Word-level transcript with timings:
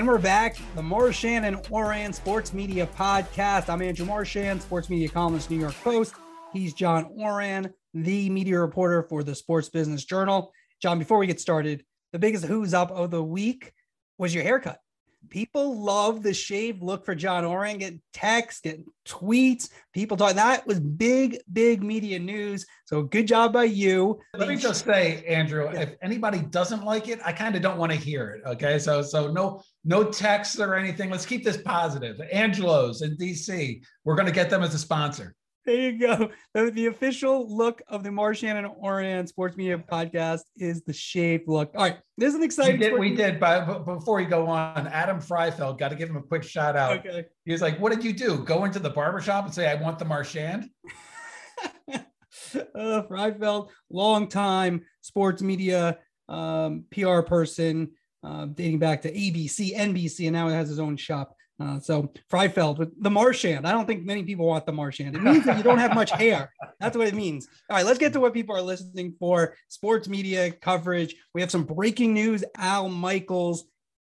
And 0.00 0.08
we're 0.08 0.16
back, 0.16 0.56
the 0.76 0.82
Marchand 0.82 1.44
and 1.44 1.60
Ourand 1.70 2.14
Sports 2.14 2.54
Media 2.54 2.88
Podcast. 2.96 3.68
I'm 3.68 3.82
Andrew 3.82 4.06
Marchand, 4.06 4.62
sports 4.62 4.88
media 4.88 5.10
columnist, 5.10 5.50
New 5.50 5.58
York 5.58 5.74
Post. 5.84 6.14
He's 6.54 6.72
John 6.72 7.14
Ourand, 7.22 7.70
the 7.92 8.30
media 8.30 8.58
reporter 8.60 9.02
for 9.02 9.22
the 9.22 9.34
Sports 9.34 9.68
Business 9.68 10.06
Journal. 10.06 10.52
John, 10.80 10.98
before 10.98 11.18
we 11.18 11.26
get 11.26 11.38
started, 11.38 11.84
the 12.14 12.18
biggest 12.18 12.46
who's 12.46 12.72
up 12.72 12.90
of 12.90 13.10
the 13.10 13.22
week 13.22 13.74
was 14.16 14.34
your 14.34 14.42
haircut 14.42 14.78
people 15.28 15.80
love 15.80 16.22
the 16.22 16.32
shaved 16.32 16.82
look 16.82 17.04
for 17.04 17.14
John 17.14 17.44
Ourand. 17.44 17.80
Get 17.80 17.94
texts, 18.12 18.60
get 18.60 18.84
tweets. 19.06 19.70
People 19.92 20.16
talk. 20.16 20.34
That 20.34 20.66
was 20.66 20.80
big, 20.80 21.38
big 21.52 21.82
media 21.82 22.18
news. 22.18 22.66
So 22.84 23.02
good 23.02 23.26
job 23.26 23.52
by 23.52 23.64
you. 23.64 24.20
Let 24.34 24.48
me 24.48 24.56
just 24.56 24.84
say, 24.84 25.24
Andrew, 25.26 25.70
yeah. 25.72 25.80
if 25.80 25.94
anybody 26.02 26.40
doesn't 26.40 26.84
like 26.84 27.08
it, 27.08 27.20
I 27.24 27.32
kind 27.32 27.54
of 27.54 27.62
don't 27.62 27.78
want 27.78 27.92
to 27.92 27.98
hear 27.98 28.30
it. 28.30 28.48
Okay, 28.48 28.78
so 28.78 29.02
so 29.02 29.30
no 29.30 29.62
no 29.84 30.04
texts 30.04 30.58
or 30.58 30.74
anything. 30.74 31.10
Let's 31.10 31.26
keep 31.26 31.44
this 31.44 31.58
positive. 31.58 32.20
Angelo's 32.32 33.02
in 33.02 33.16
DC. 33.16 33.82
We're 34.04 34.16
going 34.16 34.26
to 34.26 34.32
get 34.32 34.50
them 34.50 34.62
as 34.62 34.74
a 34.74 34.78
sponsor. 34.78 35.34
There 35.66 35.76
you 35.76 35.98
go. 35.98 36.30
The, 36.54 36.70
the, 36.70 36.86
official 36.86 37.54
look 37.54 37.82
of 37.88 38.02
the 38.02 38.10
Marchand 38.10 38.58
and 38.58 38.68
Ourand 38.82 39.28
Sports 39.28 39.56
Media 39.56 39.76
Podcast 39.76 40.40
is 40.56 40.82
the 40.82 40.92
shaved 40.92 41.48
look. 41.48 41.70
All 41.76 41.82
right, 41.82 41.98
this 42.16 42.30
is 42.30 42.34
an 42.36 42.42
exciting. 42.42 42.80
We 42.80 42.86
did, 42.86 42.98
we 42.98 43.14
did 43.14 43.38
but 43.38 43.84
before 43.84 44.20
you 44.20 44.28
go 44.28 44.46
on, 44.46 44.86
Adam 44.86 45.20
Freifeld, 45.20 45.78
got 45.78 45.90
to 45.90 45.96
give 45.96 46.08
him 46.08 46.16
a 46.16 46.22
quick 46.22 46.42
shout 46.42 46.76
out. 46.76 46.98
Okay. 46.98 47.26
He 47.44 47.52
was 47.52 47.60
like, 47.60 47.78
"What 47.78 47.92
did 47.92 48.02
you 48.02 48.14
do? 48.14 48.38
Go 48.38 48.64
into 48.64 48.78
the 48.78 48.90
barbershop 48.90 49.44
and 49.44 49.54
say 49.54 49.70
I 49.70 49.74
want 49.74 49.98
the 49.98 50.06
Marchand?" 50.06 50.70
uh, 51.92 51.98
Freifeld, 52.74 53.68
long 53.90 54.28
time 54.28 54.82
sports 55.02 55.42
media 55.42 55.98
um, 56.30 56.84
PR 56.90 57.20
person, 57.20 57.90
uh, 58.24 58.46
dating 58.46 58.78
back 58.78 59.02
to 59.02 59.12
ABC, 59.12 59.76
NBC, 59.76 60.26
and 60.26 60.32
now 60.32 60.48
it 60.48 60.52
has 60.52 60.68
his 60.68 60.78
own 60.78 60.96
shop. 60.96 61.36
Uh, 61.60 61.78
so 61.78 62.10
Freifeld 62.30 62.90
the 62.98 63.10
Marchand. 63.10 63.66
I 63.66 63.72
don't 63.72 63.86
think 63.86 64.04
many 64.04 64.22
people 64.22 64.46
want 64.46 64.64
the 64.64 64.72
Marchand. 64.72 65.14
It 65.14 65.22
means 65.22 65.44
that 65.44 65.58
you 65.58 65.62
don't 65.62 65.78
have 65.78 65.94
much 65.94 66.10
hair. 66.22 66.52
That's 66.78 66.96
what 66.96 67.06
it 67.06 67.14
means. 67.14 67.48
All 67.68 67.76
right, 67.76 67.84
let's 67.84 67.98
get 67.98 68.14
to 68.14 68.20
what 68.20 68.32
people 68.32 68.56
are 68.56 68.62
listening 68.62 69.14
for. 69.18 69.54
Sports 69.68 70.08
media 70.08 70.52
coverage. 70.52 71.14
We 71.34 71.42
have 71.42 71.50
some 71.50 71.64
breaking 71.64 72.14
news. 72.14 72.42
Al 72.56 72.88
Michaels 72.88 73.64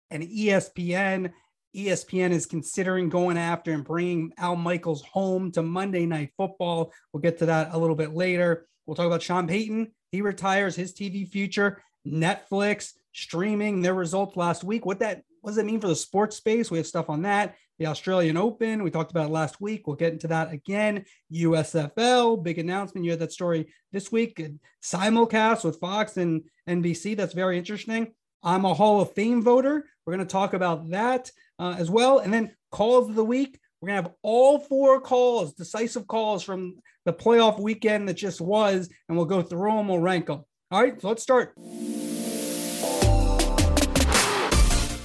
and 0.10 0.24
ESPN. 0.24 1.32
ESPN 1.76 2.32
is 2.32 2.46
considering 2.46 3.10
going 3.10 3.38
after 3.38 3.72
and 3.72 3.84
bringing 3.84 4.32
Al 4.38 4.56
Michaels 4.56 5.04
home 5.04 5.52
to 5.52 5.62
Monday 5.62 6.06
Night 6.06 6.32
Football. 6.38 6.92
We'll 7.12 7.22
get 7.22 7.38
to 7.40 7.46
that 7.48 7.70
a 7.74 7.78
little 7.78 7.96
bit 7.96 8.16
later. 8.16 8.68
We'll 8.86 8.96
talk 8.96 9.08
about 9.08 9.22
Sean 9.22 9.48
Payton. 9.48 9.92
He 10.12 10.22
retires 10.22 10.76
his 10.76 10.94
TV 10.94 11.28
future. 11.28 11.84
Netflix 12.08 12.94
streaming 13.14 13.82
their 13.82 13.94
results 13.94 14.36
last 14.36 14.64
week. 14.64 14.86
What 14.86 15.00
that 15.00 15.24
what 15.44 15.52
does 15.52 15.58
it 15.58 15.66
mean 15.66 15.82
for 15.82 15.90
the 15.90 15.96
sports 15.96 16.38
space? 16.38 16.72
We 16.72 16.78
have 16.78 16.88
stuff 16.88 17.10
on 17.10 17.24
that. 17.24 17.56
The 17.78 17.88
Australian 17.88 18.38
Open, 18.38 18.82
we 18.82 18.90
talked 18.90 19.12
about 19.12 19.30
last 19.30 19.60
week. 19.60 19.86
We'll 19.86 19.98
get 19.98 20.14
into 20.14 20.30
that 20.30 20.54
again. 20.54 21.04
USFL, 21.34 22.42
big 22.42 22.60
announcement. 22.60 23.04
You 23.04 23.12
had 23.12 23.20
that 23.20 23.34
story 23.34 23.68
this 23.92 24.10
week. 24.10 24.42
Simulcast 24.82 25.66
with 25.66 25.82
Fox 25.82 26.16
and 26.16 26.44
NBC. 26.70 27.18
That's 27.18 27.34
very 27.34 27.58
interesting. 27.58 28.14
I'm 28.42 28.64
a 28.64 28.74
Hall 28.74 29.02
of 29.02 29.12
Fame 29.12 29.42
voter. 29.42 29.86
We're 30.06 30.16
going 30.16 30.26
to 30.26 30.32
talk 30.32 30.54
about 30.54 30.90
that 30.92 31.30
uh, 31.60 31.76
as 31.78 31.92
well. 31.92 32.20
And 32.20 32.34
then 32.34 32.56
calls 32.72 33.10
of 33.10 33.16
the 33.16 33.26
week. 33.26 33.60
We're 33.82 33.88
going 33.90 34.02
to 34.02 34.04
have 34.04 34.16
all 34.22 34.60
four 34.60 35.02
calls, 35.02 35.56
decisive 35.56 36.08
calls 36.08 36.42
from 36.42 36.76
the 37.04 37.12
playoff 37.12 37.60
weekend 37.60 38.08
that 38.08 38.14
just 38.14 38.40
was, 38.40 38.88
and 39.10 39.18
we'll 39.18 39.26
go 39.26 39.42
through 39.42 39.72
them. 39.74 39.90
We'll 39.90 40.00
rank 40.00 40.28
them. 40.28 40.46
All 40.72 40.82
right, 40.82 41.02
so 41.02 41.10
let's 41.10 41.22
start. 41.22 41.54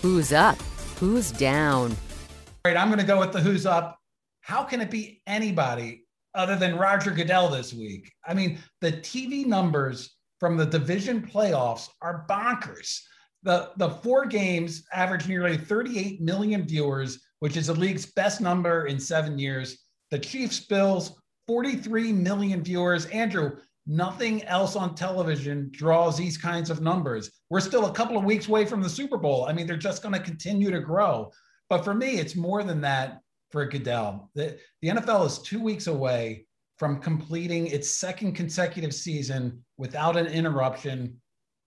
Who's 0.03 0.33
up? 0.33 0.57
Who's 1.01 1.33
down? 1.33 1.91
All 1.91 2.73
right, 2.73 2.77
I'm 2.77 2.87
going 2.87 3.01
to 3.01 3.05
go 3.05 3.19
with 3.19 3.33
the 3.33 3.41
who's 3.41 3.67
up. 3.67 3.99
How 4.43 4.63
can 4.63 4.81
it 4.81 4.93
be 4.93 5.21
anybody 5.27 6.05
other 6.37 6.55
than 6.55 6.79
Roger 6.79 7.11
Goodell 7.11 7.49
this 7.49 7.75
week? 7.75 8.13
I 8.25 8.33
mean, 8.33 8.59
the 8.81 8.93
TV 8.93 9.45
numbers 9.45 10.17
from 10.39 10.57
the 10.57 10.67
division 10.67 11.21
playoffs 11.21 11.89
are 12.01 12.25
bonkers. 12.31 13.01
The, 13.43 13.73
the 13.77 13.91
four 13.91 14.27
games 14.27 14.85
average 14.93 15.27
nearly 15.27 15.57
38 15.57 16.21
million 16.21 16.63
viewers, 16.63 17.21
which 17.41 17.57
is 17.57 17.67
the 17.67 17.75
league's 17.75 18.07
best 18.07 18.41
number 18.41 18.87
in 18.87 19.01
seven 19.01 19.37
years. 19.37 19.79
The 20.13 20.19
Chiefs 20.21 20.61
Bills, 20.61 21.21
43 21.49 22.13
million 22.13 22.63
viewers. 22.63 23.07
Andrew, 23.07 23.57
Nothing 23.91 24.45
else 24.45 24.77
on 24.77 24.95
television 24.95 25.71
draws 25.73 26.19
these 26.19 26.37
kinds 26.37 26.69
of 26.69 26.83
numbers. 26.83 27.31
We're 27.49 27.61
still 27.61 27.87
a 27.87 27.93
couple 27.93 28.19
of 28.19 28.25
weeks 28.25 28.47
away 28.47 28.67
from 28.67 28.83
the 28.83 28.89
Super 28.91 29.17
Bowl. 29.17 29.47
I 29.47 29.55
mean, 29.55 29.67
they're 29.67 29.79
just 29.79 30.03
going 30.03 30.13
to 30.13 30.21
continue 30.21 30.71
to 30.71 30.81
grow. 30.81 31.33
But 31.71 31.85
for 31.85 31.95
me, 31.95 32.19
it's 32.19 32.37
more 32.37 32.63
than 32.63 32.83
that 32.83 33.21
for 33.51 33.65
Goodell. 33.65 34.31
The, 34.35 34.59
the 34.83 34.89
NFL 34.89 35.27
is 35.27 35.39
two 35.39 35.63
weeks 35.63 35.87
away 35.87 36.45
from 36.77 37.01
completing 37.01 37.67
its 37.67 37.91
second 37.91 38.35
consecutive 38.35 38.95
season 38.95 39.65
without 39.79 40.19
an 40.19 40.27
interruption 40.27 41.19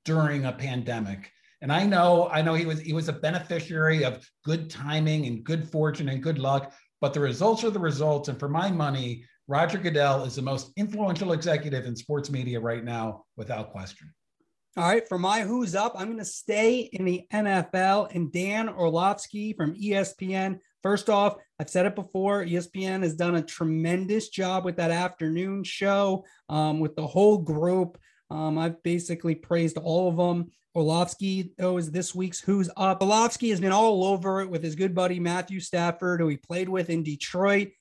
during 0.06 0.46
a 0.46 0.52
pandemic. 0.52 1.32
And 1.62 1.72
I 1.72 1.86
know, 1.86 2.30
I 2.30 2.44
know 2.44 2.54
he 2.54 2.66
was 2.66 2.80
he 2.80 2.94
was 2.94 3.10
a 3.10 3.14
beneficiary 3.14 4.04
of 4.04 4.28
good 4.46 4.70
timing 4.70 5.26
and 5.26 5.44
good 5.44 5.68
fortune 5.68 6.10
and 6.10 6.22
good 6.22 6.40
luck, 6.40 6.74
but 7.02 7.14
the 7.14 7.20
results 7.20 7.64
are 7.64 7.72
the 7.72 7.80
results. 7.80 8.30
And 8.30 8.40
for 8.40 8.50
my 8.50 8.72
money, 8.72 9.26
Roger 9.52 9.80
Goodell 9.80 10.24
is 10.24 10.38
the 10.38 10.42
most 10.42 10.72
influential 10.78 11.34
executive 11.34 11.86
in 11.86 11.94
sports 11.94 12.30
media 12.30 12.58
right 12.58 12.86
now, 12.86 13.26
without 13.36 13.72
question. 13.72 14.10
All 14.78 14.88
right, 14.88 15.06
for 15.06 15.20
my 15.20 15.42
who's 15.42 15.76
up, 15.76 15.92
I'm 15.98 16.08
going 16.08 16.20
to 16.20 16.24
stay 16.24 16.90
in 16.94 17.04
the 17.04 17.28
NFL 17.34 18.16
and 18.16 18.32
Dan 18.32 18.70
Orlovsky 18.70 19.52
from 19.52 19.76
ESPN. 19.76 20.60
First 20.82 21.10
off, 21.10 21.36
I've 21.60 21.70
said 21.70 21.86
it 21.86 21.96
before, 21.96 22.46
ESPN 22.46 23.04
has 23.04 23.14
done 23.14 23.36
a 23.36 23.42
tremendous 23.42 24.30
job 24.30 24.64
with 24.64 24.78
that 24.78 24.90
afternoon 24.90 25.66
show 25.66 26.24
um, 26.48 26.80
with 26.80 26.96
the 26.96 27.06
whole 27.06 27.38
group. 27.38 27.98
Um, 28.30 28.58
I've 28.58 28.82
basically 28.84 29.36
praised 29.36 29.78
all 29.78 30.08
of 30.08 30.16
them. 30.16 30.50
Orlovsky 30.74 31.52
though 31.58 31.76
is 31.76 31.92
this 31.92 32.16
week's 32.16 32.40
Who's 32.40 32.70
Up. 32.78 33.02
Orlovsky 33.02 33.50
has 33.50 33.60
been 33.60 33.74
all 33.74 34.06
over 34.06 34.40
it 34.40 34.50
with 34.50 34.64
his 34.64 34.76
good 34.76 34.96
buddy 34.96 35.20
Matthew 35.20 35.60
Stafford, 35.60 36.22
who 36.22 36.30
he 36.30 36.38
played 36.38 36.70
with 36.70 36.90
in 36.90 37.04
Detroit 37.04 37.72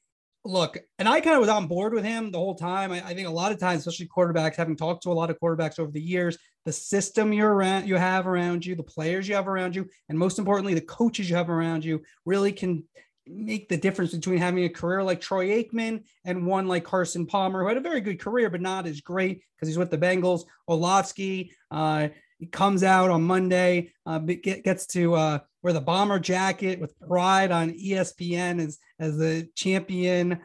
look, 0.44 0.78
and 0.98 1.08
I 1.08 1.20
kind 1.20 1.34
of 1.34 1.40
was 1.40 1.48
on 1.48 1.66
board 1.66 1.92
with 1.92 2.04
him 2.04 2.30
the 2.30 2.38
whole 2.38 2.54
time. 2.54 2.92
I, 2.92 3.04
I, 3.06 3.14
think 3.14 3.28
a 3.28 3.32
lot 3.32 3.52
of 3.52 3.58
times, 3.58 3.86
especially 3.86 4.08
quarterbacks, 4.08 4.56
having 4.56 4.76
talked 4.76 5.02
to 5.02 5.10
a 5.10 5.12
lot 5.12 5.30
of 5.30 5.38
quarterbacks 5.38 5.78
over 5.78 5.90
the 5.90 6.00
years, 6.00 6.38
the 6.64 6.72
system 6.72 7.32
you're 7.32 7.52
around, 7.52 7.86
you 7.86 7.96
have 7.96 8.26
around 8.26 8.64
you, 8.64 8.74
the 8.74 8.82
players 8.82 9.28
you 9.28 9.34
have 9.34 9.48
around 9.48 9.76
you, 9.76 9.88
and 10.08 10.18
most 10.18 10.38
importantly, 10.38 10.74
the 10.74 10.80
coaches 10.80 11.28
you 11.28 11.36
have 11.36 11.50
around 11.50 11.84
you 11.84 12.02
really 12.24 12.52
can 12.52 12.84
make 13.26 13.68
the 13.68 13.76
difference 13.76 14.12
between 14.12 14.38
having 14.38 14.64
a 14.64 14.68
career 14.68 15.02
like 15.02 15.20
Troy 15.20 15.48
Aikman 15.48 16.04
and 16.24 16.46
one 16.46 16.66
like 16.66 16.84
Carson 16.84 17.26
Palmer, 17.26 17.62
who 17.62 17.68
had 17.68 17.76
a 17.76 17.80
very 17.80 18.00
good 18.00 18.18
career, 18.18 18.50
but 18.50 18.60
not 18.60 18.86
as 18.86 19.00
great 19.00 19.42
because 19.54 19.68
he's 19.68 19.78
with 19.78 19.90
the 19.90 19.98
Bengals. 19.98 20.44
Orlovsky, 20.68 21.52
uh, 21.70 22.08
he 22.38 22.46
comes 22.46 22.82
out 22.82 23.10
on 23.10 23.22
Monday, 23.22 23.92
uh, 24.06 24.18
get, 24.18 24.64
gets 24.64 24.86
to 24.86 25.14
uh, 25.14 25.38
wear 25.62 25.72
the 25.72 25.80
bomber 25.80 26.18
jacket 26.18 26.80
with 26.80 26.98
pride 27.00 27.50
on 27.50 27.72
ESPN 27.72 28.60
as 28.60 28.78
as 28.98 29.16
the 29.16 29.48
champion. 29.54 30.40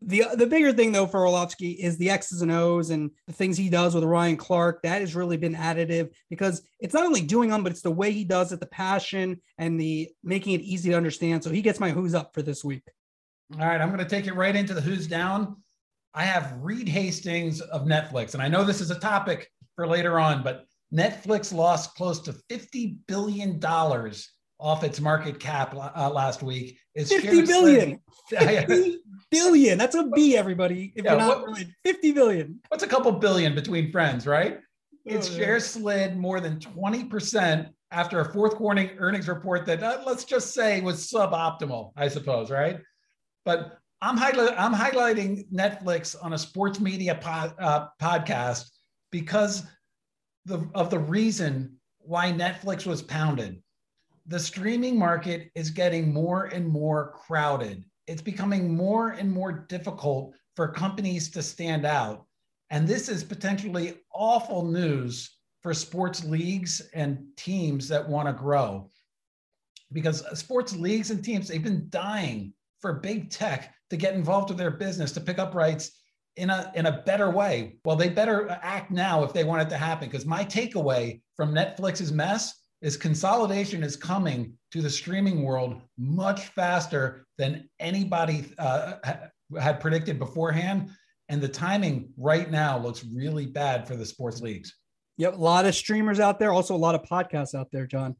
The 0.00 0.24
the 0.34 0.46
bigger 0.46 0.72
thing 0.72 0.92
though 0.92 1.06
for 1.06 1.26
Orlovsky 1.26 1.72
is 1.72 1.98
the 1.98 2.10
X's 2.10 2.42
and 2.42 2.52
O's 2.52 2.90
and 2.90 3.10
the 3.26 3.32
things 3.32 3.56
he 3.56 3.68
does 3.68 3.94
with 3.94 4.04
Ryan 4.04 4.36
Clark. 4.36 4.82
That 4.82 5.00
has 5.00 5.14
really 5.14 5.36
been 5.36 5.54
additive 5.54 6.10
because 6.30 6.62
it's 6.80 6.94
not 6.94 7.06
only 7.06 7.22
doing 7.22 7.50
them, 7.50 7.62
but 7.62 7.72
it's 7.72 7.82
the 7.82 7.90
way 7.90 8.12
he 8.12 8.24
does 8.24 8.52
it, 8.52 8.60
the 8.60 8.66
passion 8.66 9.40
and 9.58 9.80
the 9.80 10.08
making 10.22 10.54
it 10.54 10.60
easy 10.60 10.90
to 10.90 10.96
understand. 10.96 11.42
So 11.42 11.50
he 11.50 11.62
gets 11.62 11.80
my 11.80 11.90
who's 11.90 12.14
up 12.14 12.34
for 12.34 12.42
this 12.42 12.64
week. 12.64 12.82
All 13.54 13.66
right, 13.66 13.80
I'm 13.80 13.88
going 13.88 13.98
to 13.98 14.04
take 14.04 14.26
it 14.26 14.34
right 14.34 14.54
into 14.54 14.74
the 14.74 14.80
who's 14.80 15.06
down. 15.06 15.56
I 16.14 16.24
have 16.24 16.58
Reed 16.60 16.88
Hastings 16.88 17.60
of 17.60 17.86
Netflix, 17.86 18.34
and 18.34 18.42
I 18.42 18.48
know 18.48 18.62
this 18.62 18.80
is 18.80 18.90
a 18.90 18.98
topic 18.98 19.50
for 19.74 19.86
later 19.86 20.20
on, 20.20 20.42
but 20.42 20.66
Netflix 20.92 21.52
lost 21.52 21.94
close 21.94 22.20
to 22.20 22.32
$50 22.50 22.96
billion 23.06 23.60
off 24.60 24.82
its 24.84 25.00
market 25.00 25.38
cap 25.38 25.74
uh, 25.74 26.10
last 26.10 26.42
week. 26.42 26.78
Is 26.94 27.12
50 27.12 27.46
billion. 27.46 28.00
50 28.28 28.98
billion. 29.30 29.78
That's 29.78 29.94
a 29.94 30.04
B, 30.08 30.36
everybody. 30.36 30.92
If 30.96 31.04
yeah, 31.04 31.12
you're 31.12 31.20
not 31.20 31.48
what, 31.48 31.64
50 31.84 32.12
billion. 32.12 32.60
What's 32.68 32.82
a 32.82 32.88
couple 32.88 33.12
billion 33.12 33.54
between 33.54 33.92
friends, 33.92 34.26
right? 34.26 34.60
Its 35.04 35.30
oh, 35.30 35.36
shares 35.36 35.66
slid 35.66 36.16
more 36.16 36.40
than 36.40 36.58
20% 36.58 37.70
after 37.90 38.20
a 38.20 38.32
fourth 38.32 38.56
quarter 38.56 38.90
earnings 38.98 39.28
report 39.28 39.64
that 39.66 39.82
uh, 39.82 40.02
let's 40.06 40.24
just 40.24 40.52
say 40.52 40.80
was 40.80 41.10
suboptimal, 41.10 41.92
I 41.96 42.08
suppose, 42.08 42.50
right? 42.50 42.80
But 43.44 43.78
I'm, 44.02 44.16
highlight, 44.16 44.54
I'm 44.58 44.74
highlighting 44.74 45.50
Netflix 45.50 46.14
on 46.20 46.34
a 46.34 46.38
sports 46.38 46.80
media 46.80 47.14
pod, 47.14 47.54
uh, 47.58 47.86
podcast 48.00 48.70
because 49.10 49.64
the, 50.44 50.68
of 50.74 50.90
the 50.90 50.98
reason 50.98 51.78
why 51.98 52.32
Netflix 52.32 52.86
was 52.86 53.02
pounded. 53.02 53.62
The 54.28 54.38
streaming 54.38 54.98
market 54.98 55.50
is 55.54 55.70
getting 55.70 56.12
more 56.12 56.44
and 56.44 56.68
more 56.68 57.12
crowded. 57.12 57.84
It's 58.06 58.22
becoming 58.22 58.76
more 58.76 59.10
and 59.10 59.30
more 59.32 59.52
difficult 59.68 60.34
for 60.54 60.68
companies 60.68 61.30
to 61.30 61.42
stand 61.42 61.86
out. 61.86 62.26
And 62.70 62.86
this 62.86 63.08
is 63.08 63.24
potentially 63.24 63.94
awful 64.12 64.66
news 64.66 65.38
for 65.62 65.72
sports 65.74 66.24
leagues 66.24 66.82
and 66.94 67.24
teams 67.36 67.88
that 67.88 68.06
want 68.06 68.28
to 68.28 68.32
grow. 68.34 68.90
because 69.92 70.22
uh, 70.24 70.34
sports 70.34 70.74
leagues 70.76 71.10
and 71.10 71.24
teams, 71.24 71.48
they've 71.48 71.62
been 71.62 71.86
dying 71.90 72.52
for 72.80 72.94
big 72.94 73.30
tech 73.30 73.74
to 73.90 73.96
get 73.96 74.14
involved 74.14 74.50
with 74.50 74.58
their 74.58 74.70
business, 74.70 75.12
to 75.12 75.20
pick 75.20 75.38
up 75.38 75.54
rights 75.54 75.92
in 76.36 76.50
a 76.50 76.70
in 76.74 76.86
a 76.86 77.02
better 77.02 77.30
way. 77.30 77.78
Well, 77.84 77.96
they 77.96 78.08
better 78.08 78.50
uh, 78.50 78.58
act 78.62 78.90
now 78.90 79.24
if 79.24 79.32
they 79.32 79.44
want 79.44 79.62
it 79.62 79.70
to 79.70 79.76
happen. 79.76 80.08
Because 80.08 80.26
my 80.26 80.44
takeaway 80.44 81.20
from 81.36 81.54
Netflix's 81.54 82.12
mess 82.12 82.54
is 82.80 82.96
consolidation 82.96 83.82
is 83.82 83.96
coming 83.96 84.52
to 84.70 84.82
the 84.82 84.90
streaming 84.90 85.42
world 85.42 85.80
much 85.98 86.46
faster 86.46 87.26
than 87.36 87.68
anybody 87.80 88.52
uh, 88.58 88.94
had 89.58 89.80
predicted 89.80 90.18
beforehand. 90.18 90.90
And 91.28 91.40
the 91.40 91.48
timing 91.48 92.10
right 92.16 92.50
now 92.50 92.78
looks 92.78 93.04
really 93.04 93.46
bad 93.46 93.86
for 93.86 93.96
the 93.96 94.06
sports 94.06 94.40
leagues. 94.40 94.74
Yep, 95.18 95.34
a 95.34 95.36
lot 95.36 95.66
of 95.66 95.74
streamers 95.74 96.20
out 96.20 96.38
there, 96.38 96.52
also 96.52 96.74
a 96.74 96.76
lot 96.76 96.94
of 96.94 97.02
podcasts 97.02 97.54
out 97.54 97.68
there, 97.72 97.86
John. 97.86 98.16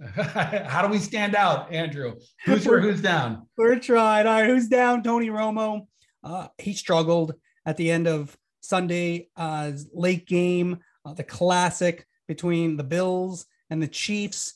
How 0.14 0.82
do 0.82 0.88
we 0.88 0.98
stand 0.98 1.34
out, 1.34 1.72
Andrew? 1.72 2.14
Who's 2.44 2.64
for 2.64 2.80
who's 2.80 3.02
down? 3.02 3.48
We're 3.56 3.80
trying. 3.80 4.26
All 4.26 4.40
right, 4.40 4.46
who's 4.46 4.68
down? 4.68 5.02
Tony 5.02 5.28
Romo. 5.28 5.88
Uh, 6.22 6.48
he 6.58 6.72
struggled 6.72 7.34
at 7.66 7.76
the 7.76 7.90
end 7.90 8.06
of 8.06 8.36
Sunday 8.60 9.28
uh, 9.36 9.72
late 9.92 10.26
game, 10.26 10.78
uh, 11.04 11.14
the 11.14 11.24
classic 11.24 12.06
between 12.28 12.76
the 12.76 12.84
Bills 12.84 13.46
and 13.70 13.82
the 13.82 13.88
Chiefs. 13.88 14.54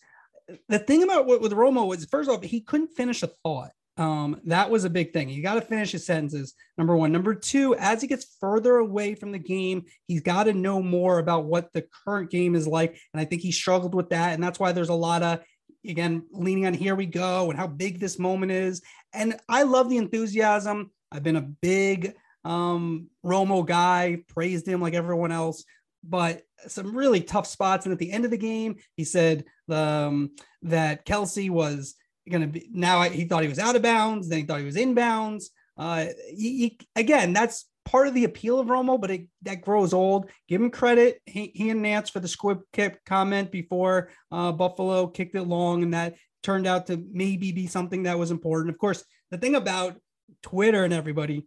The 0.68 0.78
thing 0.78 1.02
about 1.02 1.26
what 1.26 1.40
with 1.40 1.52
Romo 1.52 1.86
was, 1.86 2.04
first 2.04 2.28
off, 2.28 2.42
he 2.42 2.60
couldn't 2.60 2.96
finish 2.96 3.22
a 3.22 3.30
thought. 3.44 3.70
Um, 3.98 4.40
that 4.44 4.70
was 4.70 4.84
a 4.84 4.90
big 4.90 5.12
thing. 5.12 5.28
You 5.28 5.42
got 5.42 5.54
to 5.54 5.60
finish 5.60 5.92
his 5.92 6.06
sentences. 6.06 6.54
Number 6.78 6.96
one. 6.96 7.12
Number 7.12 7.34
two, 7.34 7.74
as 7.76 8.00
he 8.00 8.08
gets 8.08 8.36
further 8.40 8.76
away 8.76 9.14
from 9.14 9.32
the 9.32 9.38
game, 9.38 9.84
he's 10.06 10.22
got 10.22 10.44
to 10.44 10.52
know 10.52 10.82
more 10.82 11.18
about 11.18 11.44
what 11.44 11.72
the 11.72 11.84
current 12.04 12.30
game 12.30 12.54
is 12.54 12.66
like. 12.66 12.98
And 13.12 13.20
I 13.20 13.24
think 13.24 13.42
he 13.42 13.52
struggled 13.52 13.94
with 13.94 14.10
that. 14.10 14.32
And 14.32 14.42
that's 14.42 14.58
why 14.58 14.72
there's 14.72 14.88
a 14.88 14.94
lot 14.94 15.22
of, 15.22 15.40
again, 15.86 16.24
leaning 16.32 16.66
on 16.66 16.74
here 16.74 16.94
we 16.94 17.06
go 17.06 17.50
and 17.50 17.58
how 17.58 17.66
big 17.66 18.00
this 18.00 18.18
moment 18.18 18.50
is. 18.50 18.82
And 19.12 19.36
I 19.48 19.62
love 19.64 19.90
the 19.90 19.98
enthusiasm. 19.98 20.90
I've 21.10 21.22
been 21.22 21.36
a 21.36 21.42
big 21.42 22.14
um, 22.44 23.08
Romo 23.24 23.64
guy, 23.64 24.22
praised 24.28 24.66
him 24.66 24.80
like 24.80 24.94
everyone 24.94 25.32
else, 25.32 25.64
but 26.02 26.42
some 26.68 26.96
really 26.96 27.20
tough 27.20 27.46
spots. 27.46 27.86
And 27.86 27.92
at 27.92 27.98
the 27.98 28.12
end 28.12 28.24
of 28.24 28.30
the 28.30 28.38
game, 28.38 28.76
he 28.96 29.04
said 29.04 29.44
um, 29.70 30.30
that 30.62 31.06
Kelce 31.06 31.50
was 31.50 31.94
going 32.30 32.42
to 32.42 32.46
be 32.46 32.68
now 32.72 33.02
he 33.02 33.24
thought 33.24 33.42
he 33.42 33.48
was 33.48 33.58
out 33.58 33.76
of 33.76 33.82
bounds, 33.82 34.28
then 34.28 34.40
he 34.40 34.44
thought 34.44 34.60
he 34.60 34.66
was 34.66 34.76
in 34.76 34.94
bounds. 34.94 35.50
Uh, 35.76 36.06
he, 36.28 36.58
he, 36.58 36.78
again, 36.94 37.32
that's 37.32 37.66
part 37.84 38.06
of 38.06 38.14
the 38.14 38.24
appeal 38.24 38.60
of 38.60 38.68
Romo, 38.68 39.00
but 39.00 39.10
it, 39.10 39.26
that 39.42 39.62
grows 39.62 39.92
old. 39.92 40.30
Give 40.48 40.60
him 40.60 40.70
credit. 40.70 41.20
He, 41.26 41.50
he 41.54 41.70
and 41.70 41.84
Nantz 41.84 42.10
for 42.10 42.20
the 42.20 42.28
squib 42.28 42.60
kick 42.72 43.04
comment 43.04 43.50
before 43.50 44.10
uh, 44.30 44.52
Buffalo 44.52 45.06
kicked 45.06 45.34
it 45.34 45.42
long, 45.44 45.82
and 45.82 45.94
that 45.94 46.14
turned 46.42 46.66
out 46.66 46.86
to 46.88 47.02
maybe 47.10 47.52
be 47.52 47.66
something 47.66 48.04
that 48.04 48.18
was 48.18 48.30
important. 48.30 48.70
Of 48.70 48.78
course, 48.78 49.04
the 49.30 49.38
thing 49.38 49.54
about 49.54 49.96
Twitter 50.42 50.84
and 50.84 50.92
everybody 50.92 51.46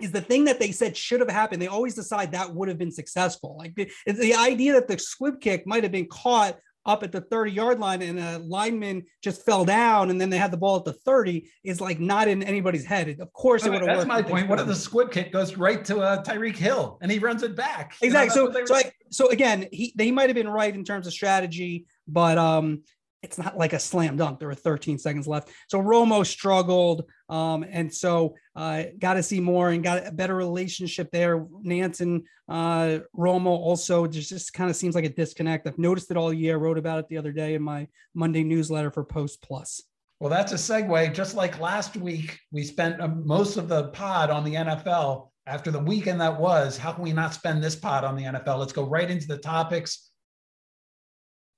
is 0.00 0.12
the 0.12 0.20
thing 0.20 0.44
that 0.44 0.58
they 0.58 0.72
said 0.72 0.96
should 0.96 1.20
have 1.20 1.30
happened. 1.30 1.62
They 1.62 1.68
always 1.68 1.94
decide 1.94 2.32
that 2.32 2.54
would 2.54 2.68
have 2.68 2.78
been 2.78 2.90
successful. 2.90 3.56
Like 3.56 3.74
the, 3.74 3.90
the 4.06 4.34
idea 4.34 4.72
that 4.74 4.88
the 4.88 4.98
squib 4.98 5.40
kick 5.40 5.66
might 5.66 5.82
have 5.82 5.92
been 5.92 6.08
caught 6.08 6.58
up 6.86 7.02
at 7.02 7.12
the 7.12 7.20
30 7.20 7.50
yard 7.50 7.80
line 7.80 8.02
and 8.02 8.18
a 8.18 8.38
lineman 8.38 9.04
just 9.22 9.44
fell 9.44 9.64
down 9.64 10.10
and 10.10 10.20
then 10.20 10.28
they 10.28 10.36
had 10.36 10.50
the 10.50 10.56
ball 10.56 10.76
at 10.76 10.84
the 10.84 10.92
30 10.92 11.48
is 11.62 11.80
like 11.80 11.98
not 11.98 12.28
in 12.28 12.42
anybody's 12.42 12.84
head. 12.84 13.16
Of 13.20 13.32
course, 13.32 13.64
it 13.64 13.70
would 13.70 13.80
have 13.80 13.86
That's 13.86 13.98
worked. 14.00 14.08
my 14.08 14.22
point. 14.22 14.48
What 14.48 14.60
if 14.60 14.66
the 14.66 14.74
squib 14.74 15.10
kick 15.10 15.32
goes 15.32 15.56
right 15.56 15.82
to 15.86 16.00
uh, 16.00 16.22
Tyreek 16.22 16.56
Hill 16.56 16.98
and 17.00 17.10
he 17.10 17.18
runs 17.18 17.42
it 17.42 17.56
back? 17.56 17.94
Exactly. 18.02 18.42
You 18.42 18.48
know, 18.48 18.52
so, 18.52 18.64
so, 18.66 18.74
I, 18.74 18.92
so 19.10 19.28
again, 19.30 19.66
he 19.72 19.94
they 19.96 20.10
might 20.10 20.28
have 20.28 20.34
been 20.34 20.48
right 20.48 20.74
in 20.74 20.84
terms 20.84 21.06
of 21.06 21.14
strategy, 21.14 21.86
but 22.06 22.36
um, 22.36 22.82
it's 23.24 23.38
not 23.38 23.56
like 23.56 23.72
a 23.72 23.78
slam 23.78 24.16
dunk. 24.16 24.38
There 24.38 24.48
were 24.48 24.54
13 24.54 24.98
seconds 24.98 25.26
left. 25.26 25.48
So 25.68 25.80
Romo 25.80 26.26
struggled. 26.26 27.04
Um, 27.30 27.64
and 27.68 27.92
so 27.92 28.34
uh, 28.56 28.84
got 28.98 29.14
to 29.14 29.22
see 29.22 29.40
more 29.40 29.70
and 29.70 29.82
got 29.82 30.06
a 30.06 30.12
better 30.12 30.34
relationship 30.34 31.10
there. 31.10 31.40
Nantz 31.40 32.00
and 32.00 32.22
uh, 32.48 33.00
Romo 33.16 33.46
also 33.46 34.06
just, 34.06 34.28
just 34.28 34.52
kind 34.52 34.70
of 34.70 34.76
seems 34.76 34.94
like 34.94 35.04
a 35.04 35.08
disconnect. 35.08 35.66
I've 35.66 35.78
noticed 35.78 36.10
it 36.10 36.16
all 36.16 36.32
year, 36.32 36.58
wrote 36.58 36.78
about 36.78 36.98
it 37.00 37.08
the 37.08 37.18
other 37.18 37.32
day 37.32 37.54
in 37.54 37.62
my 37.62 37.88
Monday 38.14 38.44
newsletter 38.44 38.90
for 38.90 39.04
Post 39.04 39.42
Plus. 39.42 39.82
Well, 40.20 40.30
that's 40.30 40.52
a 40.52 40.56
segue. 40.56 41.12
Just 41.12 41.34
like 41.34 41.58
last 41.58 41.96
week, 41.96 42.38
we 42.52 42.62
spent 42.62 43.00
uh, 43.00 43.08
most 43.08 43.56
of 43.56 43.68
the 43.68 43.88
pod 43.88 44.30
on 44.30 44.44
the 44.44 44.54
NFL. 44.54 45.28
After 45.46 45.70
the 45.70 45.80
weekend 45.80 46.20
that 46.22 46.40
was, 46.40 46.78
how 46.78 46.92
can 46.92 47.04
we 47.04 47.12
not 47.12 47.34
spend 47.34 47.62
this 47.62 47.76
pod 47.76 48.02
on 48.02 48.16
the 48.16 48.22
NFL? 48.22 48.58
Let's 48.58 48.72
go 48.72 48.84
right 48.84 49.10
into 49.10 49.26
the 49.26 49.36
topics 49.36 50.10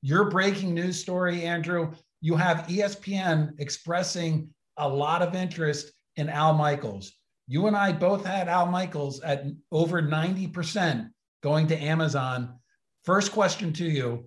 your 0.06 0.30
breaking 0.30 0.72
news 0.72 1.00
story, 1.00 1.42
Andrew, 1.42 1.92
you 2.20 2.36
have 2.36 2.68
ESPN 2.68 3.50
expressing 3.58 4.48
a 4.76 4.88
lot 4.88 5.20
of 5.20 5.34
interest 5.34 5.92
in 6.16 6.28
Al 6.28 6.54
Michaels. 6.54 7.12
You 7.48 7.66
and 7.66 7.76
I 7.76 7.92
both 7.92 8.24
had 8.24 8.48
Al 8.48 8.66
Michaels 8.66 9.20
at 9.20 9.44
over 9.70 10.02
90% 10.02 11.10
going 11.42 11.68
to 11.68 11.76
Amazon. 11.76 12.58
First 13.04 13.32
question 13.32 13.72
to 13.74 13.84
you, 13.84 14.26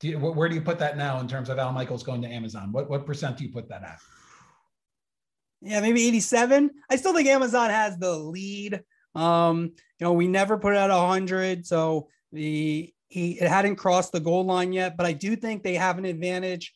do 0.00 0.08
you 0.08 0.18
where 0.18 0.48
do 0.48 0.54
you 0.54 0.60
put 0.60 0.78
that 0.78 0.96
now 0.96 1.20
in 1.20 1.28
terms 1.28 1.48
of 1.48 1.58
Al 1.58 1.72
Michaels 1.72 2.02
going 2.02 2.22
to 2.22 2.28
Amazon? 2.28 2.72
What, 2.72 2.88
what 2.90 3.06
percent 3.06 3.36
do 3.36 3.44
you 3.44 3.52
put 3.52 3.68
that 3.68 3.82
at? 3.82 3.98
Yeah, 5.60 5.80
maybe 5.80 6.06
87. 6.08 6.70
I 6.90 6.96
still 6.96 7.14
think 7.14 7.28
Amazon 7.28 7.70
has 7.70 7.96
the 7.96 8.16
lead. 8.16 8.82
Um, 9.14 9.72
you 9.98 10.04
know, 10.06 10.12
we 10.12 10.26
never 10.26 10.58
put 10.58 10.74
at 10.74 10.90
100. 10.90 11.66
So 11.66 12.08
the 12.32 12.92
he 13.08 13.32
it 13.32 13.48
hadn't 13.48 13.76
crossed 13.76 14.12
the 14.12 14.20
goal 14.20 14.44
line 14.44 14.72
yet, 14.72 14.96
but 14.96 15.06
I 15.06 15.12
do 15.12 15.36
think 15.36 15.62
they 15.62 15.74
have 15.74 15.98
an 15.98 16.04
advantage. 16.04 16.74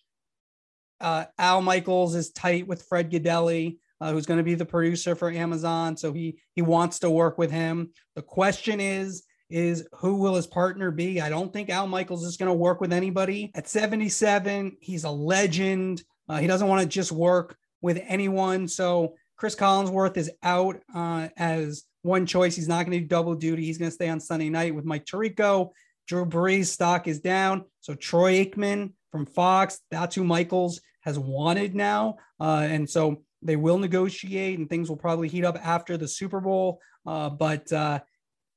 Uh, 1.00 1.24
Al 1.38 1.62
Michaels 1.62 2.14
is 2.14 2.30
tight 2.30 2.66
with 2.66 2.82
Fred 2.82 3.10
Gaudelli, 3.10 3.78
uh, 4.00 4.12
who's 4.12 4.26
going 4.26 4.38
to 4.38 4.44
be 4.44 4.54
the 4.54 4.64
producer 4.64 5.14
for 5.14 5.30
Amazon, 5.30 5.96
so 5.96 6.12
he 6.12 6.38
he 6.54 6.62
wants 6.62 6.98
to 7.00 7.10
work 7.10 7.38
with 7.38 7.50
him. 7.50 7.90
The 8.14 8.22
question 8.22 8.80
is 8.80 9.24
is 9.48 9.86
who 9.94 10.16
will 10.16 10.34
his 10.34 10.46
partner 10.46 10.90
be? 10.90 11.20
I 11.20 11.28
don't 11.28 11.52
think 11.52 11.70
Al 11.70 11.86
Michaels 11.86 12.24
is 12.24 12.36
going 12.36 12.48
to 12.48 12.54
work 12.54 12.80
with 12.80 12.92
anybody. 12.92 13.52
At 13.54 13.68
77, 13.68 14.76
he's 14.80 15.04
a 15.04 15.10
legend. 15.10 16.02
Uh, 16.28 16.38
he 16.38 16.46
doesn't 16.46 16.66
want 16.66 16.82
to 16.82 16.88
just 16.88 17.12
work 17.12 17.56
with 17.80 18.02
anyone. 18.08 18.66
So 18.66 19.14
Chris 19.36 19.54
Collinsworth 19.54 20.16
is 20.16 20.30
out 20.42 20.80
uh, 20.94 21.28
as 21.36 21.84
one 22.02 22.26
choice. 22.26 22.56
He's 22.56 22.68
not 22.68 22.86
going 22.86 22.98
to 22.98 23.00
do 23.00 23.06
double 23.06 23.34
duty. 23.34 23.64
He's 23.64 23.78
going 23.78 23.90
to 23.90 23.94
stay 23.94 24.08
on 24.08 24.20
Sunday 24.20 24.48
night 24.48 24.74
with 24.74 24.84
Mike 24.84 25.04
Tirico. 25.04 25.70
Drew 26.08 26.24
Brees 26.24 26.66
stock 26.66 27.06
is 27.06 27.20
down. 27.20 27.64
So 27.80 27.94
Troy 27.94 28.44
Aikman 28.44 28.92
from 29.12 29.26
Fox, 29.26 29.80
that's 29.90 30.14
who 30.14 30.24
Michaels 30.24 30.80
has 31.02 31.18
wanted 31.18 31.74
now. 31.74 32.16
Uh, 32.40 32.66
and 32.68 32.88
so 32.88 33.22
they 33.42 33.56
will 33.56 33.78
negotiate 33.78 34.58
and 34.58 34.68
things 34.68 34.88
will 34.88 34.96
probably 34.96 35.28
heat 35.28 35.44
up 35.44 35.58
after 35.62 35.96
the 35.96 36.08
Super 36.08 36.40
Bowl. 36.40 36.80
Uh, 37.06 37.30
but 37.30 37.70
uh, 37.72 38.00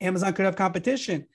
Amazon 0.01 0.33
could 0.33 0.45
have 0.45 0.55
competition. 0.55 1.25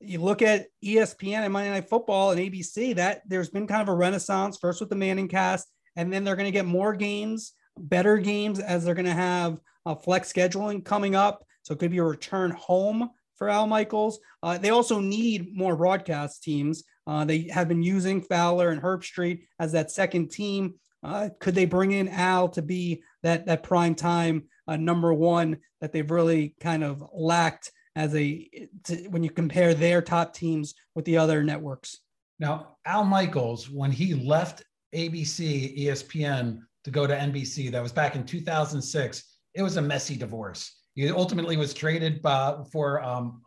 You 0.00 0.20
look 0.20 0.42
at 0.42 0.66
ESPN 0.84 1.44
and 1.44 1.52
Monday 1.52 1.70
Night 1.70 1.88
Football 1.88 2.30
and 2.30 2.40
ABC, 2.40 2.94
that 2.96 3.22
there's 3.28 3.50
been 3.50 3.66
kind 3.66 3.82
of 3.82 3.88
a 3.88 3.94
renaissance, 3.94 4.56
first 4.56 4.80
with 4.80 4.88
the 4.88 4.96
Manning 4.96 5.28
cast, 5.28 5.68
and 5.96 6.12
then 6.12 6.24
they're 6.24 6.36
going 6.36 6.46
to 6.46 6.52
get 6.52 6.64
more 6.64 6.94
games, 6.94 7.52
better 7.76 8.16
games 8.16 8.60
as 8.60 8.84
they're 8.84 8.94
going 8.94 9.04
to 9.04 9.12
have 9.12 9.58
uh, 9.84 9.94
flex 9.94 10.32
scheduling 10.32 10.84
coming 10.84 11.14
up. 11.14 11.44
So 11.62 11.74
it 11.74 11.78
could 11.78 11.90
be 11.90 11.98
a 11.98 12.04
return 12.04 12.52
home 12.52 13.10
for 13.36 13.48
Al 13.48 13.66
Michaels. 13.66 14.20
Uh, 14.42 14.58
they 14.58 14.70
also 14.70 15.00
need 15.00 15.56
more 15.56 15.76
broadcast 15.76 16.42
teams. 16.42 16.84
Uh, 17.06 17.24
they 17.24 17.48
have 17.52 17.68
been 17.68 17.82
using 17.82 18.22
Fowler 18.22 18.70
and 18.70 18.80
Herbstreit 18.80 19.42
as 19.58 19.72
that 19.72 19.90
second 19.90 20.30
team. 20.30 20.74
Uh, 21.02 21.30
could 21.38 21.54
they 21.54 21.64
bring 21.64 21.92
in 21.92 22.08
Al 22.08 22.48
to 22.50 22.62
be 22.62 23.02
that 23.22 23.46
that 23.46 23.62
prime 23.62 23.94
time 23.94 24.44
uh, 24.68 24.76
number 24.76 25.14
one 25.14 25.58
that 25.80 25.92
they've 25.92 26.10
really 26.10 26.54
kind 26.60 26.84
of 26.84 27.02
lacked 27.12 27.72
as 27.96 28.14
a 28.14 28.48
to, 28.84 28.96
when 29.08 29.22
you 29.22 29.30
compare 29.30 29.74
their 29.74 30.02
top 30.02 30.34
teams 30.34 30.74
with 30.94 31.04
the 31.04 31.16
other 31.16 31.42
networks? 31.42 31.98
Now, 32.38 32.76
Al 32.86 33.04
Michaels, 33.04 33.68
when 33.70 33.90
he 33.90 34.14
left 34.14 34.62
ABC, 34.94 35.86
ESPN 35.86 36.60
to 36.84 36.90
go 36.90 37.06
to 37.06 37.14
NBC, 37.14 37.70
that 37.72 37.82
was 37.82 37.92
back 37.92 38.14
in 38.14 38.24
2006. 38.24 39.24
It 39.54 39.62
was 39.62 39.76
a 39.76 39.82
messy 39.82 40.16
divorce 40.16 40.80
he 40.94 41.10
ultimately 41.10 41.56
was 41.56 41.72
traded 41.72 42.20
uh, 42.24 42.64
for 42.64 43.02
um, 43.02 43.42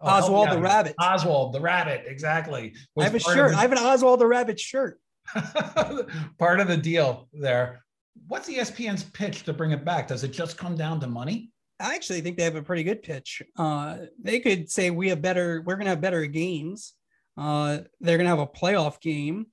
oh, 0.00 0.08
Oswald 0.08 0.50
the 0.50 0.60
Rabbit. 0.60 0.94
Oswald 0.98 1.52
the 1.52 1.60
Rabbit, 1.60 2.04
exactly. 2.06 2.74
I 2.98 3.04
have 3.04 3.14
a 3.14 3.20
shirt. 3.20 3.52
The, 3.52 3.58
I 3.58 3.62
have 3.62 3.72
an 3.72 3.78
Oswald 3.78 4.20
the 4.20 4.26
Rabbit 4.26 4.58
shirt. 4.58 5.00
part 6.38 6.60
of 6.60 6.68
the 6.68 6.76
deal 6.76 7.28
there. 7.32 7.84
What's 8.28 8.48
ESPN's 8.48 9.04
pitch 9.04 9.44
to 9.44 9.52
bring 9.52 9.70
it 9.70 9.84
back? 9.84 10.08
Does 10.08 10.24
it 10.24 10.32
just 10.32 10.58
come 10.58 10.76
down 10.76 11.00
to 11.00 11.06
money? 11.06 11.50
I 11.80 11.94
actually 11.94 12.20
think 12.20 12.36
they 12.36 12.44
have 12.44 12.56
a 12.56 12.62
pretty 12.62 12.82
good 12.82 13.02
pitch. 13.02 13.42
Uh, 13.56 13.98
they 14.22 14.40
could 14.40 14.70
say 14.70 14.90
we 14.90 15.08
have 15.08 15.22
better. 15.22 15.62
We're 15.64 15.76
going 15.76 15.86
to 15.86 15.90
have 15.90 16.00
better 16.00 16.26
games. 16.26 16.92
Uh, 17.36 17.78
they're 18.00 18.18
going 18.18 18.26
to 18.26 18.36
have 18.36 18.38
a 18.38 18.46
playoff 18.46 19.00
game, 19.00 19.46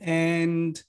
and 0.00 0.80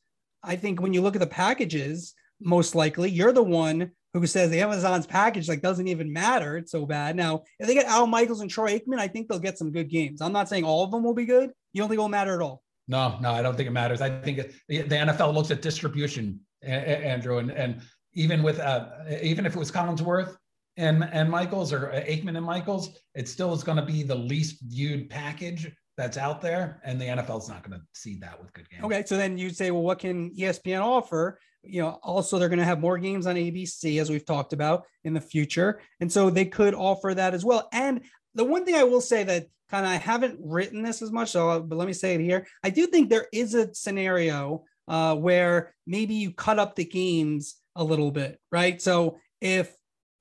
I 0.44 0.56
think 0.56 0.82
when 0.82 0.94
you 0.94 1.02
look 1.02 1.16
at 1.16 1.20
the 1.20 1.28
packages, 1.28 2.14
most 2.40 2.76
likely 2.76 3.10
you're 3.10 3.34
the 3.34 3.44
one 3.44 3.92
who 4.14 4.26
says 4.26 4.50
the 4.50 4.62
Amazon's 4.62 5.06
package 5.06 5.50
like 5.50 5.62
doesn't 5.62 5.88
even 5.88 6.12
matter. 6.14 6.58
It's 6.58 6.72
so 6.72 6.86
bad. 6.86 7.16
Now, 7.16 7.44
if 7.60 7.68
they 7.68 7.74
get 7.74 7.86
Al 7.88 8.08
Michaels 8.08 8.42
and 8.42 8.50
Troy 8.50 8.80
Aikman, 8.80 9.00
I 9.00 9.08
think 9.08 9.28
they'll 9.28 9.40
get 9.40 9.58
some 9.58 9.72
good 9.72 9.90
games. 9.90 10.22
I'm 10.22 10.32
not 10.32 10.48
saying 10.48 10.64
all 10.64 10.84
of 10.84 10.92
them 10.92 11.04
will 11.04 11.14
be 11.14 11.26
good. 11.26 11.52
You 11.74 11.82
don't 11.82 11.90
think 11.90 11.98
it 11.98 12.02
will 12.02 12.10
matter 12.10 12.36
at 12.36 12.42
all? 12.42 12.64
No, 12.88 13.18
no, 13.20 13.32
I 13.32 13.42
don't 13.42 13.56
think 13.56 13.68
it 13.68 13.72
matters. 13.72 14.02
I 14.02 14.10
think 14.22 14.38
the, 14.68 14.84
NFL 14.84 15.34
looks 15.34 15.52
at 15.52 15.62
distribution, 15.62 16.40
Andrew, 16.64 17.40
and 17.40 17.52
and 17.52 17.82
even 18.14 18.42
with 18.44 18.60
uh, 18.60 18.88
even 19.22 19.46
if 19.46 19.56
it 19.56 19.60
was 19.60 19.72
Collinsworth 19.72 20.36
and 20.78 21.04
and 21.12 21.30
Michaels 21.30 21.74
or 21.74 21.92
Aikman 22.08 22.38
and 22.38 22.46
Michaels, 22.46 22.98
it 23.14 23.28
still 23.28 23.54
is 23.54 23.64
going 23.64 23.78
to 23.78 23.86
be 23.86 24.04
the 24.04 24.16
least 24.16 24.62
viewed 24.64 25.10
package 25.10 25.72
that's 25.98 26.18
out 26.18 26.42
there, 26.42 26.80
and 26.84 27.02
the 27.02 27.06
NFL's 27.06 27.50
not 27.50 27.68
going 27.68 27.80
to 27.80 27.86
see 27.94 28.18
that 28.20 28.40
with 28.40 28.54
good 28.54 28.70
games. 28.70 28.84
Okay, 28.84 29.04
so 29.06 29.18
then 29.18 29.38
you'd 29.38 29.58
say, 29.58 29.72
well, 29.72 29.82
what 29.82 30.00
can 30.00 30.30
ESPN 30.36 30.82
offer? 30.82 31.40
You 31.64 31.82
know, 31.82 32.00
also 32.04 32.38
they're 32.38 32.50
going 32.50 32.60
to 32.60 32.66
have 32.66 32.80
more 32.80 32.98
games 32.98 33.26
on 33.28 33.36
ABC 33.36 34.00
as 34.00 34.10
we've 34.10 34.26
talked 34.26 34.54
about 34.54 34.86
in 35.04 35.14
the 35.14 35.20
future, 35.22 35.82
and 36.00 36.10
so 36.12 36.30
they 36.30 36.46
could 36.46 36.74
offer 36.74 37.14
that 37.14 37.34
as 37.34 37.44
well. 37.44 37.68
And 37.74 38.02
the 38.38 38.46
one 38.46 38.64
thing 38.64 38.76
I 38.76 38.84
will 38.84 39.02
say 39.02 39.24
that 39.24 39.48
kind 39.70 39.86
of 39.86 39.92
I 39.92 39.96
haven't 39.96 40.40
written 40.42 40.82
this 40.82 41.02
as 41.02 41.12
much, 41.12 41.32
so 41.32 41.60
but 41.60 41.78
let 41.78 41.88
me 41.88 41.94
say 41.94 42.16
it 42.16 42.22
here. 42.22 42.48
I 42.64 42.70
do 42.70 42.88
think 42.88 43.10
there 43.10 43.28
is 43.34 43.54
a 43.54 43.74
scenario 43.74 44.64
uh, 44.88 45.16
where 45.16 45.76
maybe 45.86 46.14
you 46.14 46.32
cut 46.32 46.60
up 46.60 46.76
the 46.76 46.86
games 46.86 47.56
a 47.76 47.84
little 47.84 48.12
bit, 48.12 48.40
right? 48.52 48.82
So 48.82 49.18
if 49.42 49.76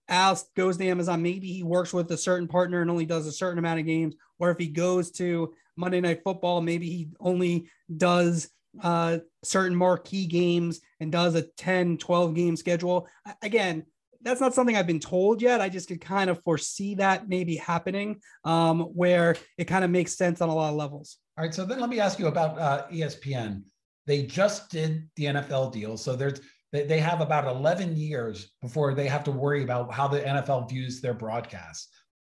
Al 0.08 0.40
goes 0.56 0.76
to 0.78 0.86
Amazon, 0.86 1.22
maybe 1.22 1.52
he 1.52 1.62
works 1.62 1.92
with 1.92 2.10
a 2.10 2.16
certain 2.16 2.48
partner 2.48 2.80
and 2.82 2.90
only 2.90 3.06
does 3.06 3.26
a 3.26 3.32
certain 3.32 3.58
amount 3.58 3.80
of 3.80 3.86
games, 3.86 4.16
or 4.38 4.50
if 4.50 4.58
he 4.58 4.68
goes 4.68 5.10
to 5.12 5.54
Monday 5.76 6.00
Night 6.00 6.22
Football. 6.24 6.60
Maybe 6.60 6.88
he 6.88 7.08
only 7.20 7.68
does 7.94 8.48
uh, 8.82 9.18
certain 9.42 9.76
marquee 9.76 10.26
games 10.26 10.80
and 11.00 11.12
does 11.12 11.34
a 11.34 11.42
10, 11.42 11.98
12 11.98 12.34
game 12.34 12.56
schedule. 12.56 13.06
Again, 13.42 13.84
that's 14.26 14.40
not 14.40 14.54
something 14.54 14.76
I've 14.76 14.88
been 14.88 15.00
told 15.00 15.40
yet. 15.40 15.60
I 15.60 15.68
just 15.68 15.88
could 15.88 16.00
kind 16.00 16.28
of 16.28 16.42
foresee 16.42 16.96
that 16.96 17.28
maybe 17.28 17.54
happening 17.56 18.20
um, 18.44 18.80
where 18.80 19.36
it 19.56 19.66
kind 19.66 19.84
of 19.84 19.90
makes 19.90 20.16
sense 20.16 20.40
on 20.40 20.48
a 20.48 20.54
lot 20.54 20.70
of 20.70 20.74
levels. 20.74 21.18
All 21.38 21.44
right. 21.44 21.54
So 21.54 21.64
then 21.64 21.78
let 21.78 21.88
me 21.88 22.00
ask 22.00 22.18
you 22.18 22.26
about 22.26 22.58
uh, 22.58 22.86
ESPN. 22.92 23.62
They 24.06 24.24
just 24.24 24.68
did 24.68 25.08
the 25.14 25.26
NFL 25.26 25.72
deal. 25.72 25.96
So 25.96 26.16
there's 26.16 26.40
they 26.72 26.98
have 26.98 27.20
about 27.20 27.46
11 27.46 27.96
years 27.96 28.52
before 28.60 28.92
they 28.92 29.06
have 29.06 29.24
to 29.24 29.30
worry 29.30 29.62
about 29.62 29.94
how 29.94 30.08
the 30.08 30.20
NFL 30.20 30.68
views 30.68 31.00
their 31.00 31.14
broadcasts. 31.14 31.88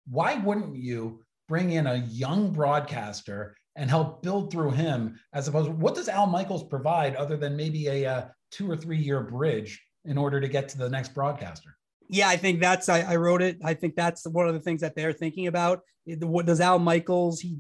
Why 0.08 0.36
wouldn't 0.36 0.76
you 0.76 1.24
bring 1.48 1.72
in 1.72 1.88
a 1.88 2.04
young 2.10 2.52
broadcaster 2.52 3.56
and 3.76 3.90
help 3.90 4.22
build 4.22 4.52
through 4.52 4.72
him 4.72 5.18
as 5.34 5.48
opposed 5.48 5.70
to 5.70 5.76
what 5.76 5.96
does 5.96 6.10
al 6.10 6.28
michaels 6.28 6.64
provide 6.64 7.16
other 7.16 7.38
than 7.38 7.56
maybe 7.56 7.88
a, 7.88 8.04
a 8.04 8.12
uh, 8.12 8.28
two 8.52 8.70
or 8.70 8.76
three 8.76 8.98
year 8.98 9.22
bridge 9.22 9.82
in 10.04 10.18
order 10.18 10.40
to 10.40 10.48
get 10.48 10.70
to 10.70 10.78
the 10.78 10.90
next 10.90 11.14
broadcaster 11.14 11.76
yeah 12.10 12.28
i 12.28 12.38
think 12.38 12.60
that's 12.60 12.90
I, 12.90 13.02
I 13.02 13.16
wrote 13.16 13.42
it 13.42 13.58
i 13.64 13.74
think 13.74 13.96
that's 13.96 14.28
one 14.28 14.48
of 14.48 14.54
the 14.54 14.60
things 14.60 14.82
that 14.82 14.96
they're 14.96 15.14
thinking 15.14 15.48
about 15.48 15.82
what 16.06 16.46
does 16.46 16.62
al 16.62 16.80
michaels 16.80 17.40
he 17.40 17.60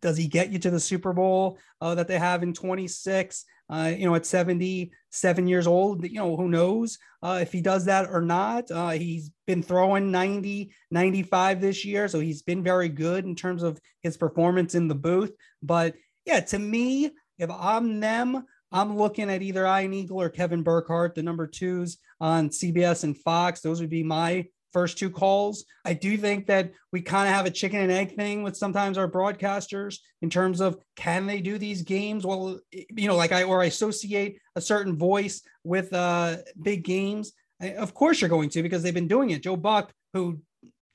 does 0.00 0.16
he 0.16 0.26
get 0.26 0.50
you 0.50 0.58
to 0.60 0.70
the 0.70 0.80
super 0.80 1.12
bowl 1.12 1.58
uh, 1.80 1.94
that 1.94 2.08
they 2.08 2.18
have 2.18 2.42
in 2.42 2.54
26 2.54 3.44
uh, 3.70 3.92
you 3.96 4.04
know, 4.04 4.14
at 4.14 4.26
77 4.26 5.46
years 5.46 5.66
old, 5.66 6.04
you 6.04 6.18
know, 6.18 6.36
who 6.36 6.48
knows 6.48 6.98
uh, 7.22 7.38
if 7.40 7.50
he 7.52 7.62
does 7.62 7.86
that 7.86 8.08
or 8.10 8.20
not. 8.20 8.70
Uh, 8.70 8.90
he's 8.90 9.30
been 9.46 9.62
throwing 9.62 10.10
90, 10.10 10.72
95 10.90 11.60
this 11.60 11.84
year. 11.84 12.06
So 12.08 12.20
he's 12.20 12.42
been 12.42 12.62
very 12.62 12.88
good 12.88 13.24
in 13.24 13.34
terms 13.34 13.62
of 13.62 13.80
his 14.02 14.16
performance 14.16 14.74
in 14.74 14.88
the 14.88 14.94
booth. 14.94 15.32
But 15.62 15.94
yeah, 16.26 16.40
to 16.40 16.58
me, 16.58 17.10
if 17.38 17.50
I'm 17.50 18.00
them, 18.00 18.44
I'm 18.74 18.98
looking 18.98 19.30
at 19.30 19.40
either 19.40 19.64
Ian 19.66 19.94
Eagle 19.94 20.20
or 20.20 20.28
Kevin 20.28 20.64
Burkhardt, 20.64 21.14
the 21.14 21.22
number 21.22 21.46
twos 21.46 21.98
on 22.20 22.50
CBS 22.50 23.04
and 23.04 23.16
Fox. 23.16 23.60
Those 23.60 23.80
would 23.80 23.88
be 23.88 24.02
my 24.02 24.46
first 24.72 24.98
two 24.98 25.08
calls. 25.08 25.64
I 25.84 25.94
do 25.94 26.16
think 26.16 26.48
that 26.48 26.72
we 26.92 27.00
kind 27.00 27.28
of 27.28 27.34
have 27.34 27.46
a 27.46 27.50
chicken 27.50 27.78
and 27.78 27.92
egg 27.92 28.16
thing 28.16 28.42
with 28.42 28.56
sometimes 28.56 28.98
our 28.98 29.08
broadcasters 29.08 29.98
in 30.22 30.28
terms 30.28 30.60
of 30.60 30.76
can 30.96 31.24
they 31.24 31.40
do 31.40 31.56
these 31.56 31.82
games? 31.82 32.26
Well, 32.26 32.58
you 32.72 33.06
know, 33.06 33.14
like 33.14 33.30
I 33.30 33.44
or 33.44 33.62
I 33.62 33.66
associate 33.66 34.38
a 34.56 34.60
certain 34.60 34.98
voice 34.98 35.40
with 35.62 35.92
uh 35.92 36.38
big 36.60 36.82
games. 36.82 37.32
I, 37.62 37.74
of 37.74 37.94
course 37.94 38.20
you're 38.20 38.28
going 38.28 38.50
to 38.50 38.62
because 38.62 38.82
they've 38.82 38.92
been 38.92 39.06
doing 39.06 39.30
it. 39.30 39.44
Joe 39.44 39.56
Buck, 39.56 39.92
who 40.12 40.40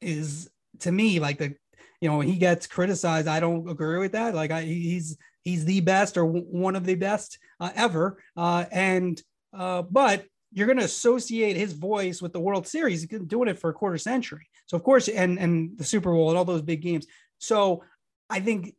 is 0.02 0.50
to 0.80 0.92
me 0.92 1.22
like 1.22 1.38
the 1.38 1.56
you 2.02 2.10
know 2.10 2.20
he 2.20 2.36
gets 2.36 2.68
criticized. 2.68 3.30
I 3.30 3.40
don't 3.40 3.70
agree 3.70 4.00
with 4.00 4.12
that. 4.12 4.36
Like 4.36 4.52
I, 4.52 4.64
he's 4.64 5.18
he's 5.50 5.66
the 5.66 5.82
best 5.82 6.18
or 6.18 6.26
w- 6.26 6.46
one 6.46 6.76
of 6.76 6.86
the 6.86 6.96
best 6.96 7.40
uh, 7.60 7.72
ever. 7.76 8.22
Uh, 8.38 8.66
and 8.72 9.22
uh, 9.54 9.82
but 9.82 10.26
you're 10.52 10.68
going 10.68 10.78
to 10.78 10.86
associate 10.86 11.58
his 11.58 11.74
voice 11.74 12.22
with 12.22 12.34
the 12.34 12.40
World 12.40 12.68
Series. 12.68 13.02
He's 13.02 13.10
been 13.10 13.26
doing 13.26 13.50
it 13.50 13.60
for 13.60 13.70
a 13.70 13.74
quarter 13.74 13.98
century. 13.98 14.48
So 14.68 14.78
of 14.78 14.84
course, 14.84 15.08
and 15.08 15.40
and 15.40 15.78
the 15.78 15.84
Super 15.84 16.12
Bowl 16.12 16.30
and 16.30 16.38
all 16.38 16.46
those 16.46 16.62
big 16.62 16.82
games. 16.82 17.06
So 17.40 17.84
I 18.30 18.40
think 18.40 18.76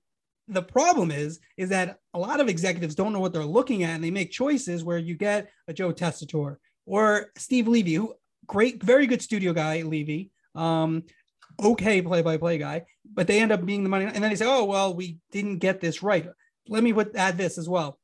the 0.49 0.63
problem 0.63 1.11
is 1.11 1.41
is 1.57 1.69
that 1.71 1.99
a 2.15 2.19
lot 2.19 2.41
of 2.41 2.49
executives 2.49 2.95
don't 2.95 3.13
know 3.13 3.21
what 3.21 3.33
they're 3.33 3.45
looking 3.45 3.83
at, 3.83 3.95
and 3.95 4.05
they 4.05 4.11
make 4.11 4.31
choices 4.31 4.85
where 4.85 4.99
you 4.99 5.15
get 5.17 5.51
a 5.69 5.73
Joe 5.73 5.93
Tessitore 5.93 6.57
or 6.87 7.27
Steve 7.37 7.69
Levy, 7.69 7.95
who 7.95 8.15
great, 8.47 8.83
very 8.83 9.07
good 9.07 9.23
studio 9.23 9.53
guy, 9.53 9.83
Levy. 9.83 10.31
Um, 10.55 11.05
okay 11.63 12.01
play-by-play 12.03 12.59
guy, 12.59 12.85
but 13.13 13.27
they 13.27 13.41
end 13.41 13.53
up 13.53 13.65
being 13.65 13.83
the 13.83 13.89
money, 13.89 14.07
and 14.07 14.23
then 14.23 14.31
they 14.31 14.37
say, 14.37 14.47
"Oh 14.47 14.65
well, 14.65 14.95
we 14.95 15.19
didn't 15.31 15.59
get 15.59 15.81
this 15.81 16.03
right." 16.03 16.27
Let 16.69 16.83
me 16.83 16.95
add 17.15 17.39
this 17.39 17.59
as 17.59 17.69
well. 17.69 17.99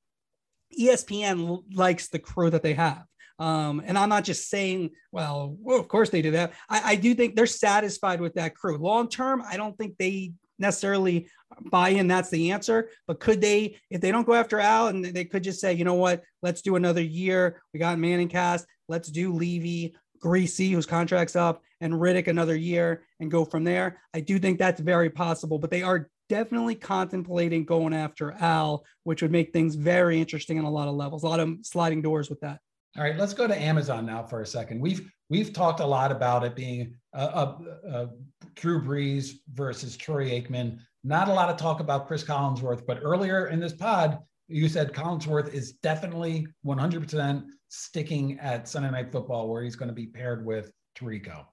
ESPN 0.79 1.63
likes 1.75 2.09
the 2.09 2.19
crew 2.19 2.51
that 2.51 2.63
they 2.63 2.75
have. 2.75 3.05
Um, 3.39 3.83
and 3.85 3.99
I'm 3.99 4.09
not 4.09 4.25
just 4.25 4.49
saying, 4.49 4.91
well, 5.13 5.57
well, 5.61 5.79
of 5.79 5.89
course 5.89 6.11
they 6.11 6.23
do 6.23 6.31
that. 6.33 6.53
I, 6.69 6.93
I 6.93 6.95
do 6.97 7.15
think 7.15 7.37
they're 7.37 7.47
satisfied 7.47 8.21
with 8.21 8.35
that 8.35 8.55
crew. 8.55 8.79
Long 8.79 9.09
term, 9.09 9.43
I 9.47 9.57
don't 9.57 9.77
think 9.77 9.97
they 9.99 10.33
necessarily 10.59 11.29
buy 11.71 11.91
in 11.91 12.09
that's 12.09 12.31
the 12.31 12.51
answer 12.51 12.89
but 13.07 13.21
could 13.21 13.41
they 13.41 13.77
if 13.91 14.01
they 14.01 14.11
don't 14.11 14.27
go 14.27 14.35
after 14.35 14.59
al 14.59 14.89
and 14.89 15.05
they 15.05 15.25
could 15.25 15.45
just 15.45 15.61
say 15.61 15.73
you 15.73 15.85
know 15.85 15.95
what 15.95 16.23
let's 16.43 16.63
do 16.63 16.77
another 16.77 17.03
year 17.03 17.63
we 17.73 17.81
got 17.81 17.99
Manning 17.99 18.29
cast. 18.29 18.67
let's 18.89 19.11
do 19.11 19.33
levy 19.33 19.95
Griese, 20.23 20.73
whose 20.73 20.87
contract's 20.87 21.37
up 21.37 21.63
and 21.81 21.93
riddick 21.93 22.27
another 22.27 22.57
year 22.57 23.05
and 23.21 23.31
go 23.31 23.45
from 23.45 23.65
there 23.65 24.01
i 24.15 24.21
do 24.21 24.39
think 24.39 24.59
that's 24.59 24.81
very 24.81 25.11
possible 25.11 25.59
but 25.59 25.71
they 25.71 25.83
are 25.83 26.09
definitely 26.29 26.75
contemplating 26.75 27.65
going 27.65 27.95
after 27.95 28.33
al 28.33 28.85
which 29.05 29.23
would 29.23 29.33
make 29.33 29.53
things 29.53 29.75
very 29.75 30.21
interesting 30.21 30.59
on 30.59 30.65
a 30.65 30.71
lot 30.71 30.89
of 30.89 30.95
levels 30.95 31.23
a 31.23 31.29
lot 31.29 31.41
of 31.41 31.57
sliding 31.63 32.03
doors 32.03 32.29
with 32.29 32.41
that 32.41 32.61
all 32.97 33.03
right, 33.03 33.19
let's 33.19 33.35
go 33.35 33.47
to 33.47 33.61
Amazon 33.61 34.07
now 34.07 34.23
for 34.23 34.41
a 34.41 34.47
second. 34.47 34.81
We've 34.81 35.13
we've 35.29 35.53
talked 35.53 35.81
a 35.81 35.87
lot 35.87 36.11
about 36.11 36.45
it 36.45 36.57
being 36.57 36.95
a, 37.13 37.25
a, 37.25 37.59
a 37.85 38.11
Drew 38.55 38.81
Brees 38.81 39.33
versus 39.53 39.99
Troy 39.99 40.31
Aikman. 40.31 40.79
Not 41.05 41.29
a 41.29 41.33
lot 41.33 41.51
of 41.51 41.59
talk 41.59 41.81
about 41.81 42.07
Chris 42.07 42.25
Collinsworth, 42.25 42.87
but 42.87 42.99
earlier 43.03 43.49
in 43.49 43.61
this 43.61 43.75
pod, 43.75 44.19
you 44.49 44.67
said 44.69 44.95
Collinsworth 44.95 45.53
is 45.53 45.73
definitely 45.73 46.47
100% 46.65 47.45
sticking 47.69 48.39
at 48.41 48.67
Sunday 48.67 48.91
Night 48.91 49.13
Football, 49.13 49.49
where 49.49 49.63
he's 49.63 49.77
going 49.77 49.89
to 49.89 49.95
be 49.95 50.07
paired 50.07 50.47
with 50.47 50.73
Tirico. 50.99 51.45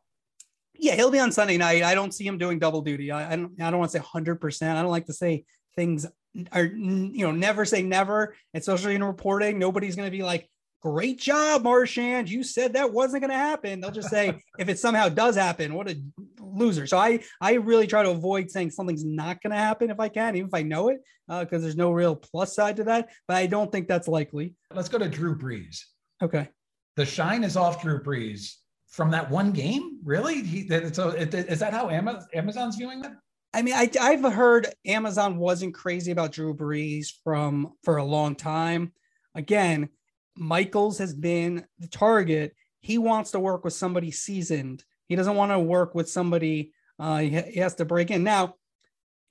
Yeah, 0.75 0.96
he'll 0.96 1.12
be 1.12 1.20
on 1.20 1.32
Sunday 1.32 1.58
night. 1.58 1.84
I 1.84 1.96
don't 1.96 2.13
see 2.13 2.25
him 2.25 2.38
doing 2.38 2.60
double 2.60 2.82
duty. 2.82 3.12
I, 3.12 3.34
I 3.34 3.36
don't. 3.36 3.62
I 3.62 3.70
don't 3.70 3.80
want 3.80 3.92
to 3.92 4.00
say 4.00 4.03
100%. 4.03 4.75
I 4.75 4.82
don't 4.82 4.92
like 4.92 5.06
to 5.06 5.13
say 5.13 5.46
things 5.75 6.06
are 6.51 6.63
you 6.63 7.25
know 7.25 7.32
never 7.32 7.63
say 7.63 7.84
never, 7.84 8.36
especially 8.53 8.96
in 8.96 9.03
reporting. 9.03 9.60
Nobody's 9.60 9.96
going 9.96 10.08
to 10.08 10.18
be 10.18 10.24
like 10.24 10.50
great 10.84 11.18
job, 11.18 11.63
Marchand. 11.63 12.30
You 12.30 12.44
said 12.44 12.74
that 12.74 12.92
wasn't 12.92 13.22
going 13.22 13.32
to 13.32 13.38
happen. 13.38 13.80
They'll 13.80 13.92
just 13.92 14.10
say, 14.10 14.38
if 14.60 14.68
it 14.68 14.77
somehow 14.77 15.10
does 15.10 15.36
happen, 15.36 15.74
what 15.74 15.89
a 15.89 16.01
loser. 16.39 16.86
So 16.86 16.98
I, 16.98 17.22
I 17.39 17.53
really 17.53 17.88
try 17.88 18.03
to 18.03 18.10
avoid 18.10 18.51
saying 18.51 18.72
something's 18.72 19.06
not 19.06 19.42
going 19.42 19.51
to 19.51 19.58
happen 19.58 19.89
if 19.89 20.00
I 20.00 20.10
can, 20.10 20.36
even 20.36 20.50
if 20.50 20.53
I 20.53 20.62
know 20.62 20.89
it, 20.89 21.00
because 21.27 21.62
uh, 21.62 21.63
there's 21.63 21.77
no 21.77 21.92
real 21.92 22.15
plus 22.15 22.53
side 22.53 22.75
to 22.77 22.84
that. 22.86 23.10
But 23.27 23.38
I 23.38 23.48
don't 23.48 23.72
think 23.72 23.88
that's 23.88 24.10
likely. 24.10 24.56
Let's 24.74 24.89
go 24.89 24.98
to 24.98 25.08
Drew 25.08 25.38
Brees. 25.38 25.80
Okay. 26.22 26.50
The 26.98 27.06
shine 27.06 27.44
is 27.44 27.56
off 27.56 27.82
Drew 27.82 28.03
Brees 28.03 28.56
from 28.93 29.09
that 29.09 29.29
one 29.29 29.51
game. 29.51 29.97
Really? 30.03 30.43
He, 30.43 30.67
so 30.93 31.09
is 31.09 31.59
that 31.59 31.73
how 31.73 31.89
Amazon's 31.89 32.75
viewing 32.75 33.01
that? 33.01 33.15
I 33.51 33.63
mean, 33.63 33.73
I, 33.73 33.89
I've 34.00 34.23
heard 34.23 34.67
Amazon 34.85 35.38
wasn't 35.38 35.73
crazy 35.73 36.12
about 36.12 36.31
Drew 36.31 36.55
Brees 36.55 37.07
from 37.23 37.73
for 37.83 37.97
a 37.97 38.03
long 38.03 38.35
time. 38.35 38.93
Again, 39.33 39.89
Michaels 40.35 41.00
has 41.00 41.13
been 41.13 41.65
the 41.79 41.88
target. 41.88 42.55
He 42.81 43.00
wants 43.00 43.31
to 43.31 43.39
work 43.39 43.63
with 43.63 43.73
somebody 43.73 44.12
seasoned. 44.12 44.83
He 45.07 45.15
doesn't 45.15 45.35
want 45.35 45.51
to 45.51 45.59
work 45.59 45.95
with 45.95 46.09
somebody 46.09 46.71
uh, 47.00 47.17
he, 47.17 47.29
he 47.29 47.59
has 47.59 47.75
to 47.75 47.85
break 47.85 48.12
in. 48.12 48.23
Now, 48.23 48.55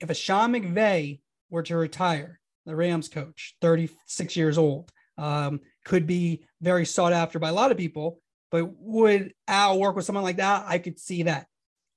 if 0.01 0.09
a 0.09 0.13
Sean 0.13 0.53
McVay 0.53 1.21
were 1.49 1.63
to 1.63 1.77
retire, 1.77 2.41
the 2.65 2.75
Rams 2.75 3.07
coach, 3.07 3.55
36 3.61 4.35
years 4.35 4.57
old, 4.57 4.91
um, 5.17 5.61
could 5.85 6.05
be 6.05 6.45
very 6.61 6.85
sought 6.85 7.13
after 7.13 7.39
by 7.39 7.49
a 7.49 7.53
lot 7.53 7.71
of 7.71 7.77
people. 7.77 8.19
But 8.53 8.69
would 8.77 9.33
Al 9.47 9.79
work 9.79 9.95
with 9.95 10.05
someone 10.05 10.23
like 10.23 10.37
that? 10.37 10.65
I 10.67 10.77
could 10.77 10.99
see 10.99 11.23
that. 11.23 11.47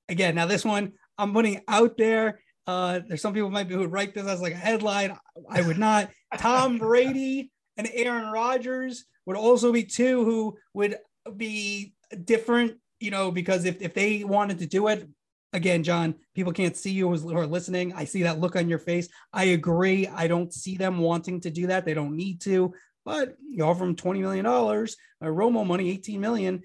Again, 0.09 0.33
now 0.33 0.47
this 0.47 0.65
one 0.65 0.93
I'm 1.15 1.31
putting 1.31 1.61
out 1.67 1.97
there. 1.97 2.39
Uh, 2.65 3.01
there's 3.07 3.21
some 3.21 3.35
people 3.35 3.51
might 3.51 3.67
be 3.67 3.75
who 3.75 3.81
would 3.81 3.91
write 3.91 4.15
this 4.15 4.25
as 4.25 4.41
like 4.41 4.53
a 4.53 4.57
headline. 4.57 5.15
I 5.47 5.61
would 5.61 5.77
not. 5.77 6.09
Tom 6.37 6.79
Brady 6.79 7.51
and 7.77 7.87
Aaron 7.93 8.31
Rodgers 8.31 9.05
would 9.27 9.37
also 9.37 9.71
be 9.71 9.83
two 9.83 10.25
who 10.25 10.57
would 10.73 10.97
be 11.35 11.93
different, 12.23 12.77
you 12.99 13.11
know, 13.11 13.29
because 13.29 13.65
if, 13.65 13.79
if 13.79 13.93
they 13.93 14.23
wanted 14.23 14.57
to 14.57 14.65
do 14.65 14.87
it, 14.87 15.07
again, 15.53 15.83
John, 15.83 16.15
people 16.33 16.53
can't 16.53 16.75
see 16.75 16.91
you 16.91 17.15
who 17.15 17.37
are 17.37 17.45
listening. 17.45 17.93
I 17.93 18.05
see 18.05 18.23
that 18.23 18.39
look 18.39 18.55
on 18.55 18.67
your 18.67 18.79
face. 18.79 19.09
I 19.31 19.45
agree. 19.45 20.07
I 20.07 20.27
don't 20.27 20.51
see 20.51 20.75
them 20.75 20.97
wanting 20.97 21.39
to 21.41 21.51
do 21.51 21.67
that. 21.67 21.85
They 21.85 21.93
don't 21.93 22.15
need 22.15 22.41
to, 22.41 22.73
but 23.07 23.37
you 23.49 23.63
offer 23.63 23.85
them 23.85 23.95
$20 23.95 24.19
million, 24.19 24.43
Romo 24.43 25.65
money, 25.65 25.89
18 25.91 26.19
million. 26.19 26.61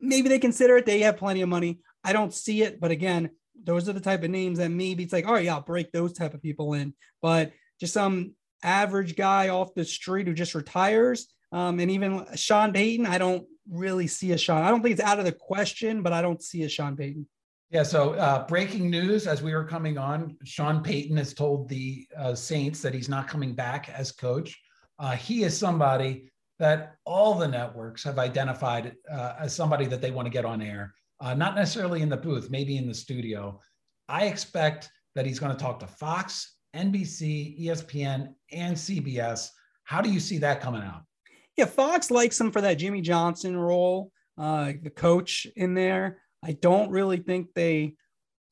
Maybe 0.00 0.30
they 0.30 0.38
consider 0.38 0.78
it. 0.78 0.86
They 0.86 1.00
have 1.00 1.18
plenty 1.18 1.42
of 1.42 1.50
money. 1.50 1.80
I 2.02 2.14
don't 2.14 2.32
see 2.32 2.62
it. 2.62 2.80
But 2.80 2.92
again, 2.92 3.28
those 3.62 3.86
are 3.86 3.92
the 3.92 4.00
type 4.00 4.22
of 4.22 4.30
names 4.30 4.56
that 4.56 4.70
maybe 4.70 5.02
it's 5.02 5.12
like, 5.12 5.26
all 5.26 5.34
right, 5.34 5.44
yeah, 5.44 5.56
I'll 5.56 5.60
break 5.60 5.92
those 5.92 6.14
type 6.14 6.32
of 6.32 6.40
people 6.40 6.72
in. 6.72 6.94
But 7.20 7.52
just 7.78 7.92
some 7.92 8.32
average 8.62 9.16
guy 9.16 9.50
off 9.50 9.74
the 9.74 9.84
street 9.84 10.26
who 10.26 10.32
just 10.32 10.54
retires. 10.54 11.26
Um, 11.52 11.78
and 11.78 11.90
even 11.90 12.24
Sean 12.36 12.72
Payton, 12.72 13.04
I 13.04 13.18
don't 13.18 13.46
really 13.70 14.06
see 14.06 14.32
a 14.32 14.38
Sean. 14.38 14.62
I 14.62 14.70
don't 14.70 14.80
think 14.80 14.94
it's 14.94 15.06
out 15.06 15.18
of 15.18 15.26
the 15.26 15.32
question, 15.32 16.00
but 16.00 16.14
I 16.14 16.22
don't 16.22 16.42
see 16.42 16.62
a 16.62 16.70
Sean 16.70 16.96
Payton. 16.96 17.28
Yeah. 17.70 17.82
So 17.82 18.14
uh, 18.14 18.46
breaking 18.46 18.88
news 18.88 19.26
as 19.26 19.42
we 19.42 19.52
were 19.52 19.66
coming 19.66 19.98
on, 19.98 20.38
Sean 20.44 20.82
Payton 20.82 21.18
has 21.18 21.34
told 21.34 21.68
the 21.68 22.06
uh, 22.18 22.34
Saints 22.34 22.80
that 22.80 22.94
he's 22.94 23.10
not 23.10 23.28
coming 23.28 23.52
back 23.52 23.90
as 23.90 24.10
coach. 24.10 24.58
Uh, 24.98 25.12
he 25.12 25.42
is 25.42 25.56
somebody 25.56 26.30
that 26.58 26.96
all 27.04 27.34
the 27.34 27.48
networks 27.48 28.02
have 28.04 28.18
identified 28.18 28.94
uh, 29.10 29.34
as 29.38 29.54
somebody 29.54 29.86
that 29.86 30.00
they 30.00 30.10
want 30.10 30.26
to 30.26 30.32
get 30.32 30.44
on 30.44 30.62
air, 30.62 30.94
uh, 31.20 31.34
not 31.34 31.54
necessarily 31.54 32.02
in 32.02 32.08
the 32.08 32.16
booth, 32.16 32.50
maybe 32.50 32.76
in 32.76 32.86
the 32.86 32.94
studio. 32.94 33.60
I 34.08 34.26
expect 34.26 34.90
that 35.14 35.26
he's 35.26 35.38
going 35.38 35.52
to 35.52 35.62
talk 35.62 35.80
to 35.80 35.86
Fox, 35.86 36.56
NBC, 36.74 37.60
ESPN, 37.62 38.34
and 38.52 38.76
CBS. 38.76 39.48
How 39.84 40.00
do 40.00 40.10
you 40.10 40.20
see 40.20 40.38
that 40.38 40.60
coming 40.60 40.82
out? 40.82 41.02
Yeah, 41.56 41.66
Fox 41.66 42.10
likes 42.10 42.40
him 42.40 42.50
for 42.50 42.60
that 42.60 42.74
Jimmy 42.74 43.00
Johnson 43.00 43.56
role, 43.56 44.12
uh, 44.38 44.72
the 44.82 44.90
coach 44.90 45.46
in 45.56 45.74
there. 45.74 46.22
I 46.42 46.52
don't 46.52 46.90
really 46.90 47.18
think 47.18 47.48
they. 47.54 47.94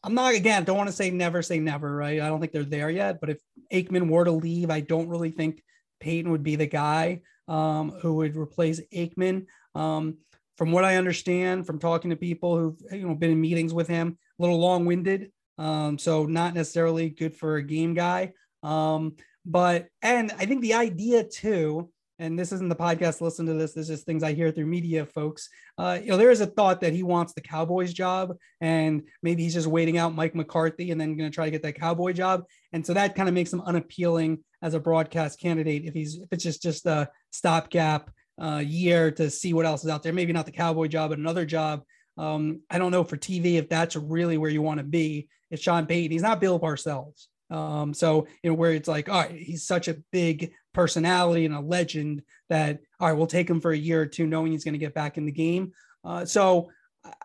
I'm 0.03 0.15
not 0.15 0.35
again. 0.35 0.65
Don't 0.65 0.77
want 0.77 0.89
to 0.89 0.95
say 0.95 1.11
never 1.11 1.41
say 1.41 1.59
never, 1.59 1.95
right? 1.95 2.21
I 2.21 2.29
don't 2.29 2.41
think 2.41 2.53
they're 2.53 2.65
there 2.65 2.91
yet. 2.91 3.21
But 3.21 3.31
if 3.31 3.39
Aikman 3.73 4.09
were 4.09 4.25
to 4.25 4.33
leave, 4.33 4.71
I 4.71 4.81
don't 4.81 5.09
really 5.09 5.31
think 5.31 5.63
Payton 6.05 6.31
would 6.31 6.43
be 6.43 6.57
the 6.57 6.67
guy 6.67 7.23
um, 7.49 7.93
who 8.03 8.17
would 8.17 8.37
replace 8.37 8.79
Aikman. 8.95 9.47
Um, 9.75 10.19
from 10.59 10.71
what 10.71 10.85
I 10.85 10.97
understand, 10.97 11.67
from 11.67 11.79
talking 11.79 12.11
to 12.11 12.17
people 12.17 12.59
who've 12.59 12.79
you 12.93 13.09
know 13.09 13.15
been 13.15 13.31
in 13.31 13.41
meetings 13.41 13.73
with 13.73 13.89
him, 13.89 14.19
a 14.39 14.43
little 14.43 14.59
long-winded, 14.59 15.33
um, 15.57 15.99
so 15.99 16.27
not 16.27 16.55
necessarily 16.55 17.09
good 17.09 17.35
for 17.35 17.57
a 17.57 17.63
game 17.63 17.95
guy. 17.95 18.35
Um, 18.63 19.17
but 19.47 19.89
and 20.03 20.31
I 20.39 20.45
think 20.45 20.61
the 20.61 20.75
idea 20.75 21.25
too 21.25 21.91
and 22.19 22.39
this 22.39 22.53
isn't 22.53 22.69
the 22.69 22.77
podcast 22.77 23.21
listen 23.21 23.47
to 23.47 23.55
this 23.55 23.73
this 23.73 23.91
is 23.91 24.03
things 24.03 24.23
i 24.23 24.33
hear 24.33 24.51
through 24.51 24.67
media 24.67 25.05
folks 25.05 25.49
uh, 25.79 25.99
you 26.01 26.09
know 26.09 26.17
there 26.17 26.31
is 26.31 26.41
a 26.41 26.47
thought 26.47 26.81
that 26.81 26.93
he 26.93 27.03
wants 27.03 27.33
the 27.33 27.41
cowboys 27.41 27.93
job 27.93 28.37
and 28.61 29.03
maybe 29.23 29.43
he's 29.43 29.55
just 29.55 29.67
waiting 29.67 29.99
out 29.99 30.15
mike 30.15 30.35
mccarthy 30.35 30.91
and 30.91 31.01
then 31.01 31.17
going 31.17 31.31
to 31.31 31.35
try 31.35 31.45
to 31.45 31.51
get 31.51 31.63
that 31.63 31.79
cowboy 31.79 32.13
job 32.13 32.45
and 32.73 32.85
so 32.87 32.95
that 32.95 33.15
kind 33.15 33.29
of 33.29 33.35
makes 33.35 33.53
him 33.53 33.61
unappealing 33.63 34.39
as 34.65 34.75
a 34.75 34.81
broadcast 34.81 35.39
candidate 35.39 35.85
if 35.85 35.95
he's 35.95 36.17
if 36.17 36.29
it's 36.33 36.43
just 36.43 36.63
just 36.63 36.87
a 36.87 37.09
stopgap 37.31 38.11
uh, 38.43 38.61
year 38.65 39.13
to 39.13 39.31
see 39.31 39.53
what 39.53 39.67
else 39.67 39.85
is 39.85 39.91
out 39.91 40.03
there 40.03 40.13
maybe 40.13 40.33
not 40.33 40.47
the 40.47 40.51
cowboy 40.51 40.89
job 40.89 41.11
but 41.11 41.19
another 41.19 41.45
job 41.47 41.85
um, 42.19 42.61
i 42.71 42.79
don't 42.79 42.91
know 42.91 43.05
for 43.05 43.17
tv 43.17 43.55
if 43.55 43.69
that's 43.69 43.95
really 43.95 44.39
where 44.39 44.51
you 44.51 44.63
want 44.63 44.79
to 44.79 44.85
be. 44.85 45.29
It's 45.51 45.63
sean 45.63 45.87
payton. 45.87 46.11
He's 46.11 46.23
not 46.23 46.41
bill 46.41 46.59
parcells. 46.59 47.27
Um, 47.51 47.95
so 47.95 48.27
you 48.43 48.51
know 48.51 48.57
where 48.57 48.73
it's 48.73 48.89
like, 48.89 49.09
all 49.09 49.21
right, 49.23 49.31
he's 49.31 49.67
such 49.67 49.89
a 49.89 49.99
big 50.11 50.53
personality 50.73 51.45
and 51.45 51.55
a 51.55 51.61
legend 51.61 52.23
that 52.49 52.81
all 52.99 53.09
right, 53.09 53.17
we'll 53.17 53.27
take 53.27 53.49
him 53.49 53.61
for 53.61 53.71
a 53.71 53.77
year 53.77 54.01
or 54.01 54.07
two, 54.07 54.27
knowing 54.27 54.53
he's 54.53 54.65
going 54.65 54.75
to 54.75 54.79
get 54.79 54.95
back 54.95 55.19
in 55.19 55.27
the 55.27 55.33
game. 55.33 55.73
Uh, 56.05 56.25
so 56.25 56.71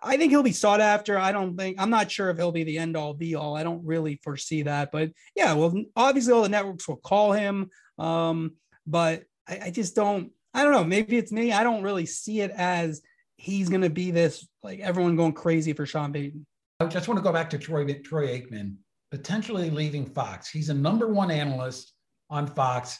I 0.01 0.17
think 0.17 0.31
he'll 0.31 0.43
be 0.43 0.51
sought 0.51 0.81
after. 0.81 1.17
I 1.17 1.31
don't 1.31 1.55
think 1.57 1.77
I'm 1.79 1.89
not 1.89 2.11
sure 2.11 2.29
if 2.29 2.37
he'll 2.37 2.51
be 2.51 2.63
the 2.63 2.77
end 2.77 2.97
all 2.97 3.13
be 3.13 3.35
all. 3.35 3.55
I 3.55 3.63
don't 3.63 3.85
really 3.85 4.19
foresee 4.23 4.63
that, 4.63 4.91
but 4.91 5.11
yeah, 5.35 5.53
well, 5.53 5.73
obviously 5.95 6.33
all 6.33 6.43
the 6.43 6.49
networks 6.49 6.87
will 6.87 6.97
call 6.97 7.31
him, 7.31 7.69
um, 7.97 8.53
but 8.85 9.23
I, 9.47 9.59
I 9.65 9.71
just 9.71 9.95
don't. 9.95 10.31
I 10.53 10.63
don't 10.63 10.73
know. 10.73 10.83
Maybe 10.83 11.17
it's 11.17 11.31
me. 11.31 11.51
I 11.51 11.63
don't 11.63 11.83
really 11.83 12.07
see 12.07 12.41
it 12.41 12.51
as 12.51 13.01
he's 13.37 13.69
going 13.69 13.83
to 13.83 13.89
be 13.89 14.11
this 14.11 14.47
like 14.63 14.79
everyone 14.79 15.15
going 15.15 15.33
crazy 15.33 15.73
for 15.73 15.85
Sean 15.85 16.11
Payton. 16.11 16.45
I 16.79 16.85
just 16.85 17.07
want 17.07 17.17
to 17.19 17.23
go 17.23 17.31
back 17.31 17.49
to 17.51 17.57
Troy 17.57 17.85
Troy 17.93 18.27
Aikman 18.27 18.75
potentially 19.11 19.69
leaving 19.69 20.05
Fox. 20.05 20.49
He's 20.49 20.69
a 20.69 20.73
number 20.73 21.07
one 21.07 21.31
analyst 21.31 21.93
on 22.29 22.47
Fox. 22.47 22.99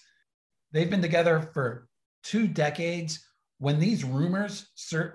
They've 0.71 0.89
been 0.89 1.01
together 1.01 1.49
for 1.53 1.88
two 2.23 2.47
decades. 2.47 3.25
When 3.60 3.78
these 3.78 4.06
rumors 4.06 4.69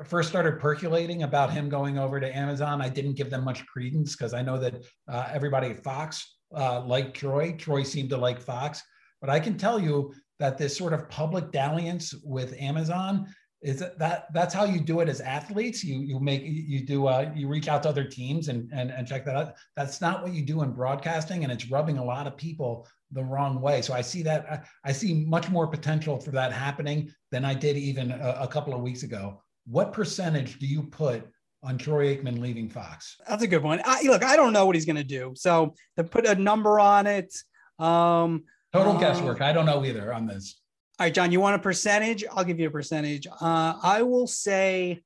first 0.04 0.28
started 0.28 0.60
percolating 0.60 1.22
about 1.22 1.50
him 1.50 1.68
going 1.70 1.98
over 1.98 2.20
to 2.20 2.36
Amazon, 2.36 2.82
I 2.82 2.90
didn't 2.90 3.14
give 3.14 3.30
them 3.30 3.42
much 3.42 3.66
credence 3.66 4.14
because 4.14 4.34
I 4.34 4.42
know 4.42 4.58
that 4.58 4.84
uh, 5.08 5.28
everybody 5.32 5.68
at 5.68 5.82
Fox 5.82 6.36
uh, 6.54 6.84
liked 6.84 7.16
Troy. 7.16 7.52
Troy 7.52 7.82
seemed 7.82 8.10
to 8.10 8.18
like 8.18 8.38
Fox. 8.38 8.82
But 9.20 9.30
I 9.30 9.40
can 9.40 9.56
tell 9.56 9.80
you 9.80 10.12
that 10.40 10.58
this 10.58 10.76
sort 10.76 10.92
of 10.92 11.08
public 11.08 11.52
dalliance 11.52 12.14
with 12.22 12.54
Amazon 12.60 13.26
is 13.62 13.82
that 13.96 14.26
that's 14.34 14.52
how 14.52 14.64
you 14.64 14.78
do 14.78 15.00
it 15.00 15.08
as 15.08 15.22
athletes 15.22 15.82
you 15.82 16.00
you 16.00 16.20
make 16.20 16.42
you 16.44 16.84
do 16.84 17.06
uh, 17.06 17.32
you 17.34 17.48
reach 17.48 17.66
out 17.66 17.82
to 17.82 17.88
other 17.88 18.04
teams 18.04 18.48
and, 18.48 18.70
and 18.72 18.90
and 18.90 19.08
check 19.08 19.24
that 19.24 19.36
out 19.36 19.54
that's 19.74 20.02
not 20.02 20.22
what 20.22 20.34
you 20.34 20.42
do 20.42 20.62
in 20.62 20.70
broadcasting 20.70 21.44
and 21.44 21.52
it's 21.52 21.70
rubbing 21.70 21.96
a 21.96 22.04
lot 22.04 22.26
of 22.26 22.36
people 22.36 22.86
the 23.14 23.24
wrong 23.24 23.60
way 23.60 23.80
so 23.80 23.94
i 23.94 24.00
see 24.00 24.22
that 24.22 24.66
i 24.84 24.92
see 24.92 25.24
much 25.24 25.48
more 25.48 25.66
potential 25.66 26.18
for 26.18 26.30
that 26.30 26.52
happening 26.52 27.10
than 27.30 27.44
i 27.44 27.54
did 27.54 27.76
even 27.76 28.10
a, 28.10 28.38
a 28.40 28.48
couple 28.48 28.74
of 28.74 28.82
weeks 28.82 29.02
ago 29.02 29.40
what 29.66 29.92
percentage 29.92 30.58
do 30.58 30.66
you 30.66 30.82
put 30.82 31.26
on 31.62 31.78
Troy 31.78 32.14
Aikman 32.14 32.38
leaving 32.38 32.68
Fox? 32.68 33.16
That's 33.26 33.42
a 33.42 33.46
good 33.46 33.62
one. 33.62 33.80
I, 33.84 34.02
look, 34.02 34.22
I 34.22 34.36
don't 34.36 34.52
know 34.52 34.66
what 34.66 34.74
he's 34.74 34.84
going 34.84 34.96
to 34.96 35.04
do. 35.04 35.32
So 35.34 35.74
to 35.96 36.04
put 36.04 36.26
a 36.26 36.34
number 36.34 36.78
on 36.78 37.06
it, 37.06 37.34
um, 37.78 38.44
total 38.72 38.96
uh, 38.96 39.00
guesswork. 39.00 39.40
I 39.40 39.52
don't 39.52 39.66
know 39.66 39.84
either 39.84 40.12
on 40.12 40.26
this. 40.26 40.60
All 40.98 41.06
right, 41.06 41.14
John, 41.14 41.32
you 41.32 41.40
want 41.40 41.56
a 41.56 41.58
percentage? 41.58 42.24
I'll 42.30 42.44
give 42.44 42.60
you 42.60 42.68
a 42.68 42.70
percentage. 42.70 43.26
Uh, 43.26 43.74
I 43.82 44.02
will 44.02 44.26
say 44.26 45.02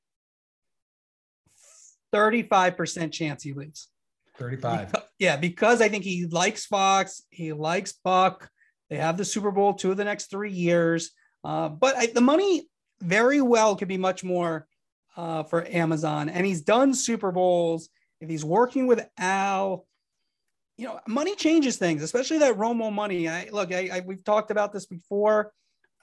35% 2.13 3.11
chance 3.11 3.41
he 3.41 3.53
leaves. 3.53 3.87
35. 4.39 4.91
Because, 4.91 5.05
yeah, 5.19 5.37
because 5.37 5.81
I 5.81 5.89
think 5.89 6.03
he 6.03 6.25
likes 6.25 6.65
Fox, 6.65 7.21
he 7.29 7.53
likes 7.53 7.93
Buck. 8.03 8.49
They 8.89 8.97
have 8.97 9.17
the 9.17 9.25
Super 9.25 9.51
Bowl 9.51 9.73
two 9.73 9.91
of 9.91 9.97
the 9.97 10.05
next 10.05 10.31
three 10.31 10.51
years. 10.51 11.11
Uh, 11.43 11.69
but 11.69 11.95
I, 11.95 12.07
the 12.07 12.21
money 12.21 12.67
very 13.01 13.41
well 13.41 13.75
could 13.75 13.87
be 13.87 13.97
much 13.97 14.23
more 14.23 14.67
uh, 15.15 15.43
for 15.43 15.65
Amazon. 15.67 16.29
And 16.29 16.45
he's 16.45 16.61
done 16.61 16.93
Super 16.93 17.31
Bowls. 17.31 17.89
If 18.21 18.29
he's 18.29 18.43
working 18.43 18.87
with 18.87 19.07
Al, 19.17 19.85
you 20.77 20.87
know, 20.87 20.99
money 21.07 21.35
changes 21.35 21.77
things, 21.77 22.01
especially 22.01 22.39
that 22.39 22.55
Romo 22.55 22.91
money. 22.91 23.29
I 23.29 23.49
look, 23.51 23.73
I, 23.73 23.89
I 23.93 23.99
we've 24.05 24.23
talked 24.23 24.49
about 24.49 24.73
this 24.73 24.85
before. 24.85 25.51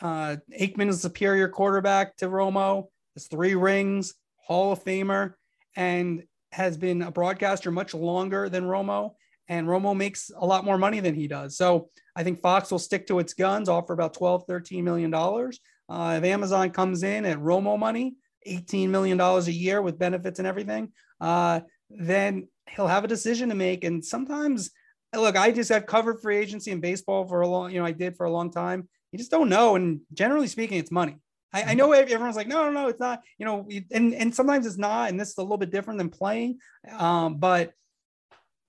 Uh, 0.01 0.37
Aikman 0.59 0.89
is 0.89 0.97
a 0.97 1.01
superior 1.01 1.49
quarterback 1.49 2.17
to 2.19 2.29
Romo. 2.29 2.89
Has 3.15 3.27
three 3.27 3.55
rings, 3.55 4.15
Hall 4.37 4.73
of 4.73 4.85
Famer, 4.85 5.35
and 5.75 6.23
has 6.57 6.77
been 6.77 7.03
a 7.03 7.11
broadcaster 7.11 7.71
much 7.71 7.95
longer 7.95 8.49
than 8.49 8.65
Romo. 8.65 9.13
And 9.49 9.69
Romo 9.69 9.97
makes 9.97 10.31
a 10.37 10.45
lot 10.45 10.65
more 10.65 10.79
money 10.79 10.99
than 11.01 11.15
he 11.15 11.29
does. 11.29 11.57
So 11.57 11.91
I 12.17 12.25
think 12.25 12.41
Fox 12.41 12.71
will 12.71 12.81
stick 12.81 13.07
to 13.07 13.21
its 13.21 13.35
guns, 13.35 13.69
offer 13.69 13.93
about 13.93 14.15
12, 14.15 14.45
13 14.49 14.85
million 14.85 15.11
dollars. 15.11 15.61
Uh, 15.89 16.17
if 16.19 16.25
Amazon 16.25 16.71
comes 16.71 17.05
in 17.05 17.25
at 17.25 17.39
Romo 17.39 17.79
money, 17.79 18.17
18 18.45 18.91
million 18.91 19.17
dollars 19.17 19.47
a 19.47 19.53
year 19.53 19.81
with 19.81 19.99
benefits 19.99 20.41
and 20.41 20.49
everything, 20.49 20.93
uh, 21.21 21.61
then 21.91 22.49
he'll 22.71 22.89
have 22.89 23.05
a 23.05 23.09
decision 23.09 23.51
to 23.51 23.55
make. 23.55 23.85
And 23.85 24.05
sometimes, 24.05 24.71
look, 25.15 25.37
I 25.37 25.53
just 25.53 25.71
have 25.71 25.87
covered 25.87 26.21
free 26.21 26.39
agency 26.39 26.73
in 26.73 26.81
baseball 26.81 27.29
for 27.29 27.43
a 27.43 27.49
long, 27.49 27.71
you 27.71 27.79
know, 27.79 27.87
I 27.87 27.93
did 27.93 28.17
for 28.17 28.27
a 28.27 28.33
long 28.33 28.51
time 28.51 28.89
you 29.17 29.19
just 29.19 29.31
don't 29.31 29.49
know. 29.49 29.77
And 29.77 30.01
generally 30.13 30.47
speaking, 30.47 30.79
it's 30.79 30.91
money. 30.91 31.17
I, 31.57 31.71
I 31.71 31.75
know 31.75 31.93
everyone's 31.93 32.37
like, 32.37 32.49
no, 32.49 32.65
no, 32.65 32.71
no, 32.71 32.89
it's 32.89 33.01
not, 33.01 33.23
you 33.39 33.47
know, 33.47 33.67
and, 33.91 34.15
and 34.15 34.35
sometimes 34.35 34.67
it's 34.67 34.77
not. 34.77 35.09
And 35.09 35.19
this 35.19 35.31
is 35.31 35.39
a 35.39 35.43
little 35.43 35.57
bit 35.57 35.71
different 35.71 35.99
than 35.99 36.11
playing. 36.11 36.59
Um, 36.99 37.37
but 37.37 37.73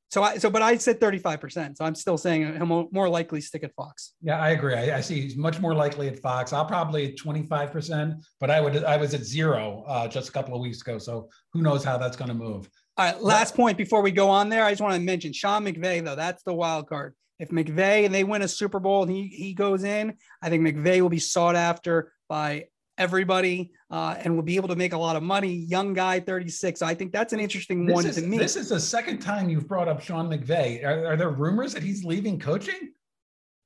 so 0.09 0.23
I, 0.23 0.37
so, 0.37 0.49
but 0.49 0.61
I 0.61 0.77
said 0.77 1.01
35%. 1.01 1.75
So 1.75 1.83
I'm 1.83 1.95
still 1.95 2.17
saying 2.17 2.55
he'll 2.55 2.87
more 2.91 3.09
likely 3.09 3.41
stick 3.41 3.65
at 3.65 3.73
Fox. 3.75 4.13
Yeah, 4.21 4.39
I 4.39 4.51
agree. 4.51 4.73
I, 4.73 4.97
I 4.97 5.01
see 5.01 5.19
he's 5.19 5.35
much 5.35 5.59
more 5.59 5.75
likely 5.75 6.07
at 6.07 6.17
Fox. 6.19 6.53
I'll 6.53 6.65
probably 6.65 7.11
25%, 7.13 8.23
but 8.39 8.49
I 8.49 8.61
would, 8.61 8.85
I 8.85 8.95
was 8.95 9.13
at 9.13 9.23
zero 9.25 9.83
uh, 9.85 10.07
just 10.07 10.29
a 10.29 10.31
couple 10.31 10.55
of 10.55 10.61
weeks 10.61 10.79
ago. 10.79 10.97
So 10.97 11.27
who 11.51 11.61
knows 11.61 11.83
how 11.83 11.97
that's 11.97 12.15
going 12.15 12.29
to 12.29 12.33
move. 12.33 12.69
All 12.97 13.05
right. 13.05 13.21
Last 13.21 13.53
point 13.53 13.77
before 13.77 14.01
we 14.01 14.11
go 14.11 14.29
on 14.29 14.47
there. 14.47 14.63
I 14.63 14.71
just 14.71 14.81
want 14.81 14.95
to 14.95 15.01
mention 15.01 15.33
Sean 15.33 15.65
McVay, 15.65 16.03
though. 16.05 16.15
That's 16.15 16.41
the 16.43 16.53
wild 16.53 16.87
card. 16.87 17.13
If 17.37 17.49
McVay 17.49 18.05
and 18.05 18.15
they 18.15 18.23
win 18.23 18.41
a 18.41 18.47
Super 18.47 18.79
Bowl 18.79 19.03
and 19.03 19.11
he 19.11 19.27
he 19.27 19.53
goes 19.53 19.83
in, 19.83 20.15
I 20.41 20.49
think 20.49 20.65
McVay 20.65 21.01
will 21.01 21.09
be 21.09 21.19
sought 21.19 21.55
after 21.55 22.11
by 22.27 22.65
everybody 22.97 23.71
uh, 23.91 24.15
and 24.19 24.35
will 24.35 24.43
be 24.43 24.55
able 24.55 24.67
to 24.69 24.75
make 24.75 24.93
a 24.93 24.97
lot 24.97 25.15
of 25.15 25.23
money. 25.23 25.53
Young 25.53 25.93
guy, 25.93 26.19
36. 26.19 26.79
So 26.79 26.85
I 26.85 26.93
think 26.93 27.11
that's 27.11 27.33
an 27.33 27.39
interesting 27.39 27.85
this 27.85 27.93
one 27.93 28.05
is, 28.05 28.15
to 28.15 28.21
me. 28.21 28.37
This 28.37 28.55
is 28.55 28.69
the 28.69 28.79
second 28.79 29.19
time 29.19 29.49
you've 29.49 29.67
brought 29.67 29.87
up 29.87 30.01
Sean 30.01 30.29
McVay. 30.29 30.83
Are, 30.83 31.13
are, 31.13 31.17
there 31.17 31.29
rumors 31.29 31.73
that 31.73 31.83
he's 31.83 32.03
leaving 32.03 32.39
coaching? 32.39 32.93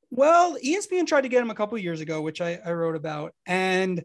Well, 0.09 0.57
ESPN 0.63 1.07
tried 1.07 1.21
to 1.21 1.29
get 1.29 1.41
him 1.41 1.49
a 1.49 1.55
couple 1.55 1.77
years 1.77 2.01
ago, 2.01 2.21
which 2.21 2.41
I, 2.41 2.59
I 2.65 2.73
wrote 2.73 2.95
about, 2.95 3.33
and 3.45 4.03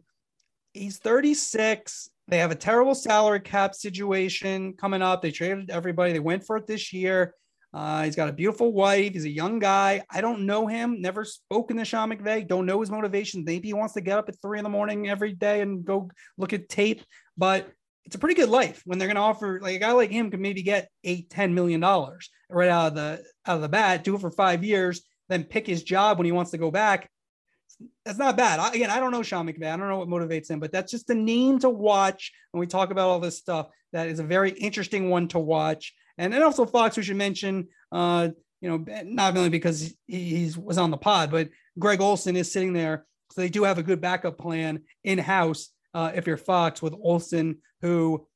he's 0.73 0.99
36. 0.99 2.11
They 2.29 2.39
have 2.39 2.51
a 2.51 2.57
terrible 2.57 2.95
salary 2.95 3.41
cap 3.41 3.75
situation 3.75 4.75
coming 4.75 5.03
up. 5.03 5.23
They 5.23 5.33
traded 5.33 5.71
everybody. 5.71 6.13
They 6.13 6.21
went 6.21 6.45
for 6.45 6.57
it 6.57 6.67
this 6.67 6.93
year. 6.93 7.35
Uh, 7.77 8.05
he's 8.05 8.17
got 8.17 8.31
a 8.31 8.33
beautiful 8.33 8.73
wife. 8.73 9.13
He's 9.13 9.27
a 9.27 9.29
young 9.29 9.59
guy. 9.59 10.03
I 10.09 10.23
don't 10.23 10.47
know 10.47 10.67
him. 10.67 11.03
Never 11.03 11.27
spoken 11.27 11.77
to 11.77 11.85
Sean 11.85 12.11
McVay. 12.11 12.49
Don't 12.49 12.65
know 12.65 12.81
his 12.81 12.91
motivation. 12.91 13.45
Maybe 13.45 13.69
he 13.69 13.75
wants 13.75 13.93
to 13.95 14.01
get 14.01 14.17
up 14.17 14.31
at 14.31 14.41
three 14.41 14.57
in 14.57 14.65
the 14.65 14.71
morning 14.71 15.11
every 15.11 15.35
day 15.35 15.61
and 15.61 15.85
go 15.85 16.11
look 16.39 16.55
at 16.55 16.71
tape. 16.71 17.03
But 17.37 17.71
it's 18.07 18.17
a 18.17 18.19
pretty 18.19 18.35
good 18.35 18.49
life 18.49 18.81
when 18.87 18.99
they're 18.99 19.09
going 19.09 19.17
to 19.17 19.21
offer 19.21 19.61
like 19.61 19.77
a 19.77 19.79
guy 19.79 19.93
like 19.93 20.11
him 20.11 20.31
could 20.31 20.41
maybe 20.41 20.63
get 20.63 20.89
eight, 21.05 21.29
ten 21.29 21.55
million 21.55 21.79
dollars 21.79 22.31
right 22.49 22.71
out 22.71 22.87
of 22.87 22.95
the 22.95 23.23
out 23.47 23.57
of 23.57 23.61
the 23.61 23.69
bat, 23.69 24.05
do 24.05 24.15
it 24.15 24.23
for 24.23 24.31
five 24.31 24.65
years, 24.65 25.03
then 25.29 25.45
pick 25.45 25.67
his 25.67 25.83
job 25.83 26.17
when 26.17 26.25
he 26.25 26.33
wants 26.33 26.53
to 26.53 26.59
go 26.59 26.71
back. 26.71 27.11
That's 28.07 28.17
not 28.17 28.39
bad. 28.39 28.59
I, 28.59 28.71
again, 28.71 28.91
I 28.91 29.01
don't 29.01 29.11
know 29.11 29.23
Sean 29.23 29.47
McVay. 29.47 29.71
I 29.71 29.77
don't 29.77 29.89
know 29.91 29.99
what 29.99 30.09
motivates 30.09 30.51
him, 30.51 30.61
but 30.61 30.73
that's 30.73 30.93
just 30.93 31.09
the 31.09 31.15
name 31.15 31.59
to 31.59 31.69
watch 31.69 32.33
when 32.53 32.61
we 32.61 32.67
talk 32.67 32.91
about 32.91 33.11
all 33.11 33.21
this 33.21 33.37
stuff. 33.37 33.69
That 33.93 34.09
is 34.09 34.19
a 34.19 34.25
very 34.25 34.53
interesting 34.53 35.11
one 35.11 35.29
to 35.29 35.39
watch. 35.39 35.93
And 36.19 36.33
then 36.33 36.43
also 36.43 36.67
Fox, 36.67 36.97
we 36.97 37.03
should 37.03 37.17
mention, 37.17 37.69
uh, 37.93 38.29
you 38.61 38.69
know, 38.69 38.85
not 39.05 39.37
only 39.37 39.51
because 39.51 39.95
he 40.07 40.25
he's, 40.25 40.57
was 40.57 40.79
on 40.79 40.91
the 40.91 40.97
pod, 40.97 41.31
but 41.31 41.49
Greg 41.79 42.01
Olsen 42.01 42.37
is 42.37 42.51
sitting 42.51 42.73
there. 42.73 43.07
So 43.33 43.41
they 43.41 43.49
do 43.49 43.65
have 43.65 43.79
a 43.79 43.83
good 43.83 44.01
backup 44.01 44.39
plan 44.39 44.83
in 45.05 45.19
house 45.19 45.71
uh, 45.95 46.13
if 46.15 46.27
you're 46.27 46.37
Fox 46.37 46.81
with 46.81 46.95
Olsen, 46.95 47.59
who 47.83 48.27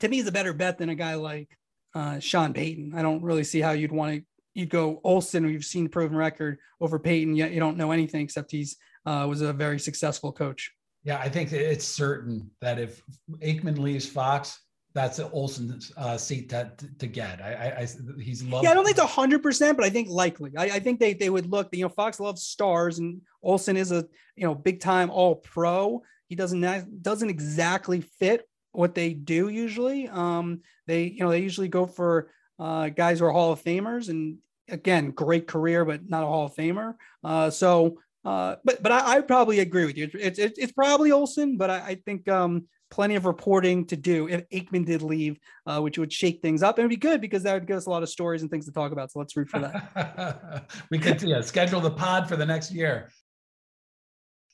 to 0.00 0.08
me 0.08 0.18
is 0.18 0.26
a 0.26 0.32
better 0.32 0.52
bet 0.52 0.78
than 0.78 0.88
a 0.88 0.94
guy 0.94 1.14
like 1.14 1.48
uh, 1.94 2.18
Sean 2.20 2.52
Payton. 2.52 2.94
I 2.94 3.02
don't 3.02 3.22
really 3.22 3.44
see 3.44 3.60
how 3.60 3.72
you'd 3.72 3.92
want 3.92 4.16
to 4.16 4.22
you'd 4.54 4.70
go 4.70 5.00
Olsen, 5.04 5.44
who 5.44 5.50
you've 5.50 5.64
seen 5.64 5.88
proven 5.88 6.16
record 6.16 6.58
over 6.80 6.98
Payton, 6.98 7.36
yet 7.36 7.52
you 7.52 7.60
don't 7.60 7.76
know 7.76 7.92
anything 7.92 8.22
except 8.22 8.50
he's 8.50 8.76
uh, 9.06 9.26
was 9.28 9.40
a 9.40 9.52
very 9.52 9.78
successful 9.78 10.32
coach. 10.32 10.72
Yeah, 11.04 11.18
I 11.18 11.28
think 11.28 11.52
it's 11.52 11.86
certain 11.86 12.50
that 12.60 12.78
if 12.78 13.02
Aikman 13.42 13.78
leaves 13.78 14.06
Fox, 14.06 14.60
that's 14.92 15.18
an 15.18 15.28
Olsen's 15.32 15.92
uh, 15.96 16.16
seat 16.16 16.48
to, 16.50 16.70
to 16.98 17.06
get. 17.06 17.40
I, 17.40 17.52
I, 17.52 17.80
I 17.82 17.88
he's 18.20 18.42
loved. 18.42 18.64
Yeah, 18.64 18.70
I 18.70 18.74
don't 18.74 18.84
think 18.84 18.98
it's 18.98 19.06
hundred 19.06 19.42
percent, 19.42 19.76
but 19.76 19.86
I 19.86 19.90
think 19.90 20.08
likely. 20.08 20.52
I, 20.56 20.64
I, 20.64 20.80
think 20.80 20.98
they 20.98 21.14
they 21.14 21.30
would 21.30 21.46
look. 21.46 21.68
You 21.72 21.84
know, 21.84 21.88
Fox 21.88 22.18
loves 22.18 22.42
stars, 22.42 22.98
and 22.98 23.20
Olsen 23.42 23.76
is 23.76 23.92
a 23.92 24.06
you 24.36 24.44
know 24.44 24.54
big 24.54 24.80
time 24.80 25.10
All 25.10 25.36
Pro. 25.36 26.02
He 26.28 26.34
doesn't 26.34 27.02
doesn't 27.02 27.30
exactly 27.30 28.00
fit 28.00 28.48
what 28.72 28.94
they 28.94 29.14
do 29.14 29.48
usually. 29.48 30.08
Um, 30.08 30.60
they 30.86 31.04
you 31.04 31.20
know 31.20 31.30
they 31.30 31.40
usually 31.40 31.68
go 31.68 31.86
for 31.86 32.30
uh, 32.58 32.88
guys 32.88 33.20
who 33.20 33.26
are 33.26 33.32
Hall 33.32 33.52
of 33.52 33.62
Famers, 33.62 34.08
and 34.08 34.38
again, 34.68 35.10
great 35.12 35.46
career, 35.46 35.84
but 35.84 36.08
not 36.08 36.24
a 36.24 36.26
Hall 36.26 36.46
of 36.46 36.54
Famer. 36.54 36.94
Uh, 37.22 37.50
so, 37.50 37.98
uh, 38.24 38.56
but 38.64 38.82
but 38.82 38.90
I, 38.90 39.16
I 39.16 39.20
probably 39.20 39.60
agree 39.60 39.86
with 39.86 39.96
you. 39.96 40.10
It's 40.14 40.38
it's, 40.38 40.58
it's 40.58 40.72
probably 40.72 41.12
Olsen, 41.12 41.56
but 41.56 41.70
I, 41.70 41.78
I 41.78 41.94
think 41.94 42.28
um, 42.28 42.66
plenty 42.90 43.14
of 43.14 43.24
reporting 43.24 43.86
to 43.86 43.96
do 43.96 44.28
if 44.28 44.48
Aikman 44.50 44.84
did 44.84 45.02
leave, 45.02 45.38
uh, 45.66 45.80
which 45.80 45.98
would 45.98 46.12
shake 46.12 46.42
things 46.42 46.62
up. 46.62 46.78
It 46.78 46.82
would 46.82 46.90
be 46.90 46.96
good 46.96 47.20
because 47.20 47.42
that 47.44 47.54
would 47.54 47.66
give 47.66 47.76
us 47.76 47.86
a 47.86 47.90
lot 47.90 48.02
of 48.02 48.08
stories 48.08 48.42
and 48.42 48.50
things 48.50 48.66
to 48.66 48.72
talk 48.72 48.92
about. 48.92 49.12
So 49.12 49.18
let's 49.20 49.36
root 49.36 49.48
for 49.48 49.60
that. 49.60 50.64
we 50.90 50.98
could 50.98 51.22
yeah, 51.22 51.40
schedule 51.40 51.80
the 51.80 51.90
pod 51.90 52.28
for 52.28 52.36
the 52.36 52.46
next 52.46 52.72
year. 52.72 53.10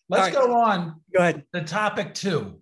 Let's 0.08 0.34
right. 0.34 0.46
go 0.46 0.54
on. 0.54 1.00
Go 1.12 1.20
ahead. 1.20 1.44
The 1.52 1.62
topic 1.62 2.14
two. 2.14 2.60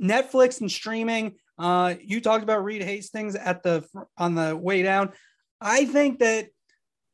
Netflix 0.00 0.60
and 0.60 0.70
streaming. 0.70 1.34
Uh, 1.58 1.94
you 2.02 2.20
talked 2.20 2.42
about 2.42 2.62
Reed 2.62 2.82
Hastings 2.82 3.34
at 3.34 3.62
the 3.62 3.84
on 4.18 4.34
the 4.34 4.56
way 4.56 4.82
down. 4.82 5.12
I 5.60 5.86
think 5.86 6.18
that 6.18 6.48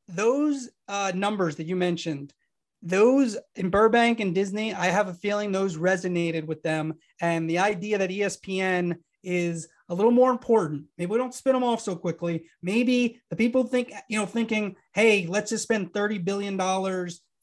those 0.09 0.69
uh, 0.89 1.13
numbers 1.15 1.57
that 1.57 1.67
you 1.67 1.77
mentioned, 1.77 2.35
those 2.83 3.39
in 3.57 3.71
Burbank 3.71 4.21
and 4.21 4.35
Disney, 4.35 4.75
I 4.75 4.87
have 4.87 5.09
a 5.09 5.15
feeling 5.15 5.53
those 5.53 5.77
resonated 5.77 6.47
with 6.47 6.63
them. 6.63 6.95
And 7.21 7.49
the 7.49 7.59
idea 7.59 7.99
that 7.99 8.11
ESPN 8.11 8.97
is 9.23 9.69
a 9.89 9.95
little 9.95 10.11
more 10.11 10.31
important. 10.31 10.85
Maybe 10.99 11.11
we 11.11 11.19
don't 11.19 11.35
spin 11.35 11.53
them 11.53 11.63
off 11.63 11.81
so 11.81 11.95
quickly. 11.95 12.47
Maybe 12.63 13.21
the 13.31 13.37
people 13.37 13.65
think, 13.65 13.93
you 14.09 14.19
know, 14.19 14.27
thinking, 14.27 14.77
hey, 14.95 15.27
let's 15.27 15.51
just 15.51 15.63
spend 15.63 15.93
$30 15.93 16.25
billion 16.25 16.59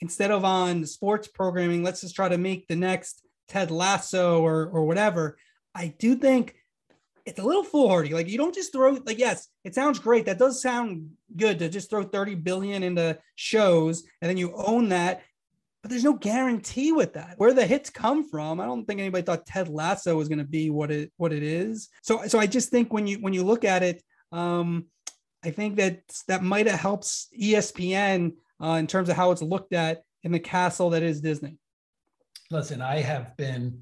instead 0.01 0.31
of 0.31 0.45
on 0.45 0.85
sports 0.85 1.27
programming, 1.27 1.83
let's 1.83 2.01
just 2.01 2.15
try 2.15 2.29
to 2.29 2.37
make 2.37 2.67
the 2.67 2.75
next 2.75 3.21
Ted 3.47 3.71
Lasso 3.71 4.41
or 4.41 4.69
or 4.69 4.85
whatever. 4.85 5.37
I 5.75 5.93
do 5.99 6.15
think 6.15 6.55
it's 7.25 7.39
a 7.39 7.43
little 7.43 7.63
foolhardy. 7.63 8.13
Like 8.13 8.29
you 8.29 8.37
don't 8.37 8.55
just 8.55 8.71
throw 8.71 8.99
like 9.05 9.19
yes, 9.19 9.47
it 9.63 9.75
sounds 9.75 9.99
great. 9.99 10.25
That 10.25 10.39
does 10.39 10.61
sound 10.61 11.09
good 11.35 11.59
to 11.59 11.69
just 11.69 11.89
throw 11.89 12.03
30 12.03 12.35
billion 12.35 12.83
into 12.83 13.17
shows 13.35 14.03
and 14.21 14.29
then 14.29 14.37
you 14.37 14.53
own 14.55 14.89
that. 14.89 15.21
But 15.89 15.95
there's 15.95 16.03
no 16.03 16.13
guarantee 16.13 16.91
with 16.91 17.13
that. 17.13 17.33
Where 17.37 17.51
the 17.51 17.65
hits 17.65 17.89
come 17.89 18.23
from, 18.23 18.59
I 18.59 18.65
don't 18.65 18.85
think 18.85 18.99
anybody 18.99 19.23
thought 19.23 19.47
Ted 19.47 19.69
Lasso 19.69 20.15
was 20.15 20.29
going 20.29 20.37
to 20.37 20.45
be 20.45 20.69
what 20.69 20.91
it 20.91 21.11
what 21.17 21.33
it 21.33 21.41
is. 21.41 21.89
So 22.03 22.27
so 22.27 22.37
I 22.37 22.45
just 22.45 22.69
think 22.69 22.93
when 22.93 23.07
you 23.07 23.17
when 23.17 23.33
you 23.33 23.43
look 23.43 23.65
at 23.65 23.81
it, 23.81 24.03
um, 24.31 24.85
I 25.43 25.49
think 25.49 25.77
that 25.77 26.01
that 26.27 26.43
might 26.43 26.67
have 26.67 26.79
helps 26.79 27.29
ESPN 27.41 28.33
uh, 28.63 28.73
in 28.73 28.85
terms 28.85 29.09
of 29.09 29.15
how 29.15 29.31
it's 29.31 29.41
looked 29.41 29.73
at 29.73 30.03
in 30.21 30.31
the 30.31 30.39
castle 30.39 30.91
that 30.91 31.01
is 31.01 31.21
Disney? 31.21 31.57
Listen, 32.51 32.83
I 32.83 32.99
have 32.99 33.35
been 33.35 33.81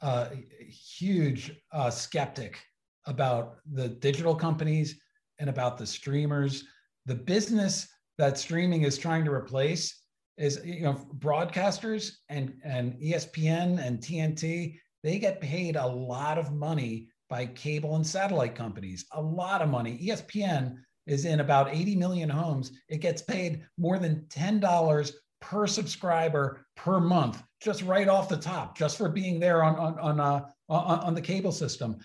a 0.00 0.34
huge 0.68 1.52
uh, 1.70 1.88
skeptic 1.88 2.60
about 3.06 3.58
the 3.72 3.90
digital 3.90 4.34
companies 4.34 4.98
and 5.38 5.48
about 5.48 5.78
the 5.78 5.86
streamers. 5.86 6.64
The 7.06 7.14
business 7.14 7.86
that 8.18 8.38
streaming 8.38 8.82
is 8.82 8.98
trying 8.98 9.24
to 9.26 9.32
replace 9.32 10.03
is 10.36 10.60
you 10.64 10.82
know 10.82 11.00
broadcasters 11.18 12.12
and 12.28 12.54
and 12.64 12.94
ESPN 13.00 13.84
and 13.84 14.00
TNT 14.00 14.78
they 15.02 15.18
get 15.18 15.40
paid 15.40 15.76
a 15.76 15.86
lot 15.86 16.38
of 16.38 16.52
money 16.52 17.08
by 17.28 17.46
cable 17.46 17.96
and 17.96 18.06
satellite 18.06 18.54
companies 18.54 19.06
a 19.12 19.20
lot 19.20 19.62
of 19.62 19.68
money 19.68 19.98
ESPN 20.02 20.76
is 21.06 21.24
in 21.24 21.40
about 21.40 21.74
80 21.74 21.96
million 21.96 22.28
homes, 22.28 22.72
it 22.88 22.98
gets 22.98 23.22
paid 23.22 23.64
more 23.78 23.98
than 23.98 24.26
$10 24.28 25.12
per 25.40 25.66
subscriber 25.66 26.66
per 26.76 26.98
month, 27.00 27.42
just 27.60 27.82
right 27.82 28.08
off 28.08 28.28
the 28.28 28.36
top, 28.36 28.76
just 28.76 28.96
for 28.96 29.08
being 29.08 29.38
there 29.38 29.62
on, 29.62 29.76
on, 29.76 29.98
on, 29.98 30.20
uh, 30.20 30.40
on, 30.68 31.00
on 31.00 31.14
the 31.14 31.20
cable 31.20 31.52
system. 31.52 31.96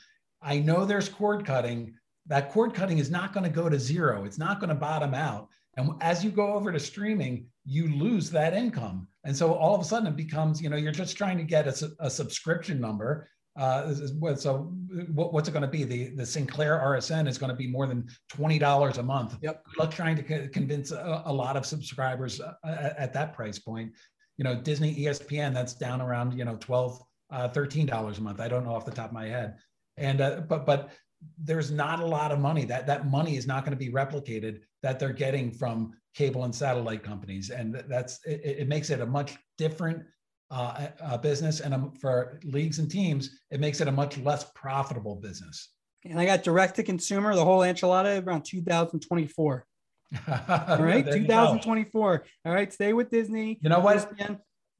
I 0.42 0.60
know 0.60 0.86
there's 0.86 1.10
cord 1.10 1.46
cutting. 1.46 1.94
That 2.28 2.52
cord 2.52 2.74
cutting 2.74 2.98
is 2.98 3.10
not 3.10 3.34
going 3.34 3.46
to 3.46 3.50
go 3.50 3.70
to 3.70 3.80
zero. 3.80 4.26
It's 4.26 4.38
not 4.38 4.60
going 4.60 4.70
to 4.70 4.76
bottom 4.76 5.13
out. 5.13 5.48
And 5.78 5.92
as 6.02 6.24
you 6.24 6.32
go 6.32 6.54
over 6.54 6.72
to 6.72 6.80
streaming, 6.80 7.46
you 7.70 7.88
lose 7.96 8.32
that 8.32 8.54
income. 8.54 9.08
And 9.26 9.36
so 9.36 9.54
all 9.54 9.76
of 9.76 9.82
a 9.82 9.84
sudden 9.84 10.08
it 10.08 10.16
becomes, 10.16 10.62
you 10.62 10.70
know, 10.70 10.78
you're 10.78 10.92
just 10.92 11.16
trying 11.16 11.38
to 11.38 11.44
get 11.44 11.68
a, 11.68 11.92
a 12.00 12.10
subscription 12.10 12.82
number 12.82 13.30
uh, 13.60 13.94
so 14.36 14.74
what's 15.12 15.50
it 15.50 15.52
going 15.52 15.64
to 15.64 15.68
be? 15.68 15.84
The 15.84 16.16
the 16.16 16.26
Sinclair 16.26 16.80
RSN 16.80 17.28
is 17.28 17.38
going 17.38 17.50
to 17.50 17.56
be 17.56 17.68
more 17.68 17.88
than 17.88 18.08
twenty 18.30 18.58
dollars 18.58 18.98
a 19.00 19.04
month. 19.04 19.38
Yep. 19.42 19.66
Good 19.66 19.78
luck 19.78 19.92
trying 19.92 20.16
to 20.16 20.48
convince 20.48 20.92
a, 20.92 21.24
a, 21.26 21.34
lot 21.34 21.58
of 21.58 21.66
subscribers 21.66 22.40
uh, 22.40 22.54
at, 22.98 23.12
that 23.14 23.34
price 23.34 23.60
point. 23.60 23.92
You 24.38 24.46
know, 24.46 24.56
Disney 24.56 24.96
ESPN 24.96 25.54
that's 25.54 25.74
down 25.74 26.00
around 26.00 26.38
you 26.38 26.46
know 26.46 26.56
12 26.62 27.02
uh, 27.32 27.50
13 27.50 27.86
dollars 27.86 28.20
a 28.20 28.22
month. 28.22 28.40
I 28.40 28.48
don't 28.48 28.64
know 28.64 28.74
off 28.74 28.86
the 28.86 28.92
top 28.92 29.08
of 29.08 29.14
my 29.14 29.28
head. 29.28 29.56
And 29.98 30.22
uh, 30.22 30.42
but 30.48 30.66
but 30.66 30.92
there's 31.38 31.70
not 31.70 32.00
a 32.00 32.06
lot 32.06 32.32
of 32.32 32.40
money 32.40 32.64
that 32.64 32.88
that 32.88 33.10
money 33.12 33.36
is 33.36 33.46
not 33.46 33.66
going 33.66 33.78
to 33.78 33.86
be 33.86 33.92
replicated 33.92 34.62
that 34.84 35.00
they're 35.00 35.12
getting 35.12 35.52
from 35.52 35.92
cable 36.15 36.43
and 36.43 36.54
satellite 36.54 37.04
companies 37.04 37.50
and 37.50 37.84
that's 37.88 38.19
it, 38.26 38.41
it 38.43 38.67
makes 38.67 38.89
it 38.89 39.00
a 39.00 39.06
much 39.06 39.38
different 39.58 40.04
uh, 40.52 40.88
uh, 41.02 41.17
business, 41.17 41.60
and 41.60 41.74
um, 41.74 41.91
for 41.91 42.39
leagues 42.43 42.80
and 42.80 42.89
teams, 42.89 43.39
it 43.52 43.60
makes 43.60 43.82
it 43.82 43.88
a 43.88 43.91
much 43.91 44.17
less 44.17 44.45
profitable 44.56 45.15
business. 45.15 45.69
And 46.06 46.19
I 46.19 46.26
got 46.26 46.43
direct 46.43 46.76
to 46.78 46.84
consumer, 46.84 47.36
the 47.36 47.45
whole 47.45 47.60
enchilada 47.60 48.26
around 48.26 48.45
2024. 48.45 49.65
All 50.28 50.84
right, 50.84 51.06
2024. 51.06 52.26
All 52.45 52.52
right, 52.52 52.74
stay 52.74 52.93
with 52.93 53.12
Disney. 53.12 53.60
You 53.62 53.69
know 53.69 53.80
what? 53.80 54.12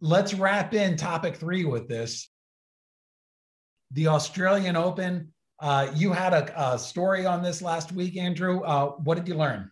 Let's 0.02 0.34
wrap 0.34 0.74
in 0.74 0.96
topic 0.96 1.36
three 1.36 1.66
with 1.66 1.88
this. 1.88 2.30
The 3.92 4.08
Australian 4.08 4.76
Open. 4.76 5.34
Uh, 5.60 5.92
you 5.94 6.14
had 6.14 6.34
a, 6.34 6.74
a, 6.74 6.80
story 6.80 7.26
on 7.26 7.44
this 7.44 7.62
last 7.62 7.92
week, 7.92 8.16
Andrew. 8.16 8.62
Uh, 8.62 8.92
what 9.04 9.18
did 9.18 9.28
you 9.28 9.36
learn? 9.36 9.70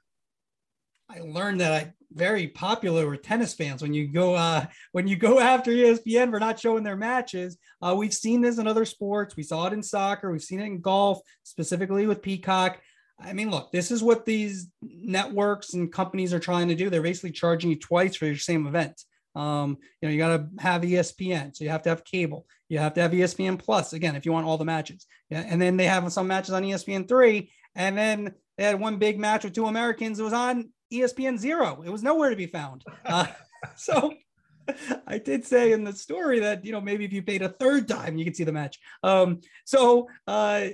I 1.09 1.19
learned 1.19 1.61
that 1.61 1.73
I 1.73 1.93
very 2.13 2.47
popular 2.47 3.09
with 3.09 3.21
tennis 3.21 3.53
fans 3.53 3.81
when 3.81 3.93
you 3.93 4.07
go 4.07 4.35
uh, 4.35 4.65
when 4.91 5.07
you 5.07 5.15
go 5.15 5.39
after 5.39 5.71
ESPN 5.71 6.31
for 6.31 6.39
not 6.39 6.59
showing 6.59 6.83
their 6.83 6.95
matches. 6.95 7.57
Uh, 7.81 7.95
we've 7.97 8.13
seen 8.13 8.41
this 8.41 8.57
in 8.57 8.67
other 8.67 8.85
sports. 8.85 9.35
We 9.35 9.43
saw 9.43 9.67
it 9.67 9.73
in 9.73 9.83
soccer. 9.83 10.31
We've 10.31 10.41
seen 10.41 10.59
it 10.59 10.65
in 10.65 10.81
golf, 10.81 11.19
specifically 11.43 12.07
with 12.07 12.21
Peacock. 12.21 12.79
I 13.19 13.33
mean, 13.33 13.49
look, 13.49 13.71
this 13.71 13.91
is 13.91 14.03
what 14.03 14.25
these 14.25 14.67
networks 14.81 15.73
and 15.73 15.91
companies 15.91 16.33
are 16.33 16.39
trying 16.39 16.67
to 16.67 16.75
do. 16.75 16.89
They're 16.89 17.01
basically 17.01 17.31
charging 17.31 17.71
you 17.71 17.79
twice 17.79 18.15
for 18.15 18.25
your 18.25 18.37
same 18.37 18.67
event. 18.67 19.01
Um, 19.35 19.77
you 20.01 20.07
know, 20.07 20.13
you 20.13 20.17
got 20.17 20.37
to 20.37 20.49
have 20.59 20.81
ESPN, 20.81 21.55
so 21.55 21.63
you 21.63 21.69
have 21.69 21.83
to 21.83 21.89
have 21.89 22.03
cable. 22.03 22.45
You 22.69 22.79
have 22.79 22.93
to 22.95 23.01
have 23.01 23.11
ESPN 23.11 23.59
Plus 23.59 23.93
again 23.93 24.15
if 24.15 24.25
you 24.25 24.31
want 24.31 24.47
all 24.47 24.57
the 24.57 24.65
matches. 24.65 25.05
Yeah, 25.29 25.43
and 25.47 25.61
then 25.61 25.77
they 25.77 25.85
have 25.85 26.11
some 26.11 26.27
matches 26.27 26.53
on 26.53 26.63
ESPN 26.63 27.07
three, 27.07 27.51
and 27.75 27.97
then 27.97 28.33
they 28.57 28.63
had 28.63 28.79
one 28.79 28.97
big 28.97 29.19
match 29.19 29.43
with 29.43 29.53
two 29.53 29.67
Americans. 29.67 30.19
It 30.19 30.23
was 30.23 30.33
on 30.33 30.69
ESPN 30.91 31.37
zero. 31.37 31.83
It 31.85 31.89
was 31.89 32.03
nowhere 32.03 32.29
to 32.29 32.35
be 32.35 32.47
found. 32.47 32.83
Uh, 33.05 33.27
so 33.75 34.13
I 35.07 35.17
did 35.17 35.45
say 35.45 35.71
in 35.71 35.83
the 35.83 35.93
story 35.93 36.39
that 36.39 36.65
you 36.65 36.71
know 36.71 36.81
maybe 36.81 37.05
if 37.05 37.13
you 37.13 37.23
paid 37.23 37.41
a 37.41 37.49
third 37.49 37.87
time 37.87 38.17
you 38.17 38.25
could 38.25 38.35
see 38.35 38.43
the 38.43 38.51
match. 38.51 38.79
Um, 39.03 39.41
so 39.65 40.09
uh, 40.27 40.67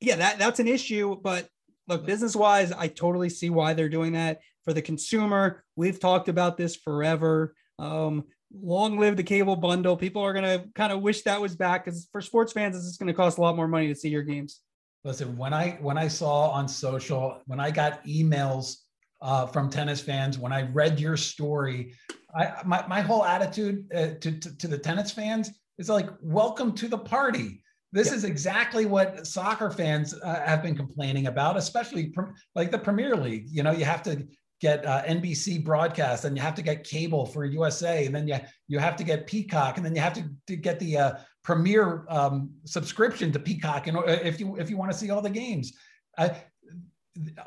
yeah, 0.00 0.16
that 0.16 0.38
that's 0.38 0.60
an 0.60 0.68
issue. 0.68 1.16
But 1.20 1.48
look, 1.86 2.06
business 2.06 2.36
wise, 2.36 2.72
I 2.72 2.88
totally 2.88 3.30
see 3.30 3.50
why 3.50 3.74
they're 3.74 3.88
doing 3.88 4.12
that 4.12 4.40
for 4.64 4.72
the 4.72 4.82
consumer. 4.82 5.64
We've 5.76 5.98
talked 5.98 6.28
about 6.28 6.56
this 6.56 6.76
forever. 6.76 7.54
Um, 7.78 8.24
long 8.62 8.98
live 8.98 9.16
the 9.16 9.22
cable 9.22 9.56
bundle. 9.56 9.96
People 9.96 10.22
are 10.22 10.32
gonna 10.32 10.64
kind 10.74 10.92
of 10.92 11.02
wish 11.02 11.22
that 11.22 11.40
was 11.40 11.56
back 11.56 11.84
because 11.84 12.08
for 12.12 12.20
sports 12.20 12.52
fans, 12.52 12.76
it's 12.76 12.96
going 12.96 13.08
to 13.08 13.14
cost 13.14 13.38
a 13.38 13.40
lot 13.40 13.56
more 13.56 13.68
money 13.68 13.88
to 13.88 13.94
see 13.94 14.08
your 14.08 14.22
games. 14.22 14.60
Listen, 15.04 15.36
when 15.36 15.54
I 15.54 15.78
when 15.80 15.96
I 15.96 16.08
saw 16.08 16.50
on 16.50 16.68
social, 16.68 17.40
when 17.46 17.60
I 17.60 17.70
got 17.70 18.04
emails 18.04 18.78
uh, 19.20 19.46
from 19.46 19.68
tennis 19.68 20.00
fans, 20.00 20.38
when 20.38 20.52
I 20.52 20.62
read 20.62 21.00
your 21.00 21.16
story, 21.16 21.94
I 22.34 22.62
my, 22.64 22.86
my 22.86 23.00
whole 23.00 23.24
attitude 23.24 23.86
uh, 23.94 24.08
to, 24.20 24.38
to, 24.38 24.56
to 24.58 24.68
the 24.68 24.78
tennis 24.78 25.10
fans 25.10 25.50
is 25.78 25.88
like, 25.88 26.08
welcome 26.20 26.72
to 26.74 26.88
the 26.88 26.98
party. 26.98 27.62
This 27.92 28.08
yep. 28.08 28.16
is 28.16 28.24
exactly 28.24 28.84
what 28.84 29.26
soccer 29.26 29.70
fans 29.70 30.14
uh, 30.22 30.44
have 30.44 30.62
been 30.62 30.76
complaining 30.76 31.26
about, 31.26 31.56
especially 31.56 32.12
like 32.54 32.70
the 32.70 32.78
Premier 32.78 33.16
League. 33.16 33.46
You 33.48 33.62
know, 33.62 33.72
you 33.72 33.84
have 33.86 34.02
to 34.02 34.26
get 34.60 34.84
uh, 34.84 35.02
NBC 35.04 35.64
broadcast, 35.64 36.24
and 36.24 36.36
you 36.36 36.42
have 36.42 36.54
to 36.56 36.62
get 36.62 36.84
cable 36.84 37.24
for 37.24 37.44
USA, 37.44 38.04
and 38.04 38.14
then 38.14 38.28
you 38.28 38.36
you 38.66 38.78
have 38.78 38.96
to 38.96 39.04
get 39.04 39.26
Peacock, 39.26 39.78
and 39.78 39.86
then 39.86 39.94
you 39.94 40.02
have 40.02 40.12
to, 40.14 40.24
to 40.48 40.56
get 40.56 40.78
the 40.80 40.98
uh, 40.98 41.12
Premier 41.42 42.04
um, 42.10 42.50
subscription 42.64 43.32
to 43.32 43.38
Peacock, 43.38 43.86
and 43.86 43.96
if 44.06 44.38
you 44.38 44.56
if 44.56 44.68
you 44.68 44.76
want 44.76 44.92
to 44.92 44.98
see 44.98 45.10
all 45.10 45.22
the 45.22 45.30
games, 45.30 45.72
uh, 46.18 46.28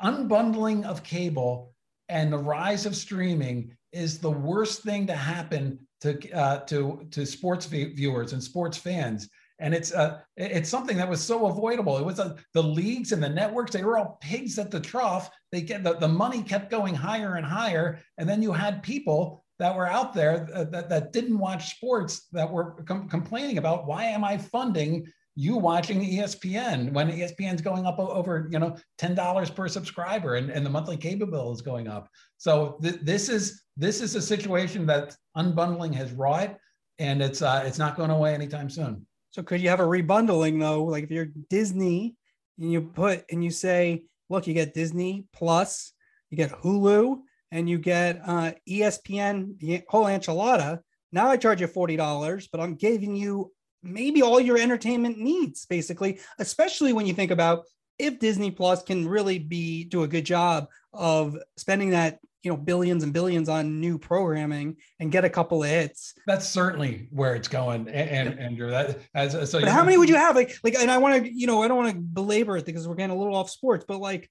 unbundling 0.02 0.84
of 0.84 1.02
cable 1.02 1.72
and 2.08 2.32
the 2.32 2.38
rise 2.38 2.86
of 2.86 2.96
streaming 2.96 3.74
is 3.92 4.18
the 4.18 4.30
worst 4.30 4.82
thing 4.82 5.06
to 5.06 5.14
happen 5.14 5.78
to 6.00 6.30
uh, 6.32 6.58
to 6.60 7.06
to 7.10 7.24
sports 7.24 7.66
viewers 7.66 8.32
and 8.32 8.42
sports 8.42 8.76
fans 8.76 9.28
and 9.62 9.74
it's 9.74 9.92
uh, 9.94 10.18
it's 10.36 10.68
something 10.68 10.96
that 10.96 11.08
was 11.08 11.22
so 11.22 11.46
avoidable. 11.46 11.96
It 11.96 12.04
was 12.04 12.18
uh, 12.18 12.36
the 12.52 12.62
leagues 12.62 13.12
and 13.12 13.22
the 13.22 13.28
networks; 13.28 13.70
they 13.70 13.84
were 13.84 13.96
all 13.96 14.18
pigs 14.20 14.58
at 14.58 14.72
the 14.72 14.80
trough. 14.80 15.30
They 15.52 15.62
get 15.62 15.84
the, 15.84 15.94
the 15.94 16.08
money 16.08 16.42
kept 16.42 16.68
going 16.68 16.96
higher 16.96 17.36
and 17.36 17.46
higher, 17.46 18.00
and 18.18 18.28
then 18.28 18.42
you 18.42 18.52
had 18.52 18.82
people 18.82 19.44
that 19.60 19.76
were 19.76 19.86
out 19.86 20.14
there 20.14 20.48
that, 20.52 20.72
that, 20.72 20.88
that 20.88 21.12
didn't 21.12 21.38
watch 21.38 21.76
sports 21.76 22.26
that 22.32 22.50
were 22.50 22.82
com- 22.82 23.08
complaining 23.08 23.58
about 23.58 23.86
why 23.86 24.04
am 24.04 24.24
I 24.24 24.36
funding 24.36 25.06
you 25.34 25.56
watching 25.56 26.00
ESPN 26.00 26.92
when 26.92 27.10
ESPN's 27.10 27.62
going 27.62 27.86
up 27.86 27.98
over 27.98 28.48
you 28.50 28.58
know 28.58 28.76
ten 28.98 29.14
dollars 29.14 29.50
per 29.50 29.68
subscriber 29.68 30.36
and, 30.36 30.50
and 30.50 30.64
the 30.64 30.70
monthly 30.70 30.96
cable 30.96 31.26
bill 31.26 31.52
is 31.52 31.62
going 31.62 31.88
up. 31.88 32.08
So 32.36 32.78
th- 32.82 33.00
this 33.02 33.28
is 33.28 33.62
this 33.76 34.00
is 34.00 34.14
a 34.14 34.22
situation 34.22 34.86
that 34.86 35.16
unbundling 35.36 35.94
has 35.94 36.12
wrought, 36.12 36.56
and 36.98 37.22
it's 37.22 37.40
uh, 37.40 37.62
it's 37.66 37.78
not 37.78 37.96
going 37.96 38.10
away 38.10 38.34
anytime 38.34 38.68
soon. 38.68 39.06
So 39.30 39.42
could 39.42 39.62
you 39.62 39.70
have 39.70 39.80
a 39.80 39.84
rebundling 39.84 40.60
though? 40.60 40.84
Like 40.84 41.04
if 41.04 41.10
you're 41.10 41.30
Disney 41.48 42.14
and 42.58 42.70
you 42.70 42.82
put 42.82 43.24
and 43.30 43.42
you 43.42 43.50
say, 43.50 44.02
look, 44.28 44.46
you 44.46 44.52
get 44.52 44.74
Disney 44.74 45.24
Plus, 45.32 45.92
you 46.28 46.36
get 46.36 46.52
Hulu, 46.52 47.20
and 47.50 47.68
you 47.70 47.78
get 47.78 48.20
uh, 48.26 48.52
ESPN, 48.68 49.58
the 49.58 49.82
whole 49.88 50.04
enchilada. 50.04 50.80
Now 51.10 51.28
I 51.28 51.38
charge 51.38 51.62
you 51.62 51.66
forty 51.66 51.96
dollars, 51.96 52.48
but 52.52 52.60
I'm 52.60 52.74
giving 52.74 53.16
you 53.16 53.50
maybe 53.82 54.22
all 54.22 54.40
your 54.40 54.58
entertainment 54.58 55.18
needs, 55.18 55.66
basically. 55.66 56.20
Especially 56.38 56.92
when 56.92 57.06
you 57.06 57.14
think 57.14 57.30
about 57.30 57.64
if 57.98 58.18
Disney 58.18 58.50
Plus 58.50 58.82
can 58.82 59.08
really 59.08 59.38
be 59.38 59.84
do 59.84 60.02
a 60.02 60.08
good 60.08 60.24
job 60.24 60.68
of 60.92 61.36
spending 61.56 61.90
that 61.90 62.18
you 62.42 62.50
know 62.50 62.56
billions 62.56 63.02
and 63.02 63.12
billions 63.12 63.48
on 63.48 63.80
new 63.80 63.98
programming 63.98 64.76
and 64.98 65.12
get 65.12 65.24
a 65.24 65.30
couple 65.30 65.62
of 65.62 65.68
hits. 65.68 66.14
That's 66.26 66.48
certainly 66.48 67.08
where 67.10 67.34
it's 67.34 67.48
going, 67.48 67.88
and, 67.88 68.30
yep. 68.30 68.38
Andrew. 68.38 68.70
That 68.70 68.98
as 69.14 69.50
so. 69.50 69.60
But 69.60 69.68
how 69.68 69.84
many 69.84 69.96
would 69.96 70.08
you 70.08 70.16
have? 70.16 70.34
Like, 70.34 70.56
like, 70.62 70.74
and 70.74 70.90
I 70.90 70.98
want 70.98 71.24
to, 71.24 71.32
you 71.32 71.46
know, 71.46 71.62
I 71.62 71.68
don't 71.68 71.76
want 71.76 71.94
to 71.94 72.00
belabor 72.00 72.56
it 72.56 72.66
because 72.66 72.86
we're 72.86 72.94
getting 72.94 73.14
a 73.14 73.18
little 73.18 73.36
off 73.36 73.50
sports, 73.50 73.84
but 73.86 73.98
like, 73.98 74.30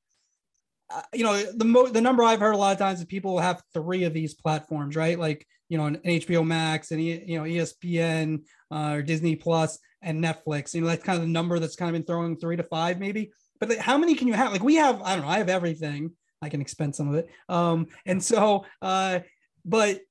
uh, 0.93 1.01
you 1.13 1.23
know, 1.23 1.41
the 1.54 1.65
mo- 1.65 1.88
the 1.88 2.01
number 2.01 2.23
I've 2.23 2.39
heard 2.39 2.54
a 2.54 2.58
lot 2.58 2.73
of 2.73 2.80
times 2.80 2.99
is 2.99 3.06
people 3.06 3.39
have 3.39 3.63
three 3.73 4.04
of 4.04 4.13
these 4.13 4.34
platforms, 4.34 4.95
right? 4.95 5.17
Like, 5.17 5.45
you 5.69 5.77
know, 5.77 5.86
an 5.86 5.97
HBO 6.04 6.45
Max 6.45 6.91
and 6.91 7.01
you 7.04 7.38
know 7.38 7.43
ESPN 7.43 8.43
uh, 8.71 8.95
or 8.95 9.01
Disney 9.01 9.36
Plus 9.36 9.80
and 10.01 10.23
Netflix. 10.23 10.73
You 10.73 10.82
know, 10.82 10.88
that's 10.88 11.04
kind 11.04 11.17
of 11.17 11.23
the 11.23 11.32
number 11.32 11.60
that's 11.60 11.75
kind 11.75 11.89
of 11.89 11.93
been 11.93 12.06
throwing 12.06 12.38
three 12.38 12.58
to 12.58 12.63
five, 12.63 12.99
maybe. 12.99 13.32
But 13.60 13.69
like, 13.69 13.77
how 13.77 13.97
many 13.97 14.15
can 14.15 14.27
you 14.27 14.34
have? 14.34 14.51
Like, 14.51 14.63
we 14.63 14.75
have, 14.75 15.01
I 15.01 15.15
don't 15.15 15.25
know, 15.25 15.32
I 15.32 15.38
have 15.38 15.49
everything 15.49 16.12
I 16.41 16.49
can 16.49 16.62
expense 16.62 16.97
some 16.97 17.10
of 17.10 17.15
it. 17.15 17.30
Um, 17.47 17.88
and 18.06 18.23
so, 18.23 18.65
uh, 18.82 19.19
but 19.63 20.01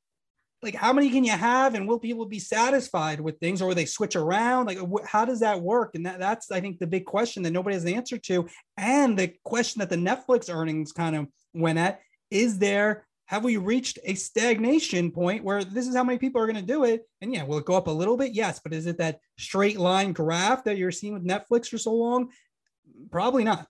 like, 0.62 0.74
how 0.74 0.92
many 0.92 1.10
can 1.10 1.24
you 1.24 1.32
have, 1.32 1.74
and 1.74 1.88
will 1.88 1.98
people 1.98 2.26
be 2.26 2.38
satisfied 2.38 3.20
with 3.20 3.38
things, 3.38 3.62
or 3.62 3.68
will 3.68 3.74
they 3.74 3.86
switch 3.86 4.14
around? 4.14 4.66
Like, 4.66 4.78
wh- 4.78 5.06
how 5.06 5.24
does 5.24 5.40
that 5.40 5.60
work? 5.60 5.94
And 5.94 6.04
that, 6.04 6.18
that's, 6.18 6.50
I 6.50 6.60
think, 6.60 6.78
the 6.78 6.86
big 6.86 7.06
question 7.06 7.42
that 7.44 7.52
nobody 7.52 7.74
has 7.74 7.84
the 7.84 7.94
answer 7.94 8.18
to, 8.18 8.46
and 8.76 9.18
the 9.18 9.32
question 9.44 9.80
that 9.80 9.90
the 9.90 9.96
Netflix 9.96 10.52
earnings 10.52 10.92
kind 10.92 11.16
of 11.16 11.28
went 11.54 11.78
at: 11.78 12.00
Is 12.30 12.58
there 12.58 13.06
have 13.30 13.44
we 13.44 13.58
reached 13.58 14.00
a 14.02 14.14
stagnation 14.14 15.12
point 15.12 15.44
where 15.44 15.62
this 15.62 15.86
is 15.86 15.94
how 15.94 16.02
many 16.02 16.18
people 16.18 16.42
are 16.42 16.46
going 16.46 16.56
to 16.56 16.62
do 16.62 16.82
it? 16.82 17.02
And 17.20 17.32
yeah, 17.32 17.44
will 17.44 17.58
it 17.58 17.64
go 17.64 17.76
up 17.76 17.86
a 17.86 17.92
little 17.92 18.16
bit? 18.16 18.32
Yes, 18.32 18.58
but 18.58 18.74
is 18.74 18.86
it 18.86 18.98
that 18.98 19.20
straight 19.38 19.78
line 19.78 20.12
graph 20.12 20.64
that 20.64 20.76
you're 20.76 20.90
seeing 20.90 21.14
with 21.14 21.24
Netflix 21.24 21.68
for 21.68 21.78
so 21.78 21.94
long? 21.94 22.30
Probably 23.12 23.44
not. 23.44 23.68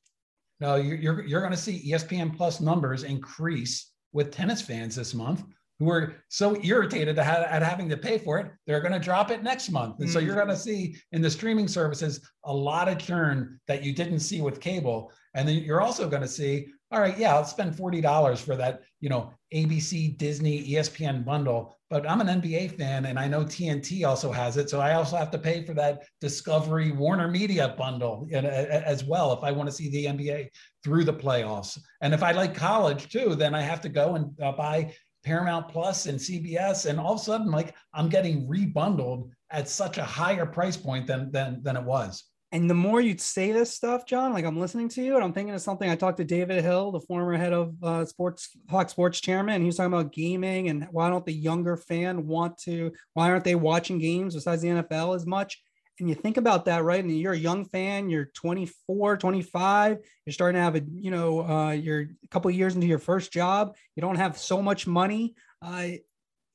No, 0.60 0.76
you're 0.76 1.22
you're 1.26 1.40
going 1.40 1.52
to 1.52 1.58
see 1.58 1.92
ESPN 1.92 2.34
Plus 2.34 2.62
numbers 2.62 3.02
increase 3.02 3.92
with 4.12 4.30
tennis 4.32 4.62
fans 4.62 4.96
this 4.96 5.12
month 5.12 5.44
who 5.80 5.90
are 5.90 6.14
so 6.28 6.56
irritated 6.62 7.18
at 7.18 7.62
having 7.62 7.88
to 7.88 7.96
pay 7.96 8.18
for 8.18 8.38
it. 8.38 8.52
They're 8.66 8.80
going 8.80 8.92
to 8.92 9.00
drop 9.00 9.32
it 9.32 9.42
next 9.42 9.70
month, 9.70 9.96
and 9.98 10.08
mm-hmm. 10.08 10.12
so 10.12 10.20
you're 10.20 10.36
going 10.36 10.46
to 10.48 10.56
see 10.56 10.94
in 11.10 11.22
the 11.22 11.30
streaming 11.30 11.66
services 11.66 12.20
a 12.44 12.54
lot 12.54 12.88
of 12.88 12.98
churn 12.98 13.58
that 13.66 13.82
you 13.82 13.92
didn't 13.92 14.20
see 14.20 14.40
with 14.40 14.60
cable, 14.60 15.10
and 15.34 15.48
then 15.48 15.56
you're 15.56 15.80
also 15.80 16.08
going 16.08 16.22
to 16.22 16.28
see 16.28 16.68
all 16.92 17.00
right, 17.00 17.16
yeah, 17.16 17.34
I'll 17.34 17.44
spend 17.44 17.74
$40 17.74 18.44
for 18.44 18.56
that, 18.56 18.80
you 19.00 19.08
know, 19.08 19.32
ABC, 19.54 20.16
Disney, 20.18 20.68
ESPN 20.70 21.24
bundle. 21.24 21.76
But 21.88 22.08
I'm 22.08 22.20
an 22.20 22.40
NBA 22.40 22.76
fan 22.76 23.06
and 23.06 23.18
I 23.18 23.28
know 23.28 23.44
TNT 23.44 24.06
also 24.06 24.32
has 24.32 24.56
it. 24.56 24.68
So 24.70 24.80
I 24.80 24.94
also 24.94 25.16
have 25.16 25.30
to 25.32 25.38
pay 25.38 25.64
for 25.64 25.72
that 25.74 26.02
Discovery 26.20 26.90
Warner 26.90 27.28
Media 27.28 27.74
bundle 27.78 28.26
as 28.32 29.04
well 29.04 29.32
if 29.32 29.44
I 29.44 29.52
want 29.52 29.68
to 29.68 29.74
see 29.74 29.88
the 29.90 30.06
NBA 30.06 30.48
through 30.82 31.04
the 31.04 31.12
playoffs. 31.12 31.78
And 32.00 32.12
if 32.12 32.22
I 32.24 32.32
like 32.32 32.54
college 32.54 33.08
too, 33.08 33.34
then 33.36 33.54
I 33.54 33.60
have 33.60 33.80
to 33.82 33.88
go 33.88 34.16
and 34.16 34.40
uh, 34.40 34.52
buy 34.52 34.92
Paramount 35.24 35.68
Plus 35.68 36.06
and 36.06 36.18
CBS. 36.18 36.86
And 36.86 36.98
all 36.98 37.14
of 37.14 37.20
a 37.20 37.24
sudden, 37.24 37.50
like 37.50 37.74
I'm 37.94 38.08
getting 38.08 38.48
rebundled 38.48 39.30
at 39.50 39.68
such 39.68 39.98
a 39.98 40.04
higher 40.04 40.46
price 40.46 40.76
point 40.76 41.06
than, 41.06 41.30
than, 41.30 41.62
than 41.62 41.76
it 41.76 41.84
was. 41.84 42.24
And 42.52 42.68
the 42.68 42.74
more 42.74 43.00
you 43.00 43.16
say 43.16 43.52
this 43.52 43.72
stuff, 43.72 44.06
John, 44.06 44.32
like 44.32 44.44
I'm 44.44 44.58
listening 44.58 44.88
to 44.90 45.02
you 45.02 45.14
and 45.14 45.22
I'm 45.22 45.32
thinking 45.32 45.54
of 45.54 45.60
something. 45.60 45.88
I 45.88 45.94
talked 45.94 46.16
to 46.16 46.24
David 46.24 46.64
Hill, 46.64 46.90
the 46.90 47.00
former 47.00 47.36
head 47.36 47.52
of 47.52 47.74
uh, 47.82 48.04
sports 48.04 48.56
Fox 48.68 48.90
Sports 48.90 49.20
chairman, 49.20 49.54
and 49.54 49.62
he 49.62 49.66
was 49.66 49.76
talking 49.76 49.92
about 49.92 50.12
gaming 50.12 50.68
and 50.68 50.88
why 50.90 51.10
don't 51.10 51.24
the 51.24 51.32
younger 51.32 51.76
fan 51.76 52.26
want 52.26 52.58
to, 52.62 52.90
why 53.14 53.30
aren't 53.30 53.44
they 53.44 53.54
watching 53.54 54.00
games 54.00 54.34
besides 54.34 54.62
the 54.62 54.68
NFL 54.68 55.14
as 55.14 55.26
much? 55.26 55.62
And 56.00 56.08
you 56.08 56.14
think 56.14 56.36
about 56.36 56.64
that, 56.64 56.82
right? 56.82 57.02
And 57.02 57.18
you're 57.18 57.32
a 57.32 57.38
young 57.38 57.64
fan, 57.64 58.08
you're 58.08 58.26
24, 58.34 59.16
25, 59.18 59.98
you're 60.24 60.32
starting 60.32 60.58
to 60.58 60.62
have 60.62 60.76
a, 60.76 60.82
you 60.92 61.10
know, 61.10 61.46
uh, 61.46 61.70
you're 61.72 62.00
a 62.00 62.28
couple 62.30 62.50
years 62.50 62.74
into 62.74 62.86
your 62.86 62.98
first 62.98 63.32
job, 63.32 63.76
you 63.94 64.00
don't 64.00 64.16
have 64.16 64.38
so 64.38 64.62
much 64.62 64.86
money. 64.86 65.34
Uh, 65.62 65.88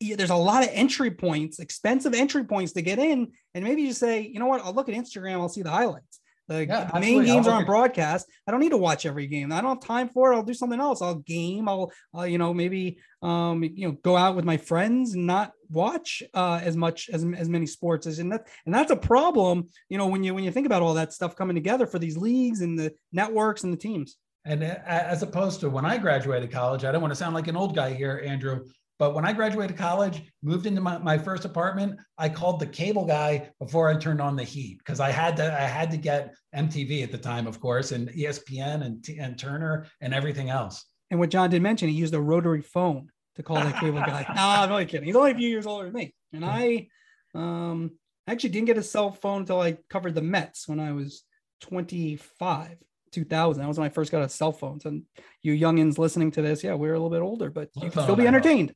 there's 0.02 0.30
a 0.30 0.36
lot 0.36 0.64
of 0.64 0.70
entry 0.74 1.12
points, 1.12 1.60
expensive 1.60 2.14
entry 2.14 2.44
points 2.44 2.74
to 2.74 2.82
get 2.82 3.00
in. 3.00 3.32
And 3.54 3.64
maybe 3.64 3.82
you 3.84 3.94
say, 3.94 4.22
you 4.22 4.40
know 4.40 4.48
what, 4.48 4.62
I'll 4.64 4.74
look 4.74 4.90
at 4.90 4.96
Instagram, 4.96 5.40
I'll 5.40 5.50
see 5.50 5.62
the 5.62 5.70
highlights. 5.70 6.20
The, 6.48 6.66
yeah, 6.66 6.92
main 7.00 7.24
games 7.24 7.48
are 7.48 7.56
on 7.56 7.66
broadcast. 7.66 8.28
I 8.48 8.52
don't 8.52 8.60
need 8.60 8.70
to 8.70 8.78
watch 8.78 9.06
every 9.06 9.26
game. 9.26 9.52
I 9.52 9.62
don't 9.62 9.82
have 9.82 9.88
time 9.88 10.10
for 10.10 10.32
it. 10.32 10.36
I'll 10.36 10.44
do 10.44 10.54
something 10.54 10.80
else. 10.80 11.02
I'll 11.02 11.16
game. 11.16 11.68
I'll, 11.68 11.92
uh, 12.16 12.24
you 12.24 12.38
know, 12.38 12.54
maybe, 12.54 13.00
um, 13.24 13.64
you 13.64 13.88
know, 13.88 13.98
go 14.04 14.16
out 14.16 14.36
with 14.36 14.46
my 14.46 14.58
friends 14.58 15.16
and 15.16 15.26
not 15.26 15.54
watch 15.72 16.22
uh, 16.36 16.60
as 16.62 16.78
much 16.78 17.10
as 17.12 17.26
as 17.36 17.50
many 17.50 17.66
sports 17.66 18.06
as 18.06 18.20
and 18.20 18.32
that 18.32 18.48
and 18.66 18.76
that's 18.76 18.92
a 18.92 18.96
problem. 18.96 19.70
You 19.90 19.98
know, 19.98 20.08
when 20.08 20.24
you 20.24 20.36
when 20.36 20.44
you 20.44 20.52
think 20.52 20.68
about 20.68 20.84
all 20.84 20.94
that 20.94 21.14
stuff 21.14 21.36
coming 21.36 21.56
together 21.56 21.88
for 21.88 21.98
these 21.98 22.18
leagues 22.18 22.62
and 22.62 22.78
the 22.78 22.94
networks 23.12 23.64
and 23.64 23.74
the 23.74 23.78
teams. 23.78 24.18
And 24.46 24.64
uh, 24.64 24.76
as 24.86 25.24
opposed 25.24 25.60
to 25.62 25.70
when 25.72 25.86
I 25.86 25.98
graduated 25.98 26.52
college, 26.52 26.86
I 26.86 26.92
don't 26.92 27.02
want 27.02 27.12
to 27.12 27.16
sound 27.16 27.34
like 27.34 27.48
an 27.48 27.58
old 27.58 27.76
guy 27.76 27.94
here, 27.94 28.22
Andrew, 28.24 28.66
but 28.98 29.14
when 29.14 29.26
I 29.26 29.34
graduated 29.34 29.78
college, 29.78 30.24
moved 30.42 30.66
into 30.66 30.80
my, 30.80 30.98
my 30.98 31.18
first 31.18 31.44
apartment, 31.44 32.00
I 32.18 32.30
called 32.30 32.60
the 32.60 32.66
cable 32.66 33.06
guy 33.06 33.50
before 33.60 33.90
I 33.90 33.98
turned 33.98 34.22
on 34.22 34.36
the 34.36 34.44
heat 34.44 34.78
because 34.78 35.00
I 35.00 35.12
had 35.12 35.36
to 35.38 35.54
I 35.54 35.66
had 35.66 35.92
to 35.92 35.98
get 35.98 36.34
MTV 36.56 37.04
at 37.04 37.12
the 37.12 37.18
time, 37.18 37.46
of 37.46 37.60
course, 37.60 37.92
and 37.92 38.10
ESPN 38.10 38.86
and, 38.86 39.06
and 39.20 39.38
Turner 39.38 39.88
and 40.00 40.14
everything 40.14 40.50
else. 40.50 40.86
And 41.12 41.20
what 41.20 41.30
John 41.30 41.50
did 41.50 41.62
mention, 41.62 41.90
he 41.90 41.96
used 41.96 42.14
a 42.14 42.22
rotary 42.22 42.62
phone 42.62 43.10
to 43.36 43.44
call 43.44 43.58
that 43.58 43.80
cable 43.80 44.00
guy. 44.00 44.26
no, 44.36 44.42
I'm 44.42 44.72
only 44.72 44.86
kidding. 44.86 45.06
He's 45.06 45.16
only 45.16 45.32
a 45.32 45.36
few 45.36 45.50
years 45.50 45.66
older 45.66 45.86
than 45.86 45.94
me. 45.94 46.16
And 46.32 46.46
I 46.46 46.88
um 47.34 47.92
actually 48.28 48.52
didn't 48.52 48.68
get 48.68 48.78
a 48.78 48.84
cell 48.84 49.12
phone 49.12 49.42
until 49.42 49.60
I 49.60 49.78
covered 49.90 50.16
the 50.16 50.22
Mets 50.22 50.68
when 50.68 50.80
I 50.80 50.94
was 50.94 51.24
25. 51.62 52.78
2000. 53.12 53.62
That 53.62 53.68
was 53.68 53.78
when 53.78 53.86
I 53.86 53.90
first 53.90 54.12
got 54.12 54.24
a 54.24 54.30
cell 54.30 54.52
phone. 54.52 54.80
So 54.82 55.00
you 55.42 55.54
youngins 55.54 55.98
listening 55.98 56.32
to 56.32 56.42
this, 56.42 56.64
yeah, 56.64 56.74
we're 56.74 56.94
a 56.94 57.00
little 57.00 57.10
bit 57.10 57.22
older, 57.22 57.50
but 57.50 57.70
you 57.76 57.90
can 57.90 58.04
still 58.04 58.16
be 58.16 58.28
entertained. 58.28 58.74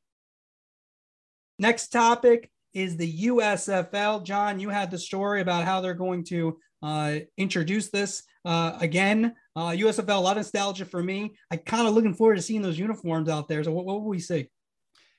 Next 1.60 1.88
topic 1.88 2.50
is 2.72 2.96
the 2.96 3.26
USFL. 3.26 4.24
John, 4.24 4.58
you 4.58 4.70
had 4.70 4.90
the 4.90 4.96
story 4.98 5.42
about 5.42 5.64
how 5.64 5.82
they're 5.82 5.92
going 5.92 6.24
to 6.24 6.58
uh, 6.82 7.18
introduce 7.36 7.90
this 7.90 8.22
uh, 8.46 8.78
again. 8.80 9.34
Uh, 9.54 9.68
USFL, 9.68 10.16
a 10.16 10.20
lot 10.20 10.38
of 10.38 10.44
nostalgia 10.44 10.86
for 10.86 11.02
me. 11.02 11.34
I 11.50 11.58
kind 11.58 11.86
of 11.86 11.92
looking 11.92 12.14
forward 12.14 12.36
to 12.36 12.42
seeing 12.42 12.62
those 12.62 12.78
uniforms 12.78 13.28
out 13.28 13.46
there. 13.46 13.62
So 13.62 13.72
what, 13.72 13.84
what 13.84 14.00
will 14.00 14.08
we 14.08 14.20
see? 14.20 14.48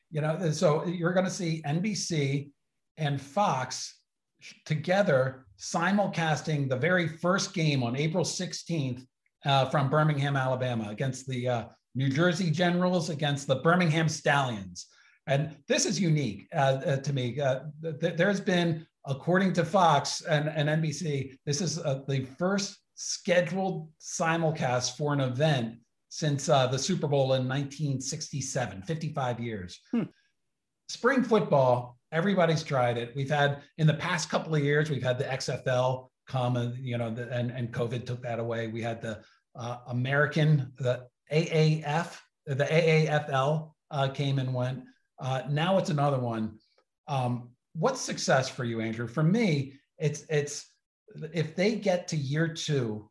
You 0.09 0.21
know, 0.21 0.49
so 0.49 0.83
you're 0.87 1.13
going 1.13 1.27
to 1.27 1.31
see 1.31 1.61
NBC 1.63 2.49
and 2.97 3.21
Fox 3.21 3.99
together 4.65 5.45
simulcasting 5.59 6.67
the 6.67 6.75
very 6.75 7.07
first 7.07 7.53
game 7.53 7.83
on 7.83 7.95
April 7.95 8.25
16th 8.25 9.05
uh, 9.45 9.65
from 9.65 9.91
Birmingham, 9.91 10.35
Alabama, 10.35 10.89
against 10.89 11.27
the 11.27 11.47
uh, 11.47 11.63
New 11.93 12.09
Jersey 12.09 12.49
Generals 12.49 13.11
against 13.11 13.45
the 13.45 13.57
Birmingham 13.57 14.09
Stallions. 14.09 14.87
And 15.27 15.55
this 15.67 15.85
is 15.85 15.99
unique 15.99 16.47
uh, 16.53 16.81
uh 16.85 16.97
to 16.97 17.13
me. 17.13 17.39
Uh, 17.39 17.61
th- 17.99 18.15
there's 18.15 18.41
been, 18.41 18.85
according 19.05 19.53
to 19.53 19.65
Fox 19.65 20.21
and, 20.21 20.49
and 20.49 20.69
NBC, 20.69 21.37
this 21.45 21.61
is 21.61 21.79
uh, 21.79 22.01
the 22.07 22.25
first 22.37 22.77
scheduled 22.95 23.89
simulcast 23.99 24.97
for 24.97 25.13
an 25.13 25.21
event 25.21 25.75
since 26.09 26.47
the 26.47 26.77
Super 26.77 27.07
Bowl 27.07 27.33
in 27.33 27.47
1967, 27.47 28.81
55 28.81 29.39
years. 29.39 29.79
Hmm. 29.91 30.03
Spring 30.89 31.23
football 31.23 31.97
everybody's 32.11 32.63
tried 32.63 32.97
it. 32.97 33.13
We've 33.15 33.29
had 33.29 33.61
in 33.77 33.87
the 33.87 33.93
past 33.93 34.29
couple 34.29 34.53
of 34.55 34.63
years, 34.63 34.89
we've 34.89 35.03
had 35.03 35.17
the 35.17 35.25
XFL 35.25 36.09
come 36.27 36.57
and 36.57 36.77
you 36.77 36.97
know, 36.97 37.09
the, 37.09 37.31
and 37.31 37.51
and 37.51 37.71
COVID 37.71 38.05
took 38.05 38.21
that 38.23 38.39
away. 38.39 38.67
We 38.67 38.81
had 38.81 39.01
the 39.01 39.21
uh, 39.55 39.77
American, 39.87 40.71
the 40.77 41.07
AAF, 41.31 42.17
the 42.45 42.65
AAFL 42.65 43.71
uh, 43.91 44.09
came 44.09 44.39
and 44.39 44.53
went. 44.53 44.83
Uh, 45.21 45.43
now 45.49 45.77
it's 45.77 45.91
another 45.91 46.19
one. 46.19 46.57
Um, 47.07 47.49
what's 47.73 48.01
success 48.01 48.49
for 48.49 48.63
you, 48.63 48.81
Andrew? 48.81 49.07
For 49.07 49.23
me, 49.23 49.73
it's 49.97 50.25
it's 50.29 50.67
if 51.33 51.55
they 51.55 51.75
get 51.75 52.07
to 52.09 52.17
year 52.17 52.47
two, 52.47 53.09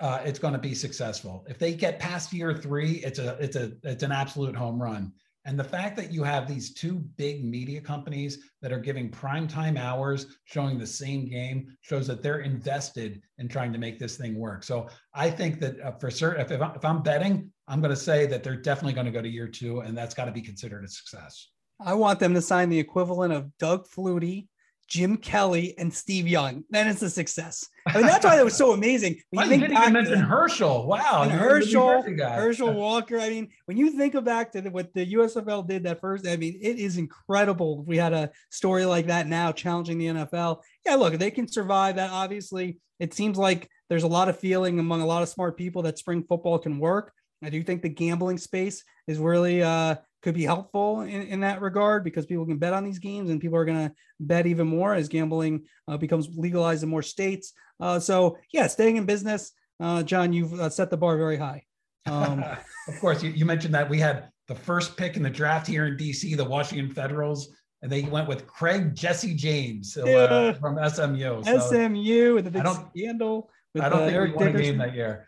uh, 0.00 0.20
it's 0.24 0.38
going 0.38 0.52
to 0.52 0.60
be 0.60 0.74
successful. 0.74 1.46
If 1.48 1.58
they 1.58 1.74
get 1.74 1.98
past 1.98 2.32
year 2.32 2.54
three, 2.54 2.96
it's 2.96 3.18
a 3.18 3.36
it's 3.40 3.56
a 3.56 3.72
it's 3.82 4.02
an 4.02 4.12
absolute 4.12 4.54
home 4.54 4.80
run. 4.80 5.12
And 5.46 5.56
the 5.56 5.64
fact 5.64 5.96
that 5.96 6.12
you 6.12 6.24
have 6.24 6.48
these 6.48 6.74
two 6.74 6.98
big 7.16 7.44
media 7.44 7.80
companies 7.80 8.50
that 8.62 8.72
are 8.72 8.80
giving 8.80 9.08
prime 9.08 9.46
time 9.46 9.76
hours 9.76 10.26
showing 10.44 10.76
the 10.76 10.86
same 10.86 11.24
game 11.28 11.76
shows 11.82 12.08
that 12.08 12.20
they're 12.20 12.40
invested 12.40 13.22
in 13.38 13.48
trying 13.48 13.72
to 13.72 13.78
make 13.78 14.00
this 14.00 14.16
thing 14.16 14.36
work. 14.36 14.64
So 14.64 14.88
I 15.14 15.30
think 15.30 15.60
that 15.60 15.80
uh, 15.80 15.92
for 15.92 16.10
certain, 16.10 16.44
if, 16.44 16.50
if 16.50 16.84
I'm 16.84 17.00
betting, 17.00 17.52
I'm 17.68 17.80
going 17.80 17.90
to 17.90 17.96
say 17.96 18.26
that 18.26 18.42
they're 18.42 18.56
definitely 18.56 18.92
going 18.92 19.06
to 19.06 19.12
go 19.12 19.22
to 19.22 19.28
year 19.28 19.48
two, 19.48 19.80
and 19.80 19.96
that's 19.96 20.14
got 20.14 20.26
to 20.26 20.32
be 20.32 20.42
considered 20.42 20.84
a 20.84 20.88
success. 20.88 21.48
I 21.80 21.94
want 21.94 22.20
them 22.20 22.34
to 22.34 22.40
sign 22.40 22.68
the 22.68 22.78
equivalent 22.78 23.32
of 23.32 23.50
Doug 23.58 23.86
Flutie 23.88 24.48
Jim 24.88 25.16
Kelly, 25.16 25.74
and 25.78 25.92
Steve 25.92 26.28
Young. 26.28 26.64
Then 26.70 26.86
it's 26.86 27.02
a 27.02 27.10
success. 27.10 27.66
I 27.86 27.98
mean, 27.98 28.06
that's 28.06 28.24
why 28.24 28.38
it 28.38 28.44
was 28.44 28.56
so 28.56 28.72
amazing. 28.72 29.20
When 29.30 29.44
you, 29.44 29.50
think 29.50 29.62
didn't 29.62 29.78
even 29.78 29.92
mention 29.92 30.18
Herschel. 30.18 30.86
Wow. 30.86 31.28
Herschel, 31.28 32.02
Herschel 32.02 32.72
Walker. 32.72 33.18
I 33.18 33.28
mean, 33.28 33.48
when 33.64 33.76
you 33.76 33.90
think 33.90 34.22
back 34.24 34.52
to 34.52 34.60
the, 34.60 34.70
what 34.70 34.94
the 34.94 35.14
USFL 35.14 35.66
did 35.66 35.84
that 35.84 36.00
first, 36.00 36.26
I 36.26 36.36
mean, 36.36 36.58
it 36.60 36.78
is 36.78 36.98
incredible. 36.98 37.80
If 37.82 37.86
we 37.86 37.96
had 37.96 38.12
a 38.12 38.30
story 38.50 38.84
like 38.84 39.06
that 39.06 39.26
now 39.26 39.52
challenging 39.52 39.98
the 39.98 40.06
NFL. 40.06 40.62
Yeah, 40.84 40.94
look, 40.94 41.14
they 41.14 41.30
can 41.30 41.48
survive 41.48 41.96
that. 41.96 42.10
Obviously, 42.10 42.78
it 43.00 43.12
seems 43.12 43.36
like 43.36 43.68
there's 43.88 44.04
a 44.04 44.08
lot 44.08 44.28
of 44.28 44.38
feeling 44.38 44.78
among 44.78 45.00
a 45.00 45.06
lot 45.06 45.22
of 45.22 45.28
smart 45.28 45.56
people 45.56 45.82
that 45.82 45.98
spring 45.98 46.24
football 46.28 46.58
can 46.58 46.78
work. 46.78 47.12
I 47.42 47.50
do 47.50 47.62
think 47.62 47.82
the 47.82 47.88
gambling 47.88 48.38
space 48.38 48.82
is 49.06 49.18
really 49.18 49.62
uh, 49.62 49.96
could 50.22 50.34
be 50.34 50.44
helpful 50.44 51.02
in, 51.02 51.22
in 51.22 51.40
that 51.40 51.60
regard 51.60 52.02
because 52.02 52.26
people 52.26 52.46
can 52.46 52.58
bet 52.58 52.72
on 52.72 52.84
these 52.84 52.98
games 52.98 53.30
and 53.30 53.40
people 53.40 53.56
are 53.56 53.64
going 53.64 53.88
to 53.88 53.94
bet 54.18 54.46
even 54.46 54.66
more 54.66 54.94
as 54.94 55.08
gambling 55.08 55.64
uh, 55.86 55.96
becomes 55.96 56.28
legalized 56.36 56.82
in 56.82 56.88
more 56.88 57.02
states. 57.02 57.52
Uh, 57.78 57.98
so, 57.98 58.38
yeah, 58.52 58.66
staying 58.66 58.96
in 58.96 59.04
business, 59.04 59.52
uh, 59.80 60.02
John, 60.02 60.32
you've 60.32 60.54
uh, 60.54 60.70
set 60.70 60.90
the 60.90 60.96
bar 60.96 61.16
very 61.16 61.36
high. 61.36 61.62
Um, 62.06 62.42
of 62.88 63.00
course, 63.00 63.22
you, 63.22 63.30
you, 63.30 63.44
mentioned 63.44 63.74
that 63.74 63.88
we 63.88 63.98
had 64.00 64.30
the 64.48 64.54
first 64.54 64.96
pick 64.96 65.16
in 65.16 65.22
the 65.22 65.30
draft 65.30 65.66
here 65.66 65.86
in 65.86 65.96
DC, 65.96 66.36
the 66.36 66.44
Washington 66.44 66.92
Federals, 66.92 67.48
and 67.82 67.92
they 67.92 68.02
went 68.02 68.26
with 68.26 68.46
Craig 68.46 68.94
Jesse 68.94 69.34
James 69.34 69.96
uh, 69.96 70.04
yeah. 70.06 70.52
from 70.54 70.76
SMU. 70.88 71.42
So 71.44 71.58
SMU 71.58 72.34
with 72.34 72.46
the 72.46 72.50
big 72.50 72.66
scandal. 72.66 73.50
With, 73.74 73.84
I 73.84 73.90
don't 73.90 74.00
think 74.00 74.12
Eric 74.12 74.30
we 74.30 74.36
won 74.36 74.46
Dickerson. 74.46 74.66
a 74.66 74.70
game 74.70 74.78
that 74.78 74.94
year 74.94 75.26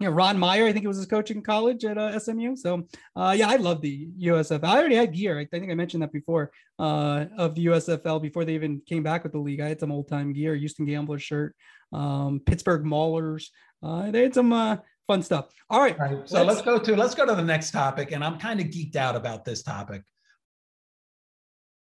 you 0.00 0.06
know, 0.06 0.12
Ron 0.12 0.38
Meyer, 0.38 0.64
I 0.64 0.72
think 0.72 0.84
it 0.84 0.88
was 0.88 0.96
his 0.96 1.06
coaching 1.06 1.42
college 1.42 1.84
at 1.84 1.98
uh, 1.98 2.18
SMU. 2.18 2.56
So, 2.56 2.88
uh, 3.14 3.34
yeah, 3.36 3.50
I 3.50 3.56
love 3.56 3.82
the 3.82 4.08
USFL. 4.18 4.64
I 4.64 4.78
already 4.78 4.96
had 4.96 5.12
gear. 5.12 5.38
I, 5.38 5.44
think 5.44 5.70
I 5.70 5.74
mentioned 5.74 6.02
that 6.02 6.10
before 6.10 6.50
uh, 6.78 7.26
of 7.36 7.54
the 7.54 7.66
USFL 7.66 8.22
before 8.22 8.46
they 8.46 8.54
even 8.54 8.80
came 8.86 9.02
back 9.02 9.22
with 9.22 9.32
the 9.32 9.38
league. 9.38 9.60
I 9.60 9.68
had 9.68 9.78
some 9.78 9.92
old 9.92 10.08
time 10.08 10.32
gear, 10.32 10.54
Houston 10.54 10.86
Gamblers 10.86 11.22
shirt, 11.22 11.54
um, 11.92 12.40
Pittsburgh 12.46 12.82
Maulers. 12.82 13.48
Uh, 13.82 14.10
they 14.10 14.22
had 14.22 14.32
some 14.32 14.54
uh, 14.54 14.78
fun 15.06 15.22
stuff. 15.22 15.48
All 15.68 15.80
right. 15.80 16.00
All 16.00 16.06
right 16.06 16.28
so 16.28 16.42
let's, 16.42 16.48
let's 16.48 16.62
go 16.62 16.78
to 16.78 16.96
let's 16.96 17.14
go 17.14 17.26
to 17.26 17.34
the 17.34 17.42
next 17.42 17.70
topic, 17.70 18.12
and 18.12 18.24
I'm 18.24 18.38
kind 18.38 18.58
of 18.58 18.68
geeked 18.68 18.96
out 18.96 19.16
about 19.16 19.44
this 19.44 19.62
topic. 19.62 20.02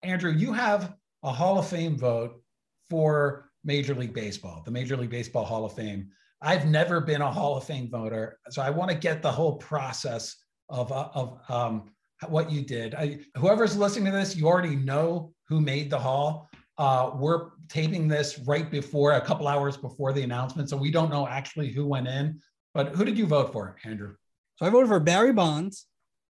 Andrew, 0.02 0.32
you 0.32 0.54
have 0.54 0.94
a 1.24 1.32
Hall 1.32 1.60
of 1.60 1.68
Fame 1.68 1.98
vote 1.98 2.42
for 2.90 3.50
Major 3.66 3.94
League 3.94 4.14
Baseball, 4.14 4.62
the 4.64 4.72
Major 4.72 4.96
League 4.96 5.10
Baseball 5.10 5.44
Hall 5.44 5.66
of 5.66 5.74
Fame. 5.74 6.10
I've 6.42 6.68
never 6.68 7.02
been 7.02 7.22
a 7.22 7.32
Hall 7.32 7.58
of 7.58 7.64
Fame 7.64 7.90
voter, 7.90 8.40
so 8.50 8.62
I 8.62 8.70
want 8.70 8.92
to 8.92 8.98
get 8.98 9.22
the 9.22 9.32
whole 9.32 9.56
process 9.56 10.36
of 10.70 10.92
uh, 10.92 11.10
of 11.14 11.40
um, 11.50 11.92
what 12.28 12.52
you 12.52 12.62
did. 12.62 12.94
I, 12.96 13.20
whoever's 13.38 13.76
listening 13.76 14.06
to 14.06 14.12
this, 14.12 14.36
you 14.36 14.48
already 14.48 14.76
know 14.76 15.34
who 15.48 15.62
made 15.62 15.90
the 15.90 16.00
Hall. 16.00 16.50
Uh, 16.78 17.12
we're 17.16 17.50
taping 17.70 18.08
this 18.08 18.40
right 18.40 18.70
before 18.70 19.14
a 19.14 19.22
couple 19.22 19.48
hours 19.48 19.78
before 19.78 20.14
the 20.14 20.22
announcement, 20.22 20.70
so 20.70 20.78
we 20.78 20.92
don't 20.92 21.10
know 21.10 21.28
actually 21.28 21.72
who 21.72 21.88
went 21.88 22.08
in. 22.08 22.40
But 22.74 22.90
who 22.90 23.04
did 23.04 23.18
you 23.18 23.26
vote 23.26 23.52
for, 23.52 23.76
Andrew? 23.84 24.16
So 24.58 24.66
I 24.66 24.70
voted 24.70 24.90
for 24.90 25.00
Barry 25.00 25.34
Bonds, 25.34 25.88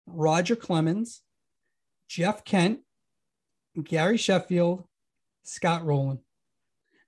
Roger 0.06 0.56
Clemens, 0.56 1.22
Jeff 2.08 2.44
Kent, 2.44 2.80
Gary 3.80 4.16
Sheffield, 4.16 4.84
Scott 5.44 5.84
Rolen. 5.84 6.18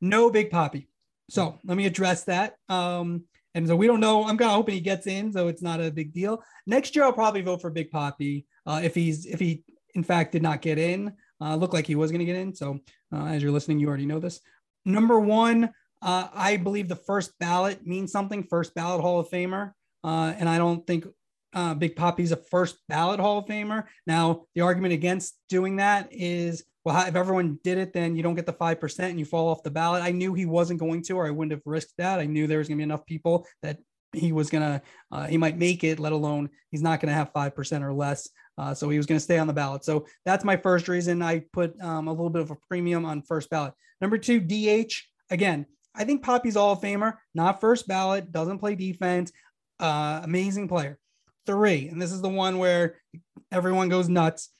No 0.00 0.30
Big 0.30 0.50
Papi. 0.50 0.86
So 1.30 1.58
let 1.64 1.76
me 1.76 1.86
address 1.86 2.24
that. 2.24 2.56
Um, 2.68 3.24
and 3.54 3.66
so 3.68 3.76
we 3.76 3.86
don't 3.86 4.00
know. 4.00 4.24
I'm 4.24 4.36
kind 4.36 4.50
of 4.50 4.56
hoping 4.56 4.74
he 4.74 4.80
gets 4.80 5.06
in, 5.06 5.32
so 5.32 5.48
it's 5.48 5.62
not 5.62 5.80
a 5.80 5.90
big 5.90 6.12
deal. 6.12 6.42
Next 6.66 6.96
year, 6.96 7.04
I'll 7.04 7.12
probably 7.12 7.40
vote 7.40 7.60
for 7.60 7.70
Big 7.70 7.90
Papi 7.90 8.44
uh, 8.66 8.80
if 8.82 8.94
he's 8.94 9.26
if 9.26 9.38
he 9.38 9.62
in 9.94 10.02
fact 10.02 10.32
did 10.32 10.42
not 10.42 10.60
get 10.60 10.78
in. 10.78 11.12
Uh, 11.40 11.56
looked 11.56 11.74
like 11.74 11.86
he 11.86 11.94
was 11.94 12.10
going 12.10 12.20
to 12.20 12.24
get 12.24 12.36
in. 12.36 12.54
So 12.54 12.80
uh, 13.12 13.26
as 13.26 13.42
you're 13.42 13.52
listening, 13.52 13.78
you 13.78 13.88
already 13.88 14.06
know 14.06 14.18
this. 14.18 14.40
Number 14.84 15.20
one, 15.20 15.70
uh, 16.02 16.28
I 16.34 16.56
believe 16.56 16.88
the 16.88 16.96
first 16.96 17.32
ballot 17.38 17.86
means 17.86 18.12
something. 18.12 18.44
First 18.44 18.74
ballot 18.74 19.00
Hall 19.00 19.20
of 19.20 19.28
Famer, 19.28 19.72
uh, 20.02 20.34
and 20.36 20.48
I 20.48 20.58
don't 20.58 20.86
think 20.86 21.06
uh, 21.54 21.74
Big 21.74 21.96
Papi's 21.96 22.32
a 22.32 22.36
first 22.36 22.76
ballot 22.88 23.20
Hall 23.20 23.38
of 23.38 23.46
Famer. 23.46 23.84
Now 24.06 24.46
the 24.54 24.62
argument 24.62 24.94
against 24.94 25.38
doing 25.48 25.76
that 25.76 26.08
is 26.10 26.64
well, 26.84 27.06
if 27.06 27.16
everyone 27.16 27.58
did 27.64 27.78
it, 27.78 27.92
then 27.92 28.14
you 28.14 28.22
don't 28.22 28.34
get 28.34 28.46
the 28.46 28.52
5% 28.52 28.98
and 28.98 29.18
you 29.18 29.24
fall 29.24 29.48
off 29.48 29.62
the 29.62 29.70
ballot. 29.70 30.02
I 30.02 30.10
knew 30.10 30.34
he 30.34 30.44
wasn't 30.44 30.80
going 30.80 31.02
to, 31.04 31.14
or 31.14 31.26
I 31.26 31.30
wouldn't 31.30 31.52
have 31.52 31.62
risked 31.64 31.94
that. 31.98 32.20
I 32.20 32.26
knew 32.26 32.46
there 32.46 32.58
was 32.58 32.68
going 32.68 32.76
to 32.76 32.80
be 32.80 32.84
enough 32.84 33.06
people 33.06 33.46
that 33.62 33.78
he 34.12 34.32
was 34.32 34.50
going 34.50 34.62
to, 34.62 34.82
uh, 35.10 35.26
he 35.26 35.38
might 35.38 35.56
make 35.56 35.82
it, 35.82 35.98
let 35.98 36.12
alone 36.12 36.50
he's 36.70 36.82
not 36.82 37.00
going 37.00 37.08
to 37.08 37.14
have 37.14 37.32
5% 37.32 37.82
or 37.82 37.92
less. 37.92 38.28
Uh, 38.58 38.74
so 38.74 38.88
he 38.88 38.98
was 38.98 39.06
going 39.06 39.16
to 39.16 39.24
stay 39.24 39.38
on 39.38 39.46
the 39.46 39.52
ballot. 39.52 39.84
So 39.84 40.06
that's 40.24 40.44
my 40.44 40.56
first 40.56 40.86
reason 40.86 41.22
I 41.22 41.44
put 41.52 41.80
um, 41.80 42.06
a 42.06 42.12
little 42.12 42.30
bit 42.30 42.42
of 42.42 42.50
a 42.50 42.56
premium 42.68 43.04
on 43.04 43.22
first 43.22 43.50
ballot. 43.50 43.72
Number 44.00 44.18
two, 44.18 44.40
DH. 44.40 44.92
Again, 45.30 45.66
I 45.94 46.04
think 46.04 46.22
Papi's 46.22 46.56
All 46.56 46.72
of 46.72 46.80
Famer, 46.80 47.14
not 47.34 47.60
first 47.60 47.88
ballot, 47.88 48.30
doesn't 48.30 48.58
play 48.58 48.74
defense, 48.74 49.32
uh, 49.80 50.20
amazing 50.22 50.68
player. 50.68 50.98
Three, 51.46 51.88
and 51.88 52.00
this 52.00 52.12
is 52.12 52.22
the 52.22 52.28
one 52.28 52.58
where 52.58 52.96
everyone 53.52 53.88
goes 53.88 54.08
nuts. 54.08 54.50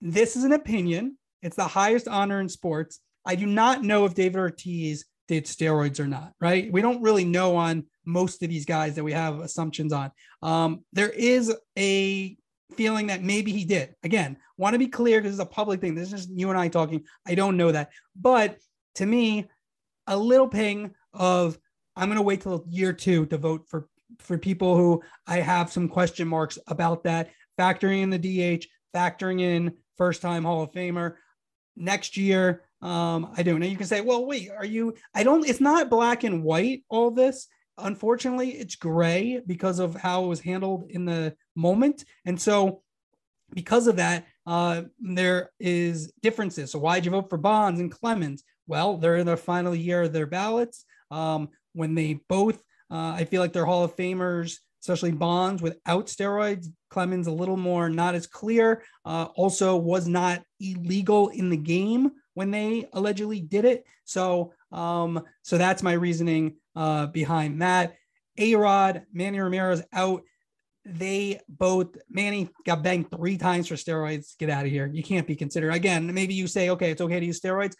This 0.00 0.36
is 0.36 0.44
an 0.44 0.52
opinion. 0.52 1.18
It's 1.42 1.56
the 1.56 1.64
highest 1.64 2.08
honor 2.08 2.40
in 2.40 2.48
sports. 2.48 3.00
I 3.26 3.34
do 3.34 3.46
not 3.46 3.82
know 3.82 4.04
if 4.04 4.14
David 4.14 4.38
Ortiz 4.38 5.04
did 5.28 5.44
steroids 5.44 6.00
or 6.00 6.06
not, 6.06 6.32
right? 6.40 6.72
We 6.72 6.82
don't 6.82 7.02
really 7.02 7.24
know 7.24 7.56
on 7.56 7.84
most 8.04 8.42
of 8.42 8.48
these 8.48 8.64
guys 8.64 8.96
that 8.96 9.04
we 9.04 9.12
have 9.12 9.38
assumptions 9.40 9.92
on. 9.92 10.10
Um, 10.42 10.84
there 10.92 11.10
is 11.10 11.54
a 11.78 12.36
feeling 12.76 13.08
that 13.08 13.22
maybe 13.22 13.52
he 13.52 13.64
did. 13.64 13.94
Again, 14.02 14.36
want 14.56 14.74
to 14.74 14.78
be 14.78 14.88
clear 14.88 15.20
because 15.20 15.38
it's 15.38 15.42
a 15.42 15.46
public 15.46 15.80
thing. 15.80 15.94
This 15.94 16.12
is 16.12 16.26
just 16.26 16.30
you 16.30 16.50
and 16.50 16.58
I 16.58 16.68
talking. 16.68 17.04
I 17.26 17.34
don't 17.34 17.56
know 17.56 17.72
that. 17.72 17.90
But 18.16 18.58
to 18.96 19.06
me, 19.06 19.48
a 20.06 20.16
little 20.16 20.48
ping 20.48 20.94
of 21.12 21.58
I'm 21.96 22.08
going 22.08 22.16
to 22.16 22.22
wait 22.22 22.40
till 22.40 22.64
year 22.68 22.92
two 22.92 23.26
to 23.26 23.38
vote 23.38 23.68
for 23.68 23.88
for 24.18 24.36
people 24.36 24.76
who 24.76 25.02
I 25.26 25.38
have 25.38 25.70
some 25.70 25.88
question 25.88 26.26
marks 26.26 26.58
about 26.66 27.04
that, 27.04 27.30
factoring 27.58 28.02
in 28.02 28.10
the 28.10 28.18
DH, 28.18 28.66
factoring 28.94 29.40
in 29.40 29.74
first 29.96 30.20
time 30.20 30.44
Hall 30.44 30.62
of 30.62 30.72
Famer 30.72 31.14
next 31.76 32.16
year. 32.16 32.62
Um, 32.82 33.32
I 33.36 33.42
don't 33.42 33.60
know. 33.60 33.66
You 33.66 33.76
can 33.76 33.86
say, 33.86 34.00
well, 34.00 34.24
wait, 34.24 34.50
are 34.50 34.64
you? 34.64 34.94
I 35.14 35.22
don't, 35.22 35.48
it's 35.48 35.60
not 35.60 35.90
black 35.90 36.24
and 36.24 36.42
white, 36.42 36.84
all 36.88 37.10
this. 37.10 37.48
Unfortunately, 37.78 38.50
it's 38.50 38.76
gray 38.76 39.40
because 39.46 39.78
of 39.78 39.94
how 39.94 40.24
it 40.24 40.28
was 40.28 40.40
handled 40.40 40.90
in 40.90 41.04
the 41.04 41.34
moment. 41.54 42.04
And 42.24 42.40
so, 42.40 42.82
because 43.52 43.86
of 43.86 43.96
that, 43.96 44.26
uh, 44.46 44.82
there 45.00 45.50
is 45.58 46.12
differences. 46.22 46.70
So 46.70 46.78
why'd 46.78 47.04
you 47.04 47.10
vote 47.10 47.28
for 47.28 47.38
Bonds 47.38 47.80
and 47.80 47.90
Clemens? 47.90 48.44
Well, 48.66 48.96
they're 48.96 49.16
in 49.16 49.26
their 49.26 49.36
final 49.36 49.74
year 49.74 50.02
of 50.02 50.12
their 50.12 50.26
ballots. 50.26 50.84
Um, 51.10 51.48
when 51.72 51.94
they 51.94 52.20
both, 52.28 52.62
uh, 52.90 53.14
I 53.16 53.24
feel 53.24 53.40
like 53.40 53.52
they're 53.52 53.64
Hall 53.64 53.84
of 53.84 53.96
Famers, 53.96 54.58
especially 54.80 55.12
Bonds 55.12 55.62
without 55.62 56.06
steroids. 56.06 56.66
Clemens 56.90 57.26
a 57.26 57.32
little 57.32 57.56
more 57.56 57.88
not 57.88 58.14
as 58.14 58.26
clear. 58.26 58.82
Uh, 59.04 59.28
also 59.36 59.76
was 59.76 60.08
not 60.08 60.42
illegal 60.58 61.28
in 61.28 61.50
the 61.50 61.56
game 61.56 62.10
when 62.34 62.50
they 62.50 62.88
allegedly 62.92 63.40
did 63.40 63.64
it. 63.64 63.84
So, 64.04 64.52
um, 64.72 65.22
so 65.42 65.58
that's 65.58 65.82
my 65.82 65.92
reasoning 65.92 66.56
uh, 66.74 67.06
behind 67.06 67.62
that. 67.62 67.94
A 68.38 68.54
Rod, 68.54 69.02
Manny 69.12 69.40
Ramirez 69.40 69.82
out. 69.92 70.22
They 70.86 71.40
both, 71.48 71.96
Manny 72.08 72.48
got 72.64 72.82
banged 72.82 73.10
three 73.10 73.36
times 73.36 73.68
for 73.68 73.74
steroids. 73.74 74.36
Get 74.38 74.48
out 74.48 74.64
of 74.64 74.70
here. 74.70 74.86
You 74.86 75.02
can't 75.02 75.26
be 75.26 75.36
considered. 75.36 75.74
Again, 75.74 76.12
maybe 76.12 76.32
you 76.32 76.46
say, 76.46 76.70
okay, 76.70 76.90
it's 76.90 77.02
okay 77.02 77.20
to 77.20 77.26
use 77.26 77.40
steroids. 77.40 77.74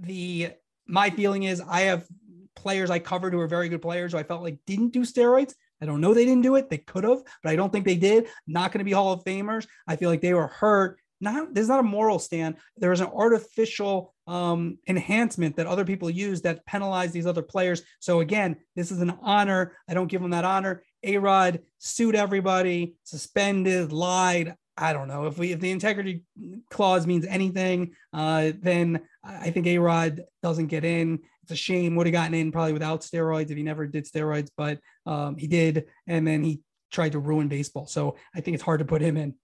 The 0.00 0.50
my 0.86 1.10
feeling 1.10 1.42
is 1.42 1.60
I 1.60 1.80
have 1.82 2.06
players 2.54 2.90
I 2.90 3.00
covered 3.00 3.32
who 3.32 3.40
are 3.40 3.48
very 3.48 3.68
good 3.68 3.82
players 3.82 4.12
who 4.12 4.18
I 4.18 4.22
felt 4.22 4.42
like 4.42 4.58
didn't 4.66 4.92
do 4.92 5.00
steroids. 5.00 5.54
I 5.80 5.86
don't 5.86 6.00
know 6.00 6.14
they 6.14 6.24
didn't 6.24 6.42
do 6.42 6.56
it. 6.56 6.70
They 6.70 6.78
could 6.78 7.04
have, 7.04 7.22
but 7.42 7.52
I 7.52 7.56
don't 7.56 7.72
think 7.72 7.84
they 7.84 7.96
did. 7.96 8.28
Not 8.46 8.72
going 8.72 8.78
to 8.78 8.84
be 8.84 8.92
Hall 8.92 9.12
of 9.12 9.24
Famers. 9.24 9.66
I 9.86 9.96
feel 9.96 10.10
like 10.10 10.20
they 10.20 10.34
were 10.34 10.46
hurt. 10.46 10.98
Not 11.20 11.54
there's 11.54 11.68
not 11.68 11.80
a 11.80 11.84
moral 11.84 12.18
stand. 12.18 12.56
There 12.76 12.92
is 12.92 13.00
an 13.00 13.08
artificial 13.14 14.14
um, 14.26 14.78
enhancement 14.86 15.56
that 15.56 15.66
other 15.66 15.84
people 15.84 16.10
use 16.10 16.42
that 16.42 16.64
penalize 16.66 17.12
these 17.12 17.26
other 17.26 17.42
players. 17.42 17.82
So 18.00 18.20
again 18.20 18.56
this 18.74 18.90
is 18.90 19.00
an 19.00 19.16
honor. 19.22 19.76
I 19.88 19.94
don't 19.94 20.08
give 20.08 20.20
them 20.20 20.32
that 20.32 20.44
honor. 20.44 20.82
A 21.04 21.16
rod 21.18 21.60
sued 21.78 22.14
everybody 22.14 22.96
suspended 23.04 23.92
lied. 23.92 24.54
I 24.76 24.92
don't 24.92 25.08
know. 25.08 25.26
If 25.26 25.38
we 25.38 25.52
if 25.52 25.60
the 25.60 25.70
integrity 25.70 26.22
clause 26.70 27.06
means 27.06 27.24
anything 27.24 27.92
uh, 28.12 28.52
then 28.60 29.00
i 29.24 29.50
think 29.50 29.66
a 29.66 29.78
rod 29.78 30.22
doesn't 30.42 30.66
get 30.66 30.84
in. 30.84 31.20
It's 31.42 31.52
a 31.52 31.56
shame. 31.56 31.94
Would 31.96 32.08
have 32.08 32.12
gotten 32.12 32.34
in 32.34 32.52
probably 32.52 32.74
without 32.74 33.00
steroids 33.00 33.50
if 33.50 33.56
he 33.56 33.62
never 33.62 33.86
did 33.86 34.04
steroids 34.04 34.50
but 34.56 34.80
um, 35.06 35.36
he 35.36 35.46
did 35.46 35.86
and 36.06 36.26
then 36.26 36.42
he 36.42 36.60
tried 36.92 37.12
to 37.12 37.18
ruin 37.18 37.48
baseball 37.48 37.86
so 37.86 38.16
i 38.34 38.40
think 38.40 38.54
it's 38.54 38.62
hard 38.62 38.78
to 38.78 38.84
put 38.84 39.02
him 39.02 39.16
in 39.16 39.34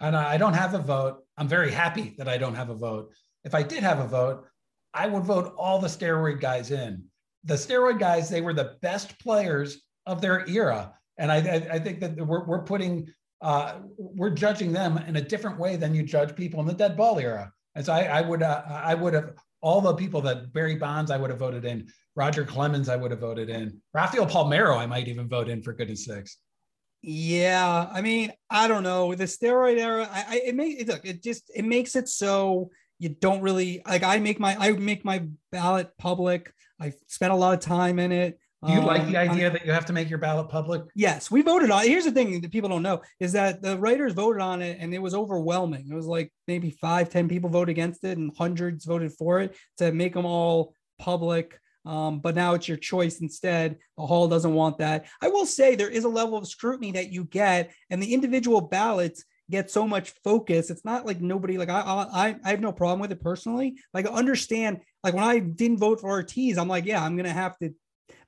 and 0.00 0.16
I 0.16 0.38
don't 0.38 0.54
have 0.54 0.74
a 0.74 0.78
vote. 0.78 1.24
I'm 1.36 1.48
very 1.48 1.70
happy 1.70 2.14
that 2.16 2.28
I 2.28 2.38
don't 2.38 2.54
have 2.54 2.70
a 2.70 2.74
vote. 2.74 3.12
If 3.44 3.54
I 3.54 3.62
did 3.62 3.82
have 3.82 4.00
a 4.00 4.06
vote, 4.06 4.46
I 4.94 5.06
would 5.06 5.24
vote 5.24 5.54
all 5.58 5.78
the 5.78 5.88
steroid 5.88 6.40
guys 6.40 6.70
in. 6.70 7.04
The 7.44 7.54
steroid 7.54 7.98
guys, 7.98 8.28
they 8.28 8.40
were 8.40 8.54
the 8.54 8.76
best 8.80 9.18
players 9.20 9.82
of 10.06 10.20
their 10.20 10.48
era. 10.48 10.94
And 11.18 11.30
I, 11.30 11.36
I, 11.36 11.78
think 11.78 12.00
that 12.00 12.16
we're, 12.16 12.44
we're 12.46 12.64
putting, 12.64 13.08
uh, 13.42 13.74
we're 13.98 14.30
judging 14.30 14.72
them 14.72 14.98
in 15.06 15.16
a 15.16 15.20
different 15.20 15.58
way 15.58 15.76
than 15.76 15.94
you 15.94 16.02
judge 16.02 16.34
people 16.34 16.60
in 16.60 16.66
the 16.66 16.74
dead 16.74 16.96
ball 16.96 17.18
era. 17.18 17.52
And 17.74 17.84
so 17.84 17.92
I, 17.92 18.04
I 18.04 18.20
would, 18.22 18.42
uh, 18.42 18.62
I 18.66 18.94
would 18.94 19.14
have 19.14 19.34
all 19.60 19.80
the 19.80 19.94
people 19.94 20.20
that 20.22 20.52
Barry 20.52 20.76
Bonds, 20.76 21.10
I 21.10 21.16
would 21.16 21.30
have 21.30 21.38
voted 21.38 21.64
in. 21.64 21.88
Roger 22.16 22.44
Clemens, 22.44 22.88
I 22.88 22.96
would 22.96 23.10
have 23.10 23.20
voted 23.20 23.48
in. 23.48 23.80
Rafael 23.94 24.26
Palmeiro, 24.26 24.76
I 24.76 24.86
might 24.86 25.08
even 25.08 25.28
vote 25.28 25.48
in 25.48 25.62
for 25.62 25.72
goodness 25.72 26.04
sakes. 26.04 26.38
Yeah, 27.02 27.88
I 27.90 28.02
mean, 28.02 28.32
I 28.50 28.68
don't 28.68 28.82
know. 28.82 29.14
The 29.14 29.24
steroid 29.24 29.78
era, 29.78 30.08
I, 30.10 30.24
I 30.28 30.40
it 30.46 30.54
makes 30.54 30.82
it 30.82 30.88
look 30.88 31.04
it 31.04 31.22
just 31.22 31.50
it 31.54 31.64
makes 31.64 31.96
it 31.96 32.08
so 32.08 32.70
you 32.98 33.08
don't 33.08 33.40
really 33.40 33.80
like. 33.86 34.02
I 34.02 34.18
make 34.18 34.38
my 34.38 34.56
I 34.58 34.72
make 34.72 35.04
my 35.04 35.26
ballot 35.50 35.90
public. 35.98 36.52
I 36.78 36.92
spent 37.06 37.32
a 37.32 37.36
lot 37.36 37.54
of 37.54 37.60
time 37.60 37.98
in 37.98 38.12
it. 38.12 38.38
Do 38.66 38.72
you 38.74 38.80
um, 38.80 38.86
like 38.86 39.06
the 39.06 39.16
um, 39.16 39.30
idea 39.30 39.46
I, 39.46 39.50
that 39.50 39.64
you 39.64 39.72
have 39.72 39.86
to 39.86 39.94
make 39.94 40.10
your 40.10 40.18
ballot 40.18 40.50
public? 40.50 40.82
Yes, 40.94 41.30
we 41.30 41.40
voted 41.40 41.70
on. 41.70 41.82
It. 41.82 41.88
Here's 41.88 42.04
the 42.04 42.10
thing 42.10 42.38
that 42.40 42.52
people 42.52 42.68
don't 42.68 42.82
know 42.82 43.00
is 43.18 43.32
that 43.32 43.62
the 43.62 43.78
writers 43.78 44.12
voted 44.12 44.42
on 44.42 44.60
it, 44.60 44.76
and 44.80 44.92
it 44.92 45.00
was 45.00 45.14
overwhelming. 45.14 45.86
It 45.90 45.94
was 45.94 46.06
like 46.06 46.30
maybe 46.46 46.70
five, 46.70 47.08
ten 47.08 47.26
people 47.26 47.48
voted 47.48 47.70
against 47.70 48.04
it, 48.04 48.18
and 48.18 48.30
hundreds 48.36 48.84
voted 48.84 49.12
for 49.12 49.40
it 49.40 49.56
to 49.78 49.92
make 49.92 50.12
them 50.12 50.26
all 50.26 50.74
public. 50.98 51.58
Um, 51.86 52.20
but 52.20 52.34
now 52.34 52.52
it's 52.52 52.68
your 52.68 52.76
choice 52.76 53.22
instead. 53.22 53.78
The 53.96 54.04
hall 54.04 54.28
doesn't 54.28 54.52
want 54.52 54.76
that. 54.78 55.06
I 55.22 55.28
will 55.28 55.46
say 55.46 55.74
there 55.74 55.88
is 55.88 56.04
a 56.04 56.10
level 56.10 56.36
of 56.36 56.46
scrutiny 56.46 56.92
that 56.92 57.10
you 57.10 57.24
get, 57.24 57.72
and 57.88 58.02
the 58.02 58.12
individual 58.12 58.60
ballots 58.60 59.24
get 59.50 59.70
so 59.70 59.88
much 59.88 60.12
focus. 60.22 60.68
It's 60.68 60.84
not 60.84 61.06
like 61.06 61.22
nobody 61.22 61.56
like 61.56 61.70
I 61.70 61.80
I 61.80 62.36
I 62.44 62.50
have 62.50 62.60
no 62.60 62.72
problem 62.72 63.00
with 63.00 63.12
it 63.12 63.22
personally. 63.22 63.76
Like 63.94 64.06
understand 64.06 64.80
like 65.02 65.14
when 65.14 65.24
I 65.24 65.38
didn't 65.38 65.78
vote 65.78 66.02
for 66.02 66.10
Ortiz, 66.10 66.58
I'm 66.58 66.68
like, 66.68 66.84
yeah, 66.84 67.02
I'm 67.02 67.16
gonna 67.16 67.30
have 67.30 67.56
to 67.60 67.74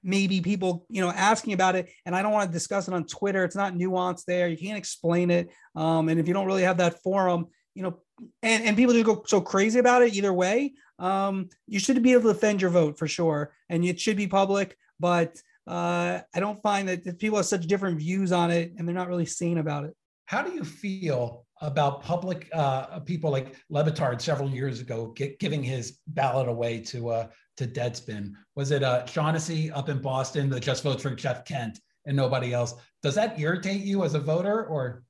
maybe 0.03 0.41
people 0.41 0.85
you 0.89 1.01
know 1.01 1.11
asking 1.11 1.53
about 1.53 1.77
it 1.77 1.89
and 2.07 2.15
i 2.15 2.23
don't 2.23 2.33
want 2.33 2.49
to 2.49 2.53
discuss 2.53 2.89
it 2.89 2.95
on 2.95 3.05
twitter 3.05 3.45
it's 3.45 3.57
not 3.57 3.75
nuanced 3.75 4.25
there 4.25 4.49
you 4.49 4.57
can't 4.57 4.79
explain 4.79 5.31
it 5.31 5.51
um, 5.77 6.09
and 6.09 6.19
if 6.19 6.27
you 6.27 6.35
don't 6.35 6.47
really 6.47 6.63
have 6.63 6.79
that 6.79 7.03
forum 7.03 7.47
you 7.75 7.83
know 7.83 7.99
and, 8.43 8.65
and 8.65 8.77
people 8.77 8.93
just 8.93 9.07
go 9.07 9.23
so 9.27 9.41
crazy 9.41 9.79
about 9.79 10.03
it 10.03 10.15
either 10.15 10.33
way 10.33 10.73
um, 11.03 11.51
you 11.67 11.81
should 11.81 12.01
be 12.03 12.13
able 12.13 12.23
to 12.23 12.33
defend 12.33 12.63
your 12.63 12.71
vote 12.71 12.97
for 12.97 13.09
sure, 13.09 13.53
and 13.69 13.85
it 13.85 14.01
should 14.01 14.17
be 14.17 14.29
public. 14.29 14.77
But 15.01 15.37
uh, 15.67 16.21
I 16.33 16.41
don't 16.41 16.63
find 16.63 16.89
that 16.89 17.19
people 17.19 17.39
have 17.39 17.47
such 17.47 17.67
different 17.67 17.99
views 17.99 18.31
on 18.31 18.53
it, 18.53 18.73
and 18.79 18.87
they're 18.87 18.95
not 18.95 19.09
really 19.09 19.27
sane 19.27 19.59
about 19.59 19.85
it. 19.85 19.97
How 20.27 20.43
do 20.43 20.53
you 20.53 20.65
feel 20.65 21.45
about 21.63 22.03
public 22.03 22.49
uh, 22.53 22.99
people 23.01 23.31
like 23.31 23.55
Le 23.71 23.83
Batard 23.85 24.21
several 24.21 24.51
years 24.51 24.81
ago 24.81 25.13
get, 25.17 25.39
giving 25.39 25.63
his 25.63 25.99
ballot 26.09 26.49
away 26.49 26.81
to 26.81 27.09
uh, 27.09 27.27
to 27.57 27.67
Deadspin? 27.67 28.33
Was 28.57 28.71
it 28.73 28.83
uh, 28.83 29.07
Shaughnessy 29.07 29.71
up 29.71 29.89
in 29.89 30.03
Boston 30.03 30.51
that 30.51 30.61
just 30.61 30.83
votes 30.83 31.03
for 31.03 31.15
Jeff 31.15 31.45
Kent 31.45 31.79
and 32.05 32.17
nobody 32.17 32.53
else? 32.53 32.75
Does 33.03 33.15
that 33.15 33.39
irritate 33.41 33.81
you 33.81 34.05
as 34.05 34.15
a 34.15 34.21
voter, 34.21 34.67
or? 34.67 35.03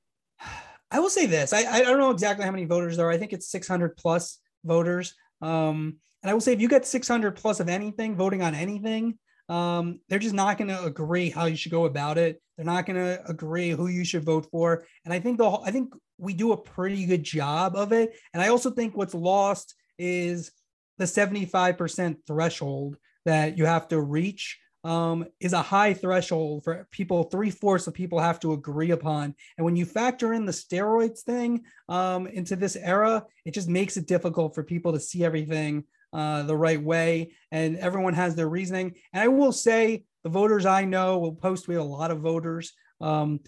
I 0.91 1.01
will 1.01 1.11
say 1.11 1.27
this: 1.27 1.53
I, 1.53 1.65
I 1.65 1.81
don't 1.83 1.99
know 1.99 2.11
exactly 2.11 2.45
how 2.45 2.53
many 2.53 2.67
voters 2.67 2.99
there 2.99 3.07
are. 3.07 3.11
I 3.11 3.19
think 3.19 3.33
it's 3.33 3.51
600 3.51 3.97
plus 3.97 4.39
voters. 4.65 5.15
Um, 5.41 5.97
and 6.23 6.31
I 6.31 6.35
will 6.35 6.41
say, 6.41 6.53
if 6.53 6.61
you 6.61 6.69
get 6.69 6.87
600 6.87 7.33
plus 7.33 7.59
of 7.59 7.69
anything, 7.69 8.15
voting 8.15 8.43
on 8.43 8.55
anything, 8.55 9.19
um, 9.49 10.01
they're 10.09 10.19
just 10.19 10.35
not 10.35 10.57
going 10.57 10.69
to 10.69 10.85
agree 10.85 11.31
how 11.31 11.47
you 11.47 11.57
should 11.57 11.73
go 11.73 11.85
about 11.85 12.17
it. 12.17 12.41
They're 12.57 12.67
not 12.67 12.87
going 12.87 12.97
to 12.97 13.23
agree 13.29 13.71
who 13.71 13.89
you 13.89 14.05
should 14.05 14.25
vote 14.25 14.47
for. 14.51 14.85
And 15.05 15.13
I 15.13 15.19
think 15.19 15.39
the 15.39 15.51
I 15.51 15.71
think 15.71 15.93
we 16.19 16.35
do 16.35 16.53
a 16.53 16.57
pretty 16.57 17.07
good 17.07 17.23
job 17.23 17.77
of 17.77 17.93
it. 17.93 18.15
And 18.33 18.43
I 18.43 18.49
also 18.49 18.71
think 18.71 18.97
what's 18.97 19.15
lost 19.15 19.75
is 19.99 20.53
the 20.99 21.05
75% 21.05 22.17
threshold 22.27 22.97
that 23.25 23.57
you 23.59 23.67
have 23.67 23.89
to 23.89 24.01
reach 24.01 24.59
um, 24.85 25.27
is 25.41 25.53
a 25.53 25.63
high 25.63 25.95
threshold 25.95 26.65
for 26.65 26.89
people. 26.91 27.25
Three 27.25 27.51
fourths 27.51 27.87
of 27.87 27.95
people 27.95 28.19
have 28.19 28.41
to 28.41 28.53
agree 28.53 28.91
upon. 28.91 29.35
And 29.57 29.65
when 29.65 29.77
you 29.77 29.85
factor 29.85 30.33
in 30.33 30.45
the 30.45 30.53
steroids 30.53 31.21
thing 31.21 31.63
um, 31.89 32.27
into 32.27 32.57
this 32.57 32.77
era, 32.77 33.25
it 33.45 33.55
just 33.55 33.69
makes 33.69 33.97
it 33.97 34.09
difficult 34.09 34.55
for 34.55 34.65
people 34.65 34.93
to 34.93 35.01
see 35.01 35.25
everything 35.25 35.85
uh, 36.13 36.43
the 36.43 36.57
right 36.57 36.83
way. 36.83 37.33
And 37.53 37.77
everyone 37.77 38.15
has 38.15 38.35
their 38.35 38.49
reasoning. 38.49 38.95
And 39.13 39.23
I 39.23 39.29
will 39.29 39.53
say, 39.53 40.05
the 40.25 40.31
voters 40.31 40.67
I 40.67 40.85
know 40.85 41.19
will 41.19 41.35
post. 41.35 41.69
We 41.69 41.75
have 41.75 41.83
a 41.83 41.87
lot 41.87 42.11
of 42.11 42.21
voters. 42.21 42.73
Um, 43.01 43.41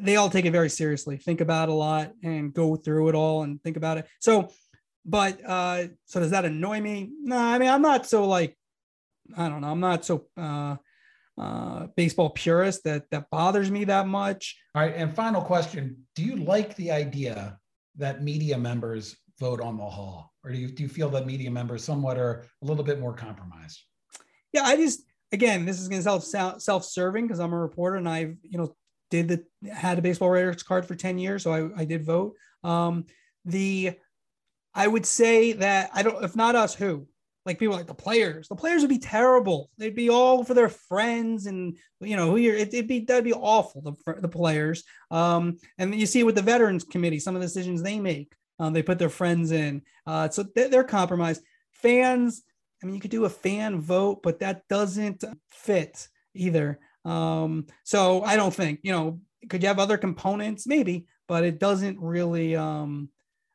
they 0.00 0.16
all 0.16 0.30
take 0.30 0.44
it 0.44 0.52
very 0.52 0.70
seriously, 0.70 1.16
think 1.16 1.40
about 1.40 1.68
it 1.68 1.72
a 1.72 1.74
lot, 1.74 2.12
and 2.22 2.52
go 2.52 2.76
through 2.76 3.08
it 3.08 3.14
all 3.14 3.42
and 3.42 3.62
think 3.62 3.76
about 3.76 3.98
it. 3.98 4.06
So, 4.20 4.50
but 5.04 5.40
uh, 5.44 5.88
so 6.06 6.20
does 6.20 6.30
that 6.30 6.44
annoy 6.44 6.80
me? 6.80 7.10
No, 7.22 7.36
I 7.36 7.58
mean 7.58 7.68
I'm 7.68 7.82
not 7.82 8.06
so 8.06 8.26
like 8.26 8.56
I 9.36 9.48
don't 9.48 9.60
know. 9.60 9.70
I'm 9.70 9.80
not 9.80 10.04
so 10.04 10.26
uh, 10.36 10.76
uh, 11.38 11.86
baseball 11.96 12.30
purist 12.30 12.84
that 12.84 13.10
that 13.10 13.30
bothers 13.30 13.70
me 13.70 13.84
that 13.84 14.06
much. 14.06 14.56
All 14.74 14.82
right. 14.82 14.94
And 14.94 15.14
final 15.14 15.42
question: 15.42 15.96
Do 16.14 16.22
you 16.22 16.36
like 16.36 16.76
the 16.76 16.90
idea 16.90 17.58
that 17.96 18.22
media 18.22 18.58
members 18.58 19.16
vote 19.38 19.60
on 19.60 19.76
the 19.76 19.84
hall, 19.84 20.32
or 20.44 20.52
do 20.52 20.58
you 20.58 20.68
do 20.68 20.82
you 20.82 20.88
feel 20.88 21.08
that 21.10 21.26
media 21.26 21.50
members 21.50 21.84
somewhat 21.84 22.18
are 22.18 22.44
a 22.62 22.66
little 22.66 22.84
bit 22.84 23.00
more 23.00 23.14
compromised? 23.14 23.80
Yeah, 24.52 24.62
I 24.64 24.76
just 24.76 25.02
again, 25.32 25.64
this 25.64 25.80
is 25.80 25.88
going 25.88 26.02
to 26.02 26.20
self 26.20 26.60
self 26.60 26.84
serving 26.84 27.26
because 27.26 27.40
I'm 27.40 27.52
a 27.52 27.58
reporter 27.58 27.96
and 27.96 28.08
I've 28.08 28.36
you 28.42 28.58
know 28.58 28.76
did 29.12 29.28
the 29.28 29.70
had 29.70 29.98
a 29.98 30.02
baseball 30.02 30.30
writers 30.30 30.64
card 30.64 30.84
for 30.84 30.96
10 30.96 31.18
years 31.18 31.44
so 31.44 31.52
I, 31.52 31.82
I 31.82 31.84
did 31.84 32.04
vote 32.04 32.34
um 32.64 33.04
the 33.44 33.92
i 34.74 34.88
would 34.88 35.06
say 35.06 35.52
that 35.52 35.90
i 35.94 36.02
don't 36.02 36.24
if 36.24 36.34
not 36.34 36.56
us 36.56 36.74
who 36.74 37.06
like 37.44 37.58
people 37.58 37.74
like 37.74 37.86
the 37.86 37.94
players. 37.94 38.48
The 38.48 38.56
players 38.56 38.82
would 38.82 38.88
be 38.88 38.98
terrible. 38.98 39.70
They'd 39.78 39.96
be 39.96 40.10
all 40.10 40.44
for 40.44 40.54
their 40.54 40.68
friends 40.68 41.46
and 41.46 41.76
you 42.00 42.16
know 42.16 42.30
who 42.30 42.36
you're. 42.36 42.54
It, 42.54 42.72
would 42.72 42.86
be 42.86 43.00
that'd 43.00 43.24
be 43.24 43.32
awful. 43.32 43.82
The 43.82 44.20
the 44.20 44.28
players. 44.28 44.84
Um, 45.10 45.58
and 45.78 45.94
you 45.94 46.06
see 46.06 46.22
with 46.22 46.36
the 46.36 46.42
veterans 46.42 46.84
committee, 46.84 47.18
some 47.18 47.34
of 47.34 47.40
the 47.40 47.46
decisions 47.46 47.82
they 47.82 47.98
make. 47.98 48.32
Um, 48.58 48.72
they 48.72 48.82
put 48.82 48.98
their 48.98 49.08
friends 49.08 49.50
in. 49.50 49.82
Uh, 50.06 50.28
so 50.28 50.44
they're, 50.54 50.68
they're 50.68 50.84
compromised. 50.84 51.42
Fans. 51.72 52.42
I 52.80 52.86
mean, 52.86 52.94
you 52.94 53.00
could 53.00 53.10
do 53.10 53.24
a 53.24 53.30
fan 53.30 53.80
vote, 53.80 54.22
but 54.22 54.40
that 54.40 54.62
doesn't 54.68 55.24
fit 55.50 56.08
either. 56.34 56.80
Um, 57.04 57.66
so 57.84 58.22
I 58.22 58.36
don't 58.36 58.54
think 58.54 58.80
you 58.82 58.92
know. 58.92 59.20
Could 59.48 59.62
you 59.62 59.68
have 59.68 59.80
other 59.80 59.98
components? 59.98 60.66
Maybe, 60.66 61.06
but 61.26 61.44
it 61.44 61.58
doesn't 61.58 61.98
really. 62.00 62.54
Um, 62.56 63.08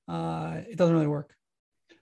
uh, 0.08 0.62
it 0.70 0.78
doesn't 0.78 0.94
really 0.94 1.08
work. 1.08 1.34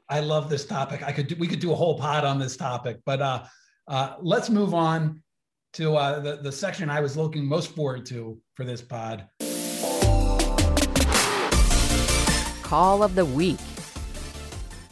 I 0.09 0.19
love 0.19 0.49
this 0.49 0.65
topic. 0.65 1.01
I 1.03 1.11
could 1.11 1.27
do, 1.27 1.35
we 1.39 1.47
could 1.47 1.59
do 1.59 1.71
a 1.71 1.75
whole 1.75 1.97
pod 1.97 2.23
on 2.23 2.37
this 2.37 2.55
topic, 2.55 2.99
but 3.05 3.21
uh, 3.21 3.43
uh, 3.87 4.15
let's 4.21 4.49
move 4.51 4.75
on 4.75 5.23
to 5.73 5.95
uh, 5.95 6.19
the 6.19 6.37
the 6.37 6.51
section 6.51 6.89
I 6.89 6.99
was 6.99 7.17
looking 7.17 7.45
most 7.45 7.75
forward 7.75 8.05
to 8.07 8.39
for 8.55 8.63
this 8.63 8.81
pod. 8.81 9.27
call 12.65 13.03
of 13.03 13.13
the 13.13 13.23
week. 13.23 13.59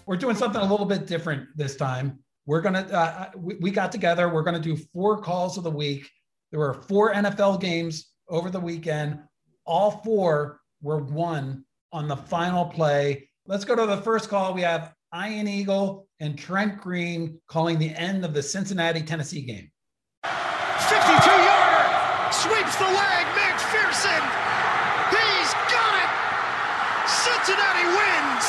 We're 0.06 0.18
doing 0.18 0.36
something 0.36 0.62
a 0.62 0.66
little 0.66 0.86
bit 0.86 1.08
different 1.08 1.48
this 1.58 1.76
time. 1.76 2.20
We're 2.46 2.62
going 2.62 2.76
to, 2.76 2.94
uh, 2.96 3.32
we, 3.36 3.56
we 3.56 3.72
got 3.72 3.92
together. 3.92 4.30
We're 4.30 4.44
going 4.44 4.62
to 4.62 4.62
do 4.62 4.78
four 4.94 5.22
calls 5.22 5.58
of 5.58 5.64
the 5.64 5.72
week. 5.72 6.08
There 6.54 6.60
were 6.60 6.76
four 6.76 7.12
NFL 7.12 7.62
games 7.62 8.12
over 8.30 8.52
the 8.52 8.60
weekend. 8.60 9.18
All 9.66 9.90
four 10.04 10.60
were 10.84 11.00
won 11.00 11.66
on 11.92 12.08
the 12.08 12.16
final 12.16 12.66
play. 12.66 13.28
Let's 13.48 13.66
go 13.66 13.76
to 13.76 13.88
the 13.88 13.98
first 13.98 14.30
call. 14.30 14.54
We 14.54 14.62
have 14.62 14.94
Ian 15.16 15.48
Eagle 15.48 16.08
and 16.20 16.38
Trent 16.38 16.80
Green 16.80 17.42
calling 17.48 17.80
the 17.80 17.90
end 17.90 18.24
of 18.24 18.36
the 18.36 18.44
Cincinnati 18.44 19.02
Tennessee 19.02 19.42
game. 19.42 19.72
52 20.22 20.30
yarder 21.02 21.90
sweeps 22.30 22.76
the 22.78 22.86
leg. 22.86 23.26
McPherson. 23.34 24.22
He's 25.10 25.54
got 25.74 25.94
it. 26.06 26.12
Cincinnati 27.10 27.86
wins. 27.98 28.46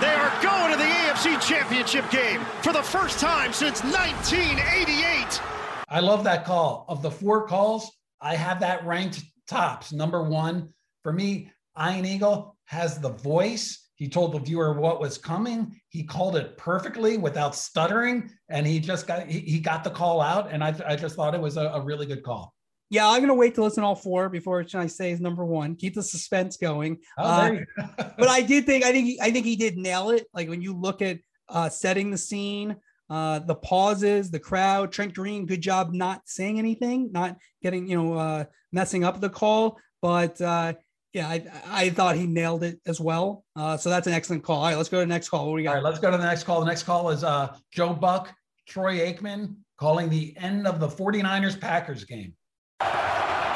They 0.00 0.14
are 0.14 0.30
going 0.40 0.70
to 0.70 0.78
the 0.78 0.95
AFC 1.16 1.40
Championship 1.48 2.10
game 2.10 2.42
for 2.62 2.74
the 2.74 2.82
first 2.82 3.18
time 3.18 3.50
since 3.50 3.82
1988. 3.82 5.40
I 5.88 6.00
love 6.00 6.24
that 6.24 6.44
call. 6.44 6.84
Of 6.88 7.00
the 7.00 7.10
four 7.10 7.46
calls, 7.46 7.90
I 8.20 8.36
have 8.36 8.60
that 8.60 8.84
ranked 8.84 9.22
tops. 9.48 9.94
Number 9.94 10.22
one, 10.22 10.74
for 11.02 11.14
me, 11.14 11.50
Ian 11.80 12.04
Eagle 12.04 12.58
has 12.66 12.98
the 12.98 13.08
voice. 13.08 13.88
He 13.94 14.10
told 14.10 14.32
the 14.32 14.40
viewer 14.40 14.74
what 14.74 15.00
was 15.00 15.16
coming. 15.16 15.80
He 15.88 16.02
called 16.02 16.36
it 16.36 16.58
perfectly 16.58 17.16
without 17.16 17.54
stuttering, 17.54 18.30
and 18.50 18.66
he 18.66 18.78
just 18.78 19.06
got 19.06 19.26
he, 19.26 19.38
he 19.40 19.58
got 19.58 19.84
the 19.84 19.90
call 19.90 20.20
out. 20.20 20.52
And 20.52 20.62
I, 20.62 20.74
I 20.86 20.96
just 20.96 21.16
thought 21.16 21.34
it 21.34 21.40
was 21.40 21.56
a, 21.56 21.68
a 21.68 21.80
really 21.80 22.04
good 22.04 22.24
call. 22.24 22.52
Yeah, 22.88 23.08
I'm 23.08 23.20
gonna 23.20 23.34
wait 23.34 23.54
to 23.56 23.62
listen 23.62 23.82
to 23.82 23.88
all 23.88 23.96
four 23.96 24.28
before 24.28 24.64
I 24.74 24.86
say 24.86 25.10
is 25.10 25.20
number 25.20 25.44
one. 25.44 25.74
Keep 25.74 25.94
the 25.94 26.02
suspense 26.02 26.56
going. 26.56 26.98
Oh, 27.18 27.24
Uh, 27.24 27.58
but 28.18 28.28
I 28.28 28.42
did 28.42 28.66
think 28.66 28.84
I 28.84 28.92
think 28.92 29.06
he, 29.06 29.20
I 29.20 29.30
think 29.30 29.44
he 29.44 29.56
did 29.56 29.76
nail 29.76 30.10
it. 30.10 30.26
Like 30.32 30.48
when 30.48 30.62
you 30.62 30.72
look 30.72 31.02
at 31.02 31.18
uh, 31.48 31.68
setting 31.68 32.10
the 32.10 32.18
scene, 32.18 32.76
uh, 33.10 33.40
the 33.40 33.54
pauses, 33.54 34.30
the 34.30 34.38
crowd. 34.38 34.92
Trent 34.92 35.14
Green, 35.14 35.46
good 35.46 35.60
job 35.60 35.92
not 35.92 36.22
saying 36.26 36.58
anything, 36.58 37.10
not 37.12 37.36
getting 37.62 37.88
you 37.88 37.96
know 37.96 38.14
uh, 38.14 38.44
messing 38.72 39.04
up 39.04 39.20
the 39.20 39.30
call. 39.30 39.78
But 40.00 40.40
uh, 40.40 40.74
yeah, 41.12 41.28
I 41.28 41.44
I 41.66 41.90
thought 41.90 42.16
he 42.16 42.26
nailed 42.26 42.62
it 42.62 42.80
as 42.86 43.00
well. 43.00 43.44
Uh, 43.56 43.76
so 43.76 43.90
that's 43.90 44.06
an 44.06 44.12
excellent 44.12 44.44
call. 44.44 44.58
All 44.58 44.66
right, 44.66 44.76
let's 44.76 44.88
go 44.88 44.98
to 44.98 45.06
the 45.06 45.12
next 45.12 45.28
call. 45.28 45.46
What 45.46 45.52
do 45.52 45.56
we 45.56 45.62
got? 45.64 45.74
right, 45.74 45.82
let's 45.82 45.98
go 45.98 46.10
to 46.10 46.16
the 46.16 46.24
next 46.24 46.44
call. 46.44 46.60
The 46.60 46.66
next 46.66 46.84
call 46.84 47.10
is 47.10 47.24
uh, 47.24 47.56
Joe 47.72 47.94
Buck, 47.94 48.32
Troy 48.68 48.98
Aikman 48.98 49.56
calling 49.78 50.08
the 50.08 50.36
end 50.38 50.66
of 50.66 50.80
the 50.80 50.88
49ers 50.88 51.60
Packers 51.60 52.04
game. 52.04 52.34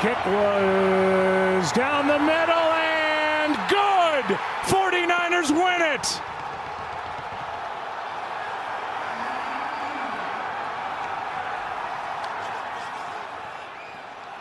Kick 0.01 0.17
was 0.25 1.73
down 1.73 2.07
the 2.09 2.19
middle 2.19 2.55
and 2.55 3.55
good. 3.69 4.39
49ers 4.65 5.51
win 5.51 5.83
it. 5.83 6.21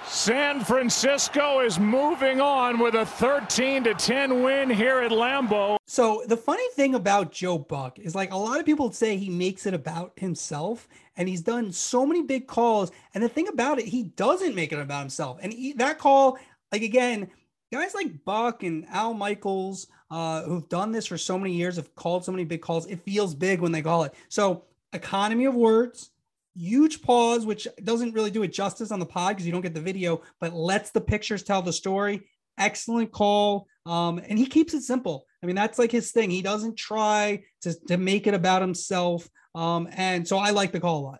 San 0.07 0.63
Francisco 0.63 1.59
is 1.59 1.77
moving 1.77 2.39
on 2.39 2.79
with 2.79 2.95
a 2.95 3.05
13 3.05 3.83
to 3.83 3.93
10 3.93 4.41
win 4.41 4.69
here 4.69 4.99
at 4.99 5.11
Lambeau. 5.11 5.77
So 5.87 6.23
the 6.25 6.37
funny 6.37 6.69
thing 6.75 6.95
about 6.95 7.33
Joe 7.33 7.57
Buck 7.57 7.99
is 7.99 8.15
like 8.15 8.31
a 8.31 8.37
lot 8.37 8.61
of 8.61 8.65
people 8.65 8.93
say 8.93 9.17
he 9.17 9.29
makes 9.29 9.65
it 9.65 9.73
about 9.73 10.13
himself 10.15 10.87
and 11.19 11.27
he's 11.27 11.41
done 11.41 11.71
so 11.71 12.05
many 12.05 12.23
big 12.23 12.47
calls. 12.47 12.91
And 13.13 13.21
the 13.21 13.29
thing 13.29 13.49
about 13.49 13.77
it, 13.77 13.85
he 13.85 14.03
doesn't 14.03 14.55
make 14.55 14.71
it 14.71 14.79
about 14.79 15.01
himself. 15.01 15.37
And 15.41 15.51
he, 15.51 15.73
that 15.73 15.99
call, 15.99 16.39
like 16.71 16.81
again, 16.81 17.29
guys 17.73 17.93
like 17.93 18.23
Buck 18.23 18.63
and 18.63 18.85
Al 18.89 19.13
Michaels, 19.13 19.87
uh, 20.09 20.43
who've 20.43 20.67
done 20.69 20.93
this 20.93 21.05
for 21.05 21.17
so 21.17 21.37
many 21.37 21.53
years, 21.53 21.75
have 21.75 21.93
called 21.93 22.23
so 22.23 22.31
many 22.31 22.45
big 22.45 22.61
calls. 22.61 22.87
It 22.87 23.03
feels 23.03 23.35
big 23.35 23.59
when 23.59 23.73
they 23.73 23.81
call 23.81 24.05
it. 24.05 24.13
So 24.29 24.63
economy 24.93 25.43
of 25.43 25.55
words, 25.55 26.11
huge 26.55 27.01
pause, 27.01 27.45
which 27.45 27.67
doesn't 27.83 28.13
really 28.13 28.31
do 28.31 28.43
it 28.43 28.53
justice 28.53 28.89
on 28.89 28.99
the 28.99 29.05
pod 29.05 29.35
because 29.35 29.45
you 29.45 29.51
don't 29.51 29.61
get 29.61 29.73
the 29.73 29.81
video, 29.81 30.21
but 30.39 30.53
lets 30.53 30.91
the 30.91 31.01
pictures 31.01 31.43
tell 31.43 31.61
the 31.61 31.73
story. 31.73 32.29
Excellent 32.57 33.11
call. 33.11 33.67
Um, 33.85 34.19
and 34.19 34.39
he 34.39 34.45
keeps 34.45 34.73
it 34.73 34.83
simple. 34.83 35.25
I 35.43 35.47
mean, 35.47 35.57
that's 35.57 35.79
like 35.79 35.91
his 35.91 36.11
thing. 36.11 36.29
He 36.29 36.41
doesn't 36.41 36.77
try 36.77 37.43
to, 37.63 37.73
to 37.87 37.97
make 37.97 38.25
it 38.25 38.33
about 38.33 38.61
himself. 38.61 39.29
Um, 39.59 39.89
and 39.91 40.25
so 40.25 40.37
I 40.37 40.51
like 40.51 40.71
the 40.71 40.79
call 40.79 40.99
a 40.99 41.03
lot. 41.03 41.19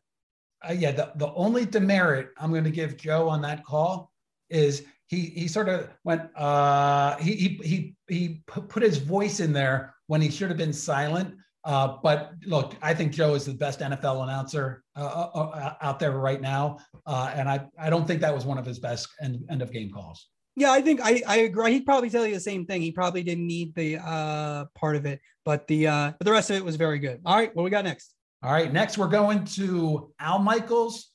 Uh, 0.67 0.73
yeah, 0.73 0.91
the, 0.91 1.11
the 1.15 1.33
only 1.33 1.65
demerit 1.65 2.29
I'm 2.37 2.51
going 2.51 2.63
to 2.63 2.71
give 2.71 2.95
Joe 2.95 3.27
on 3.27 3.41
that 3.41 3.65
call 3.65 4.11
is 4.49 4.83
he 5.07 5.25
he 5.27 5.47
sort 5.47 5.67
of 5.67 5.89
went 6.05 6.21
uh, 6.37 7.17
he 7.17 7.33
he 7.33 7.47
he 7.63 7.95
he 8.07 8.43
put 8.47 8.81
his 8.81 8.97
voice 8.97 9.39
in 9.41 9.51
there 9.51 9.93
when 10.07 10.21
he 10.21 10.29
should 10.29 10.49
have 10.49 10.57
been 10.57 10.73
silent. 10.73 11.35
Uh, 11.65 11.97
but 12.01 12.31
look, 12.45 12.75
I 12.81 12.93
think 12.93 13.11
Joe 13.11 13.33
is 13.33 13.45
the 13.45 13.53
best 13.53 13.81
NFL 13.81 14.23
announcer 14.23 14.83
uh, 14.95 15.27
uh, 15.33 15.73
out 15.81 15.99
there 15.99 16.11
right 16.11 16.39
now, 16.39 16.77
uh, 17.05 17.31
and 17.35 17.49
I 17.49 17.67
I 17.77 17.89
don't 17.89 18.07
think 18.07 18.21
that 18.21 18.33
was 18.33 18.45
one 18.45 18.57
of 18.57 18.65
his 18.65 18.79
best 18.79 19.09
end, 19.21 19.43
end 19.49 19.61
of 19.61 19.73
game 19.73 19.91
calls. 19.91 20.29
Yeah, 20.55 20.71
I 20.71 20.81
think 20.81 21.01
I, 21.03 21.21
I 21.27 21.37
agree. 21.39 21.73
He'd 21.73 21.85
probably 21.85 22.09
tell 22.09 22.25
you 22.25 22.33
the 22.33 22.39
same 22.39 22.65
thing. 22.65 22.81
He 22.81 22.91
probably 22.91 23.23
didn't 23.23 23.47
need 23.47 23.75
the 23.75 23.97
uh, 23.97 24.65
part 24.75 24.95
of 24.95 25.05
it, 25.05 25.19
but 25.43 25.67
the 25.67 25.87
uh, 25.87 26.11
but 26.17 26.25
the 26.25 26.31
rest 26.31 26.49
of 26.49 26.55
it 26.55 26.63
was 26.63 26.75
very 26.75 26.99
good. 26.99 27.21
All 27.25 27.35
right, 27.35 27.53
what 27.55 27.63
we 27.63 27.69
got 27.69 27.83
next? 27.83 28.13
All 28.41 28.51
right, 28.51 28.71
next 28.71 28.97
we're 28.97 29.07
going 29.09 29.43
to 29.55 30.13
Al 30.19 30.39
Michaels, 30.39 31.09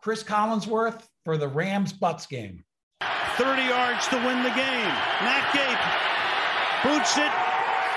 Chris 0.00 0.22
Collinsworth 0.22 1.02
for 1.24 1.38
the 1.38 1.48
Rams 1.48 1.92
Bucks 1.92 2.26
game. 2.26 2.64
30 3.36 3.62
yards 3.62 4.06
to 4.08 4.16
win 4.16 4.42
the 4.42 4.50
game. 4.50 4.92
Matt 5.24 5.52
Gay 5.54 6.88
boots 6.88 7.16
it 7.16 7.32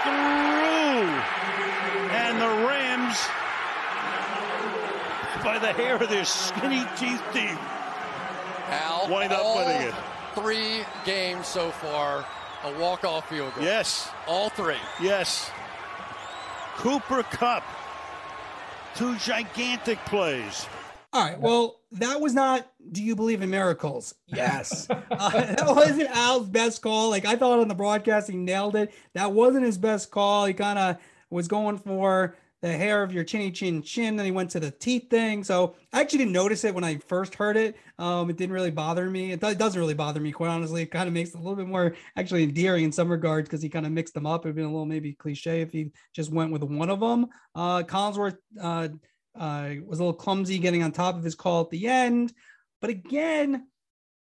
through. 0.03 1.09
And 2.15 2.41
the 2.41 2.67
Rams, 2.67 3.17
by 5.43 5.59
the 5.59 5.73
hair 5.73 5.95
of 6.01 6.09
their 6.09 6.25
skinny 6.25 6.84
teeth 6.97 7.21
teeth, 7.34 7.59
Al, 8.69 9.09
wind 9.09 9.32
up 9.34 9.55
winning 9.57 9.82
it. 9.89 9.93
three 10.36 10.84
games 11.05 11.47
so 11.47 11.69
far, 11.71 12.25
a 12.63 12.80
walk-off 12.80 13.27
field 13.30 13.53
goal. 13.55 13.63
Yes, 13.63 14.09
All 14.27 14.49
three. 14.49 14.77
yes. 15.01 15.51
Cooper 16.75 17.23
Kupp, 17.23 17.63
two 18.95 19.15
gigantic 19.17 20.03
plays. 20.05 20.65
All 21.11 21.25
right. 21.25 21.39
Well, 21.39 21.79
that 21.93 22.21
was 22.21 22.33
not. 22.33 22.71
Do 22.91 23.03
you 23.03 23.15
believe 23.15 23.41
in 23.41 23.49
miracles? 23.49 24.13
Yes. 24.27 24.87
uh, 25.11 25.29
that 25.29 25.65
wasn't 25.67 26.09
Al's 26.15 26.47
best 26.47 26.81
call. 26.81 27.09
Like 27.09 27.25
I 27.25 27.35
thought 27.35 27.59
on 27.59 27.67
the 27.67 27.75
broadcast, 27.75 28.29
he 28.29 28.37
nailed 28.37 28.75
it. 28.75 28.93
That 29.13 29.31
wasn't 29.31 29.65
his 29.65 29.77
best 29.77 30.11
call. 30.11 30.45
He 30.45 30.53
kind 30.53 30.77
of 30.77 30.97
was 31.29 31.47
going 31.47 31.77
for 31.79 32.35
the 32.62 32.72
hair 32.72 33.03
of 33.03 33.14
your 33.14 33.24
chinny 33.24 33.51
chin 33.51 33.82
chin. 33.82 34.16
Then 34.16 34.26
he 34.26 34.32
went 34.32 34.49
to 34.51 34.60
the 34.60 34.72
teeth 34.72 35.10
thing. 35.10 35.43
So 35.43 35.76
I 35.93 36.01
actually 36.01 36.20
didn't 36.20 36.34
notice 36.34 36.64
it 36.64 36.76
when 36.76 36.84
I 36.84 36.97
first 37.07 37.36
heard 37.36 37.57
it. 37.57 37.76
Um, 37.97 38.30
it 38.30 38.38
didn't 38.38 38.53
really 38.53 38.72
bother 38.72 39.10
me. 39.10 39.32
It, 39.32 39.43
it 39.43 39.57
doesn't 39.57 39.80
really 39.80 39.93
bother 39.93 40.20
me, 40.20 40.32
quite 40.32 40.49
honestly. 40.49 40.82
It 40.82 40.91
kind 40.91 41.07
of 41.07 41.14
makes 41.14 41.30
it 41.30 41.36
a 41.36 41.39
little 41.39 41.55
bit 41.55 41.68
more 41.68 41.95
actually 42.18 42.43
endearing 42.43 42.84
in 42.84 42.91
some 42.91 43.10
regards 43.10 43.47
because 43.47 43.62
he 43.62 43.70
kind 43.70 43.86
of 43.86 43.91
mixed 43.91 44.14
them 44.14 44.26
up. 44.26 44.45
It'd 44.45 44.55
been 44.55 44.66
a 44.66 44.70
little 44.70 44.86
maybe 44.86 45.14
cliche 45.14 45.62
if 45.62 45.72
he 45.72 45.91
just 46.14 46.32
went 46.32 46.51
with 46.51 46.64
one 46.64 46.89
of 46.89 46.99
them. 46.99 47.28
Uh, 47.55 47.84
Collinsworth. 47.84 48.38
Uh, 48.60 48.89
uh, 49.36 49.76
was 49.86 49.99
a 49.99 50.03
little 50.03 50.14
clumsy 50.14 50.60
getting 50.60 50.84
on 50.84 50.91
top 50.91 51.16
of 51.16 51.24
his 51.24 51.36
call 51.36 51.62
at 51.62 51.70
the 51.70 51.88
end. 51.88 52.34
But 52.82 52.89
again, 52.89 53.68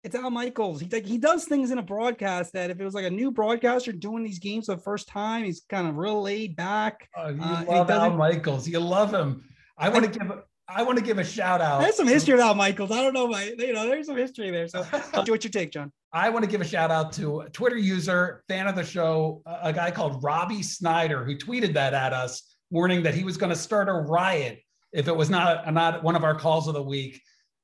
it's 0.06 0.14
Al 0.14 0.30
Michaels. 0.30 0.80
He 0.80 0.88
like 0.88 1.04
he 1.04 1.18
does 1.18 1.44
things 1.44 1.70
in 1.72 1.78
a 1.78 1.82
broadcast 1.82 2.52
that 2.54 2.70
if 2.70 2.80
it 2.80 2.84
was 2.84 2.94
like 2.94 3.04
a 3.04 3.10
new 3.10 3.30
broadcaster 3.30 3.92
doing 3.92 4.22
these 4.22 4.38
games 4.38 4.66
for 4.66 4.76
the 4.76 4.80
first 4.82 5.08
time, 5.08 5.44
he's 5.44 5.62
kind 5.68 5.86
of 5.88 5.96
real 5.96 6.22
laid 6.22 6.54
back. 6.56 7.08
Oh, 7.16 7.28
you 7.28 7.42
Uh, 7.42 7.64
love 7.68 7.90
Al 7.90 8.10
Michaels. 8.16 8.68
You 8.68 8.78
love 8.80 9.12
him. 9.12 9.44
I 9.76 9.88
want 9.88 10.04
to 10.10 10.18
give. 10.18 10.30
a- 10.30 10.42
I 10.68 10.82
want 10.82 10.98
to 10.98 11.04
give 11.04 11.18
a 11.18 11.24
shout 11.24 11.60
out. 11.60 11.80
There's 11.80 11.94
some 11.96 12.08
history 12.08 12.40
Al 12.40 12.54
Michaels. 12.56 12.90
I 12.90 13.00
don't 13.00 13.14
know, 13.14 13.28
my 13.28 13.44
you 13.56 13.72
know, 13.72 13.86
there's 13.86 14.06
some 14.06 14.16
history 14.16 14.50
there. 14.50 14.66
So, 14.66 14.82
what's 15.12 15.28
your 15.28 15.38
take, 15.38 15.70
John? 15.70 15.92
I 16.12 16.28
want 16.28 16.44
to 16.44 16.50
give 16.50 16.60
a 16.60 16.64
shout 16.64 16.90
out 16.90 17.12
to 17.14 17.40
a 17.42 17.50
Twitter 17.50 17.76
user, 17.76 18.42
fan 18.48 18.66
of 18.66 18.74
the 18.74 18.82
show, 18.84 19.42
a 19.46 19.68
a 19.68 19.72
guy 19.72 19.90
called 19.92 20.22
Robbie 20.24 20.62
Snyder, 20.64 21.24
who 21.24 21.36
tweeted 21.36 21.72
that 21.74 21.94
at 21.94 22.12
us, 22.12 22.56
warning 22.70 23.02
that 23.04 23.14
he 23.14 23.22
was 23.22 23.36
going 23.36 23.50
to 23.50 23.56
start 23.58 23.88
a 23.88 23.92
riot 23.92 24.60
if 24.92 25.06
it 25.08 25.16
was 25.16 25.30
not 25.30 25.72
not 25.72 26.02
one 26.02 26.16
of 26.16 26.24
our 26.24 26.34
calls 26.34 26.66
of 26.68 26.74
the 26.74 26.82
week. 26.82 27.20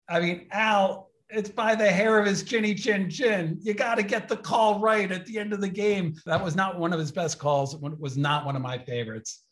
I 0.09 0.21
mean, 0.21 0.47
Al, 0.53 1.11
it's 1.33 1.49
by 1.49 1.75
the 1.75 1.91
hair 1.91 2.19
of 2.19 2.27
his 2.27 2.43
chinny 2.43 2.75
chin 2.75 3.09
chin. 3.09 3.59
You 3.63 3.75
got 3.75 3.97
to 3.97 4.03
get 4.03 4.29
the 4.29 4.37
call 4.37 4.81
right 4.81 5.11
at 5.11 5.25
the 5.27 5.39
end 5.39 5.53
of 5.53 5.61
the 5.61 5.69
game. 5.69 6.15
That 6.27 6.45
was 6.45 6.55
not 6.55 6.79
one 6.79 6.93
of 6.93 6.99
his 6.99 7.11
best 7.11 7.39
calls. 7.39 7.75
It 7.75 7.99
was 7.99 8.17
not 8.17 8.45
one 8.45 8.55
of 8.55 8.63
my 8.63 8.79
favorites. 8.79 9.43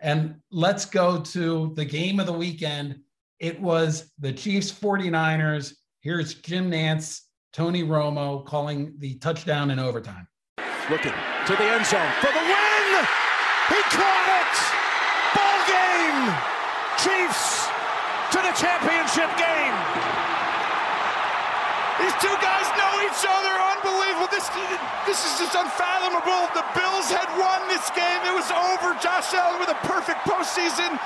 And 0.00 0.36
let's 0.50 0.84
go 0.84 1.20
to 1.20 1.72
the 1.74 1.84
game 1.84 2.20
of 2.20 2.26
the 2.26 2.32
weekend. 2.32 3.00
It 3.40 3.60
was 3.60 4.12
the 4.18 4.32
Chiefs 4.32 4.70
49ers. 4.70 5.74
Here's 6.00 6.34
Jim 6.34 6.70
Nantz, 6.70 7.22
Tony 7.52 7.82
Romo 7.82 8.44
calling 8.44 8.94
the 8.98 9.16
touchdown 9.16 9.70
in 9.70 9.78
overtime. 9.78 10.28
Looking 10.90 11.12
to 11.46 11.52
the 11.56 11.64
end 11.64 11.86
zone 11.86 12.12
for 12.20 12.32
the 12.32 12.44
win. 12.44 13.06
He 13.68 13.80
caught 13.90 14.28
it. 14.40 14.54
Ball 15.34 15.60
game. 15.66 16.34
Chiefs 16.98 17.68
to 18.32 18.38
the 18.38 18.52
championship 18.52 19.36
game. 19.36 20.17
Two 22.20 22.34
guys 22.42 22.66
know 22.74 22.92
each 23.06 23.22
other. 23.22 23.54
Unbelievable. 23.78 24.26
This 24.30 24.48
this 25.06 25.22
is 25.22 25.38
just 25.38 25.54
unfathomable. 25.54 26.50
The 26.54 26.66
Bills 26.74 27.10
had 27.10 27.30
won 27.38 27.68
this 27.68 27.90
game. 27.90 28.20
It 28.26 28.34
was 28.34 28.50
over. 28.50 28.98
Josh 29.00 29.32
Allen 29.34 29.60
with 29.60 29.70
a 29.70 29.78
perfect 29.86 30.20
postseason. 30.26 30.98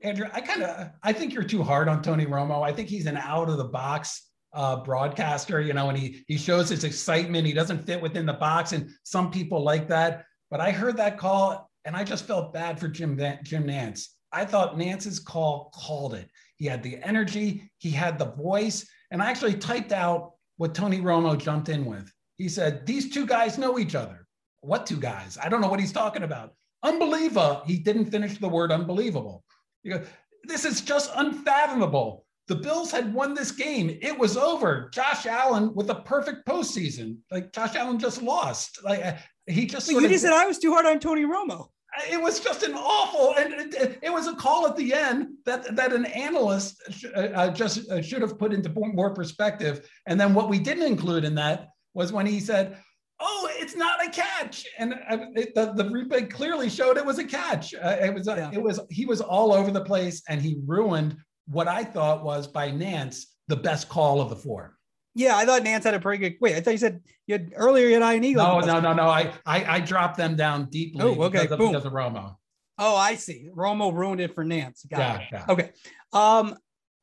Andrew, 0.00 0.26
I 0.32 0.40
kind 0.40 0.62
of 0.62 0.90
I 1.02 1.12
think 1.12 1.32
you're 1.32 1.44
too 1.44 1.62
hard 1.62 1.88
on 1.88 2.02
Tony 2.02 2.26
Romo. 2.26 2.62
I 2.62 2.72
think 2.72 2.88
he's 2.88 3.06
an 3.06 3.16
out 3.16 3.48
of 3.48 3.58
the 3.58 3.64
box 3.64 4.30
uh, 4.54 4.76
broadcaster, 4.76 5.60
you 5.60 5.72
know, 5.72 5.88
and 5.88 5.98
he 5.98 6.24
he 6.28 6.38
shows 6.38 6.68
his 6.68 6.84
excitement. 6.84 7.46
He 7.46 7.52
doesn't 7.52 7.84
fit 7.84 8.00
within 8.00 8.24
the 8.24 8.32
box, 8.32 8.72
and 8.72 8.90
some 9.02 9.30
people 9.30 9.62
like 9.62 9.88
that. 9.88 10.24
But 10.50 10.60
I 10.60 10.70
heard 10.70 10.96
that 10.96 11.18
call, 11.18 11.70
and 11.84 11.96
I 11.96 12.04
just 12.04 12.26
felt 12.26 12.54
bad 12.54 12.78
for 12.78 12.88
Jim 12.88 13.18
Jim 13.42 13.64
Nantz. 13.64 14.08
I 14.32 14.44
thought 14.44 14.78
Nantz's 14.78 15.18
call 15.18 15.70
called 15.74 16.14
it. 16.14 16.30
He 16.56 16.66
had 16.66 16.82
the 16.82 16.98
energy, 17.02 17.70
he 17.78 17.90
had 17.90 18.18
the 18.18 18.32
voice, 18.32 18.88
and 19.10 19.22
I 19.22 19.30
actually 19.30 19.54
typed 19.54 19.92
out 19.92 20.33
what 20.56 20.74
Tony 20.74 21.00
Romo 21.00 21.38
jumped 21.38 21.68
in 21.68 21.84
with. 21.84 22.12
He 22.36 22.48
said, 22.48 22.86
"These 22.86 23.10
two 23.10 23.26
guys 23.26 23.58
know 23.58 23.78
each 23.78 23.94
other." 23.94 24.26
What 24.60 24.86
two 24.86 24.96
guys? 24.96 25.36
I 25.42 25.48
don't 25.48 25.60
know 25.60 25.68
what 25.68 25.80
he's 25.80 25.92
talking 25.92 26.22
about. 26.22 26.54
Unbelievable. 26.82 27.62
He 27.66 27.78
didn't 27.78 28.06
finish 28.06 28.38
the 28.38 28.48
word 28.48 28.72
unbelievable. 28.72 29.44
You 29.82 29.98
go, 29.98 30.04
this 30.44 30.64
is 30.64 30.80
just 30.80 31.10
unfathomable. 31.16 32.24
The 32.46 32.56
Bills 32.56 32.90
had 32.90 33.12
won 33.12 33.34
this 33.34 33.50
game. 33.50 33.98
It 34.02 34.18
was 34.18 34.36
over. 34.36 34.90
Josh 34.92 35.26
Allen 35.26 35.74
with 35.74 35.88
a 35.90 35.96
perfect 35.96 36.46
postseason. 36.46 37.18
Like 37.30 37.52
Josh 37.52 37.74
Allen 37.74 37.98
just 37.98 38.22
lost. 38.22 38.82
Like 38.84 39.04
uh, 39.04 39.14
he 39.46 39.66
just. 39.66 39.90
you 39.90 40.06
just 40.08 40.22
said 40.22 40.32
I 40.32 40.46
was 40.46 40.58
too 40.58 40.72
hard 40.72 40.86
on 40.86 41.00
Tony 41.00 41.24
Romo. 41.24 41.68
It 42.10 42.20
was 42.20 42.40
just 42.40 42.62
an 42.62 42.74
awful, 42.74 43.34
and 43.38 43.72
it, 43.74 43.98
it 44.02 44.12
was 44.12 44.26
a 44.26 44.34
call 44.34 44.66
at 44.66 44.76
the 44.76 44.92
end 44.92 45.28
that 45.44 45.76
that 45.76 45.92
an 45.92 46.06
analyst 46.06 46.82
uh, 47.16 47.20
uh, 47.20 47.50
just 47.50 47.88
uh, 47.90 48.02
should 48.02 48.22
have 48.22 48.38
put 48.38 48.52
into 48.52 48.70
more 48.70 49.14
perspective. 49.14 49.88
And 50.06 50.20
then 50.20 50.34
what 50.34 50.48
we 50.48 50.58
didn't 50.58 50.84
include 50.84 51.24
in 51.24 51.34
that 51.36 51.68
was 51.94 52.12
when 52.12 52.26
he 52.26 52.40
said, 52.40 52.76
"Oh, 53.20 53.48
it's 53.52 53.76
not 53.76 54.04
a 54.04 54.10
catch," 54.10 54.66
and 54.78 54.94
uh, 54.94 55.18
it, 55.36 55.54
the, 55.54 55.72
the 55.72 55.84
replay 55.84 56.28
clearly 56.28 56.68
showed 56.68 56.96
it 56.96 57.06
was 57.06 57.18
a 57.18 57.24
catch. 57.24 57.74
Uh, 57.74 57.96
it 58.00 58.12
was 58.12 58.26
yeah. 58.26 58.50
it 58.52 58.62
was 58.62 58.80
he 58.90 59.06
was 59.06 59.20
all 59.20 59.52
over 59.52 59.70
the 59.70 59.84
place, 59.84 60.22
and 60.28 60.42
he 60.42 60.60
ruined 60.66 61.16
what 61.46 61.68
I 61.68 61.84
thought 61.84 62.24
was 62.24 62.46
by 62.46 62.70
Nantz 62.70 63.24
the 63.48 63.56
best 63.56 63.88
call 63.88 64.20
of 64.20 64.30
the 64.30 64.36
four. 64.36 64.73
Yeah, 65.14 65.36
I 65.36 65.46
thought 65.46 65.62
Nantz 65.62 65.84
had 65.84 65.94
a 65.94 66.00
pretty 66.00 66.18
good. 66.18 66.38
Wait, 66.40 66.56
I 66.56 66.60
thought 66.60 66.72
you 66.72 66.78
said 66.78 67.00
you 67.26 67.34
had 67.34 67.52
earlier 67.54 67.86
you 67.86 68.00
had 68.00 68.14
Ian 68.14 68.24
Eagle. 68.24 68.44
No, 68.44 68.60
no, 68.60 68.80
no, 68.80 68.92
no. 68.92 69.04
I, 69.04 69.32
I 69.46 69.76
I 69.76 69.80
dropped 69.80 70.16
them 70.16 70.34
down 70.36 70.66
deeply. 70.66 71.02
Oh, 71.02 71.22
okay. 71.24 71.42
Because 71.42 71.52
of, 71.52 71.58
Boom. 71.58 71.72
because 71.72 71.84
of 71.84 71.92
Romo. 71.92 72.36
Oh, 72.78 72.96
I 72.96 73.14
see. 73.14 73.48
Romo 73.54 73.94
ruined 73.94 74.20
it 74.20 74.34
for 74.34 74.44
Nantz. 74.44 74.88
Got 74.88 74.98
yeah, 74.98 75.18
it. 75.18 75.28
Yeah. 75.32 75.44
Okay. 75.48 75.70
Um, 76.12 76.56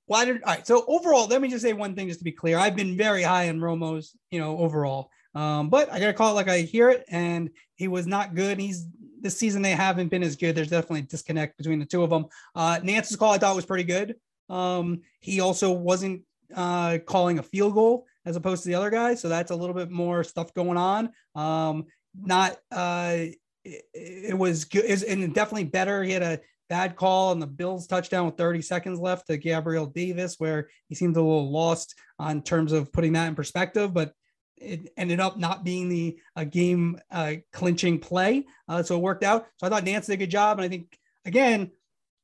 why 0.07 0.26
did 0.26 0.43
all 0.43 0.53
right? 0.53 0.68
So 0.68 0.84
overall, 0.88 1.28
let 1.28 1.41
me 1.41 1.47
just 1.47 1.64
say 1.64 1.72
one 1.72 1.95
thing, 1.95 2.09
just 2.09 2.20
to 2.20 2.26
be 2.26 2.34
clear. 2.34 2.57
I've 2.57 2.76
been 2.76 2.97
very 2.97 3.24
high 3.24 3.47
on 3.47 3.59
Romo's, 3.59 4.14
you 4.30 4.39
know, 4.39 4.57
overall. 4.57 5.09
Um, 5.34 5.70
but 5.70 5.91
I 5.91 5.99
gotta 5.99 6.14
call 6.14 6.32
it 6.32 6.36
like 6.36 6.49
I 6.49 6.59
hear 6.59 6.89
it, 6.89 7.05
and 7.09 7.49
he 7.76 7.88
was 7.88 8.07
not 8.07 8.36
good. 8.36 8.59
He's 8.59 8.88
this 9.22 9.38
season 9.38 9.62
they 9.62 9.72
haven't 9.72 10.09
been 10.09 10.24
as 10.24 10.36
good. 10.36 10.55
There's 10.55 10.70
definitely 10.70 11.01
a 11.01 11.03
disconnect 11.03 11.57
between 11.57 11.80
the 11.80 11.86
two 11.86 12.03
of 12.03 12.09
them. 12.09 12.26
Uh, 12.55 12.80
Nantz's 12.84 13.16
call 13.16 13.32
I 13.32 13.38
thought 13.38 13.55
was 13.55 13.66
pretty 13.66 13.86
good. 13.86 14.16
Um, 14.49 15.01
he 15.22 15.39
also 15.39 15.72
wasn't 15.72 16.24
uh, 16.56 16.99
calling 17.06 17.39
a 17.39 17.43
field 17.43 17.74
goal 17.74 18.06
as 18.26 18.36
opposed 18.36 18.64
to 18.64 18.70
the 18.70 18.76
other 18.76 18.89
guy, 18.89 19.16
so 19.16 19.30
that's 19.30 19.52
a 19.52 19.56
little 19.56 19.76
bit 19.76 19.89
more 19.89 20.24
stuff 20.24 20.54
going 20.54 20.78
on. 20.78 21.12
Um, 21.36 21.86
not 22.20 22.58
uh, 22.72 23.18
it, 23.64 23.84
it 23.93 24.38
was 24.38 24.66
good, 24.66 24.86
it 24.86 25.04
and 25.04 25.34
definitely 25.34 25.66
better. 25.66 26.04
He 26.04 26.12
had 26.12 26.24
a 26.24 26.39
bad 26.70 26.95
call 26.95 27.32
on 27.32 27.39
the 27.39 27.47
Bills 27.47 27.88
touchdown 27.88 28.26
with 28.26 28.38
30 28.38 28.62
seconds 28.62 28.99
left 28.99 29.28
to 29.28 29.38
Gabriel 29.38 29.86
Davis, 29.86 30.36
where 30.38 30.70
he 30.88 30.95
seemed 30.95 31.18
a 31.18 31.22
little 31.22 31.52
lost 31.52 31.95
on 32.18 32.41
terms 32.41 32.72
of 32.72 32.93
putting 32.93 33.14
that 33.14 33.28
in 33.28 33.36
perspective, 33.36 33.93
but 33.93 34.14
it 34.58 34.93
ended 34.95 35.20
up 35.20 35.38
not 35.38 35.64
being 35.64 35.89
the 35.89 36.18
game 36.49 36.99
uh, 37.12 37.34
clinching 37.52 37.99
play. 37.99 38.45
Uh, 38.68 38.84
so 38.84 38.95
it 38.95 39.02
worked 39.02 39.24
out. 39.24 39.47
So 39.58 39.68
I 39.68 39.70
thought 39.70 39.84
Nantz 39.84 40.06
did 40.06 40.14
a 40.14 40.18
good 40.18 40.30
job. 40.30 40.60
And 40.60 40.66
I 40.66 40.70
think, 40.70 40.97
again, 41.26 41.72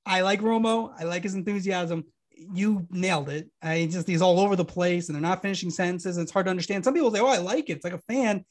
I 0.06 0.22
like 0.22 0.42
Romo. 0.42 0.94
I 0.98 1.04
like 1.04 1.24
his 1.24 1.36
enthusiasm 1.36 2.06
you 2.54 2.88
nailed 2.90 3.30
it. 3.30 3.50
I 3.62 3.88
just 3.88 4.08
he's 4.08 4.22
all 4.22 4.40
over 4.40 4.56
the 4.56 4.66
place 4.66 5.08
and 5.08 5.16
they're 5.16 5.22
not 5.22 5.42
finishing 5.42 5.70
sentences. 5.70 6.18
And 6.18 6.24
it's 6.24 6.32
hard 6.32 6.46
to 6.46 6.50
understand. 6.50 6.84
Some 6.84 6.94
people 6.94 7.12
say, 7.12 7.20
"Oh, 7.20 7.28
I 7.28 7.38
like 7.38 7.70
it." 7.70 7.74
It's 7.74 7.84
like 7.84 7.94
a 7.94 8.02
fan, 8.02 8.46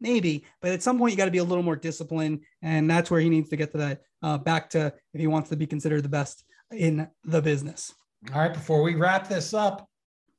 maybe, 0.00 0.44
but 0.60 0.72
at 0.72 0.82
some 0.82 0.98
point 0.98 1.12
you 1.12 1.16
got 1.16 1.26
to 1.26 1.30
be 1.30 1.38
a 1.38 1.44
little 1.44 1.64
more 1.64 1.76
disciplined, 1.76 2.40
and 2.62 2.90
that's 2.90 3.10
where 3.10 3.20
he 3.20 3.28
needs 3.28 3.48
to 3.50 3.56
get 3.56 3.72
to 3.72 3.78
that 3.78 4.02
uh, 4.22 4.38
back 4.38 4.70
to 4.70 4.92
if 5.14 5.20
he 5.20 5.26
wants 5.26 5.50
to 5.50 5.56
be 5.56 5.66
considered 5.66 6.02
the 6.02 6.08
best 6.08 6.44
in 6.70 7.08
the 7.24 7.42
business. 7.42 7.92
All 8.32 8.40
right, 8.40 8.52
before 8.52 8.82
we 8.82 8.94
wrap 8.94 9.28
this 9.28 9.52
up, 9.52 9.88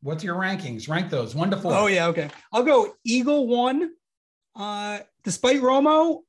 what's 0.01 0.23
your 0.23 0.35
rankings? 0.35 0.89
Rank 0.89 1.09
those 1.09 1.35
one 1.35 1.51
to 1.51 1.57
four. 1.57 1.73
Oh 1.73 1.87
yeah, 1.87 2.07
okay. 2.07 2.29
I'll 2.51 2.63
go 2.63 2.93
Eagle 3.03 3.47
one. 3.47 3.91
Uh, 4.55 4.99
despite 5.23 5.61
Romo, 5.61 6.19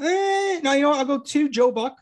eh, 0.00 0.60
no, 0.62 0.72
you 0.72 0.82
know 0.82 0.90
what? 0.90 0.98
I'll 0.98 1.04
go 1.04 1.18
two 1.18 1.48
Joe 1.48 1.72
Buck, 1.72 1.98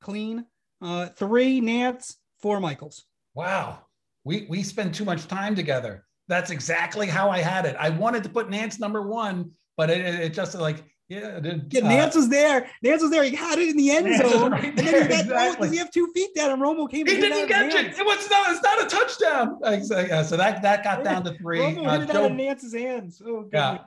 clean. 0.00 0.46
Uh, 0.82 1.06
three 1.06 1.62
Nantz, 1.62 2.16
four 2.40 2.60
Michaels 2.60 3.06
wow, 3.34 3.80
we 4.24 4.46
we 4.48 4.62
spend 4.62 4.94
too 4.94 5.04
much 5.04 5.26
time 5.26 5.54
together. 5.54 6.04
That's 6.28 6.50
exactly 6.50 7.06
how 7.06 7.30
I 7.30 7.40
had 7.40 7.66
it. 7.66 7.76
I 7.78 7.90
wanted 7.90 8.22
to 8.24 8.30
put 8.30 8.48
Nantz 8.48 8.80
number 8.80 9.02
one, 9.02 9.50
but 9.76 9.90
it, 9.90 10.00
it 10.00 10.32
just 10.32 10.54
like 10.54 10.82
yeah, 11.08 11.38
yeah, 11.42 11.50
uh, 11.50 11.84
Nantz 11.84 12.16
was 12.16 12.30
there. 12.30 12.70
Nantz 12.82 13.02
was 13.02 13.10
there. 13.10 13.24
He 13.24 13.36
had 13.36 13.58
it 13.58 13.68
in 13.68 13.76
the 13.76 13.90
end 13.90 14.16
zone, 14.16 14.52
right 14.52 14.64
and 14.64 14.78
then 14.78 15.02
he 15.02 15.08
got 15.08 15.20
exactly. 15.20 15.68
he 15.68 15.76
have 15.76 15.90
two 15.90 16.10
feet 16.14 16.34
down, 16.34 16.50
and 16.50 16.62
Romo 16.62 16.90
came. 16.90 17.06
He 17.06 17.20
didn't 17.20 17.46
get 17.46 17.66
it. 17.66 17.98
It 17.98 18.06
was 18.06 18.30
not. 18.30 18.50
It's 18.50 18.62
not 18.62 18.82
a 18.82 18.86
touchdown. 18.86 19.58
Exactly. 19.64 20.10
Uh, 20.10 20.22
so 20.22 20.38
that 20.38 20.62
that 20.62 20.82
got 20.82 21.04
down 21.04 21.22
to 21.24 21.34
three. 21.38 21.58
Romo 21.58 21.86
uh, 21.86 22.00
hit 22.00 22.08
it 22.08 22.12
Joe, 22.12 22.24
out 22.24 22.30
of 22.30 22.36
Nantz's 22.36 22.74
hands. 22.74 23.20
Oh, 23.24 23.48
yeah. 23.52 23.78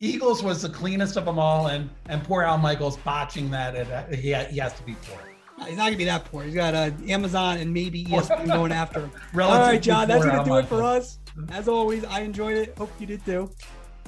Eagles 0.00 0.42
was 0.42 0.62
the 0.62 0.68
cleanest 0.68 1.16
of 1.16 1.26
them 1.26 1.38
all, 1.38 1.68
and 1.68 1.88
and 2.06 2.24
poor 2.24 2.42
Al 2.42 2.58
Michaels 2.58 2.96
botching 2.98 3.50
that. 3.52 3.76
It, 3.76 3.90
uh, 3.90 4.06
he, 4.08 4.34
he 4.52 4.58
has 4.58 4.72
to 4.74 4.82
be 4.82 4.96
poor. 5.06 5.33
He's 5.66 5.76
not 5.76 5.84
gonna 5.84 5.96
be 5.96 6.04
that 6.04 6.24
poor. 6.26 6.42
He's 6.44 6.54
got 6.54 6.74
uh, 6.74 6.90
Amazon 7.08 7.58
and 7.58 7.72
maybe 7.72 8.04
ESPN 8.06 8.46
going 8.46 8.72
after 8.72 9.00
him. 9.00 9.10
All 9.40 9.58
right, 9.58 9.82
John, 9.82 10.08
that's 10.08 10.24
gonna 10.24 10.44
do 10.44 10.56
it 10.56 10.66
for 10.66 10.82
us. 10.82 11.18
As 11.50 11.68
always, 11.68 12.04
I 12.04 12.20
enjoyed 12.20 12.56
it. 12.56 12.74
Hope 12.78 12.90
you 12.98 13.06
did 13.06 13.24
too. 13.24 13.50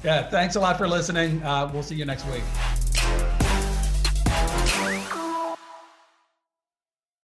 Yeah, 0.05 0.29
thanks 0.29 0.57
a 0.57 0.61
lot 0.61 0.79
for 0.79 0.87
listening. 0.87 1.43
Uh, 1.43 1.71
we'll 1.73 1.83
see 1.83 1.97
you 1.97 2.05
next 2.05 2.25
week. 2.27 2.43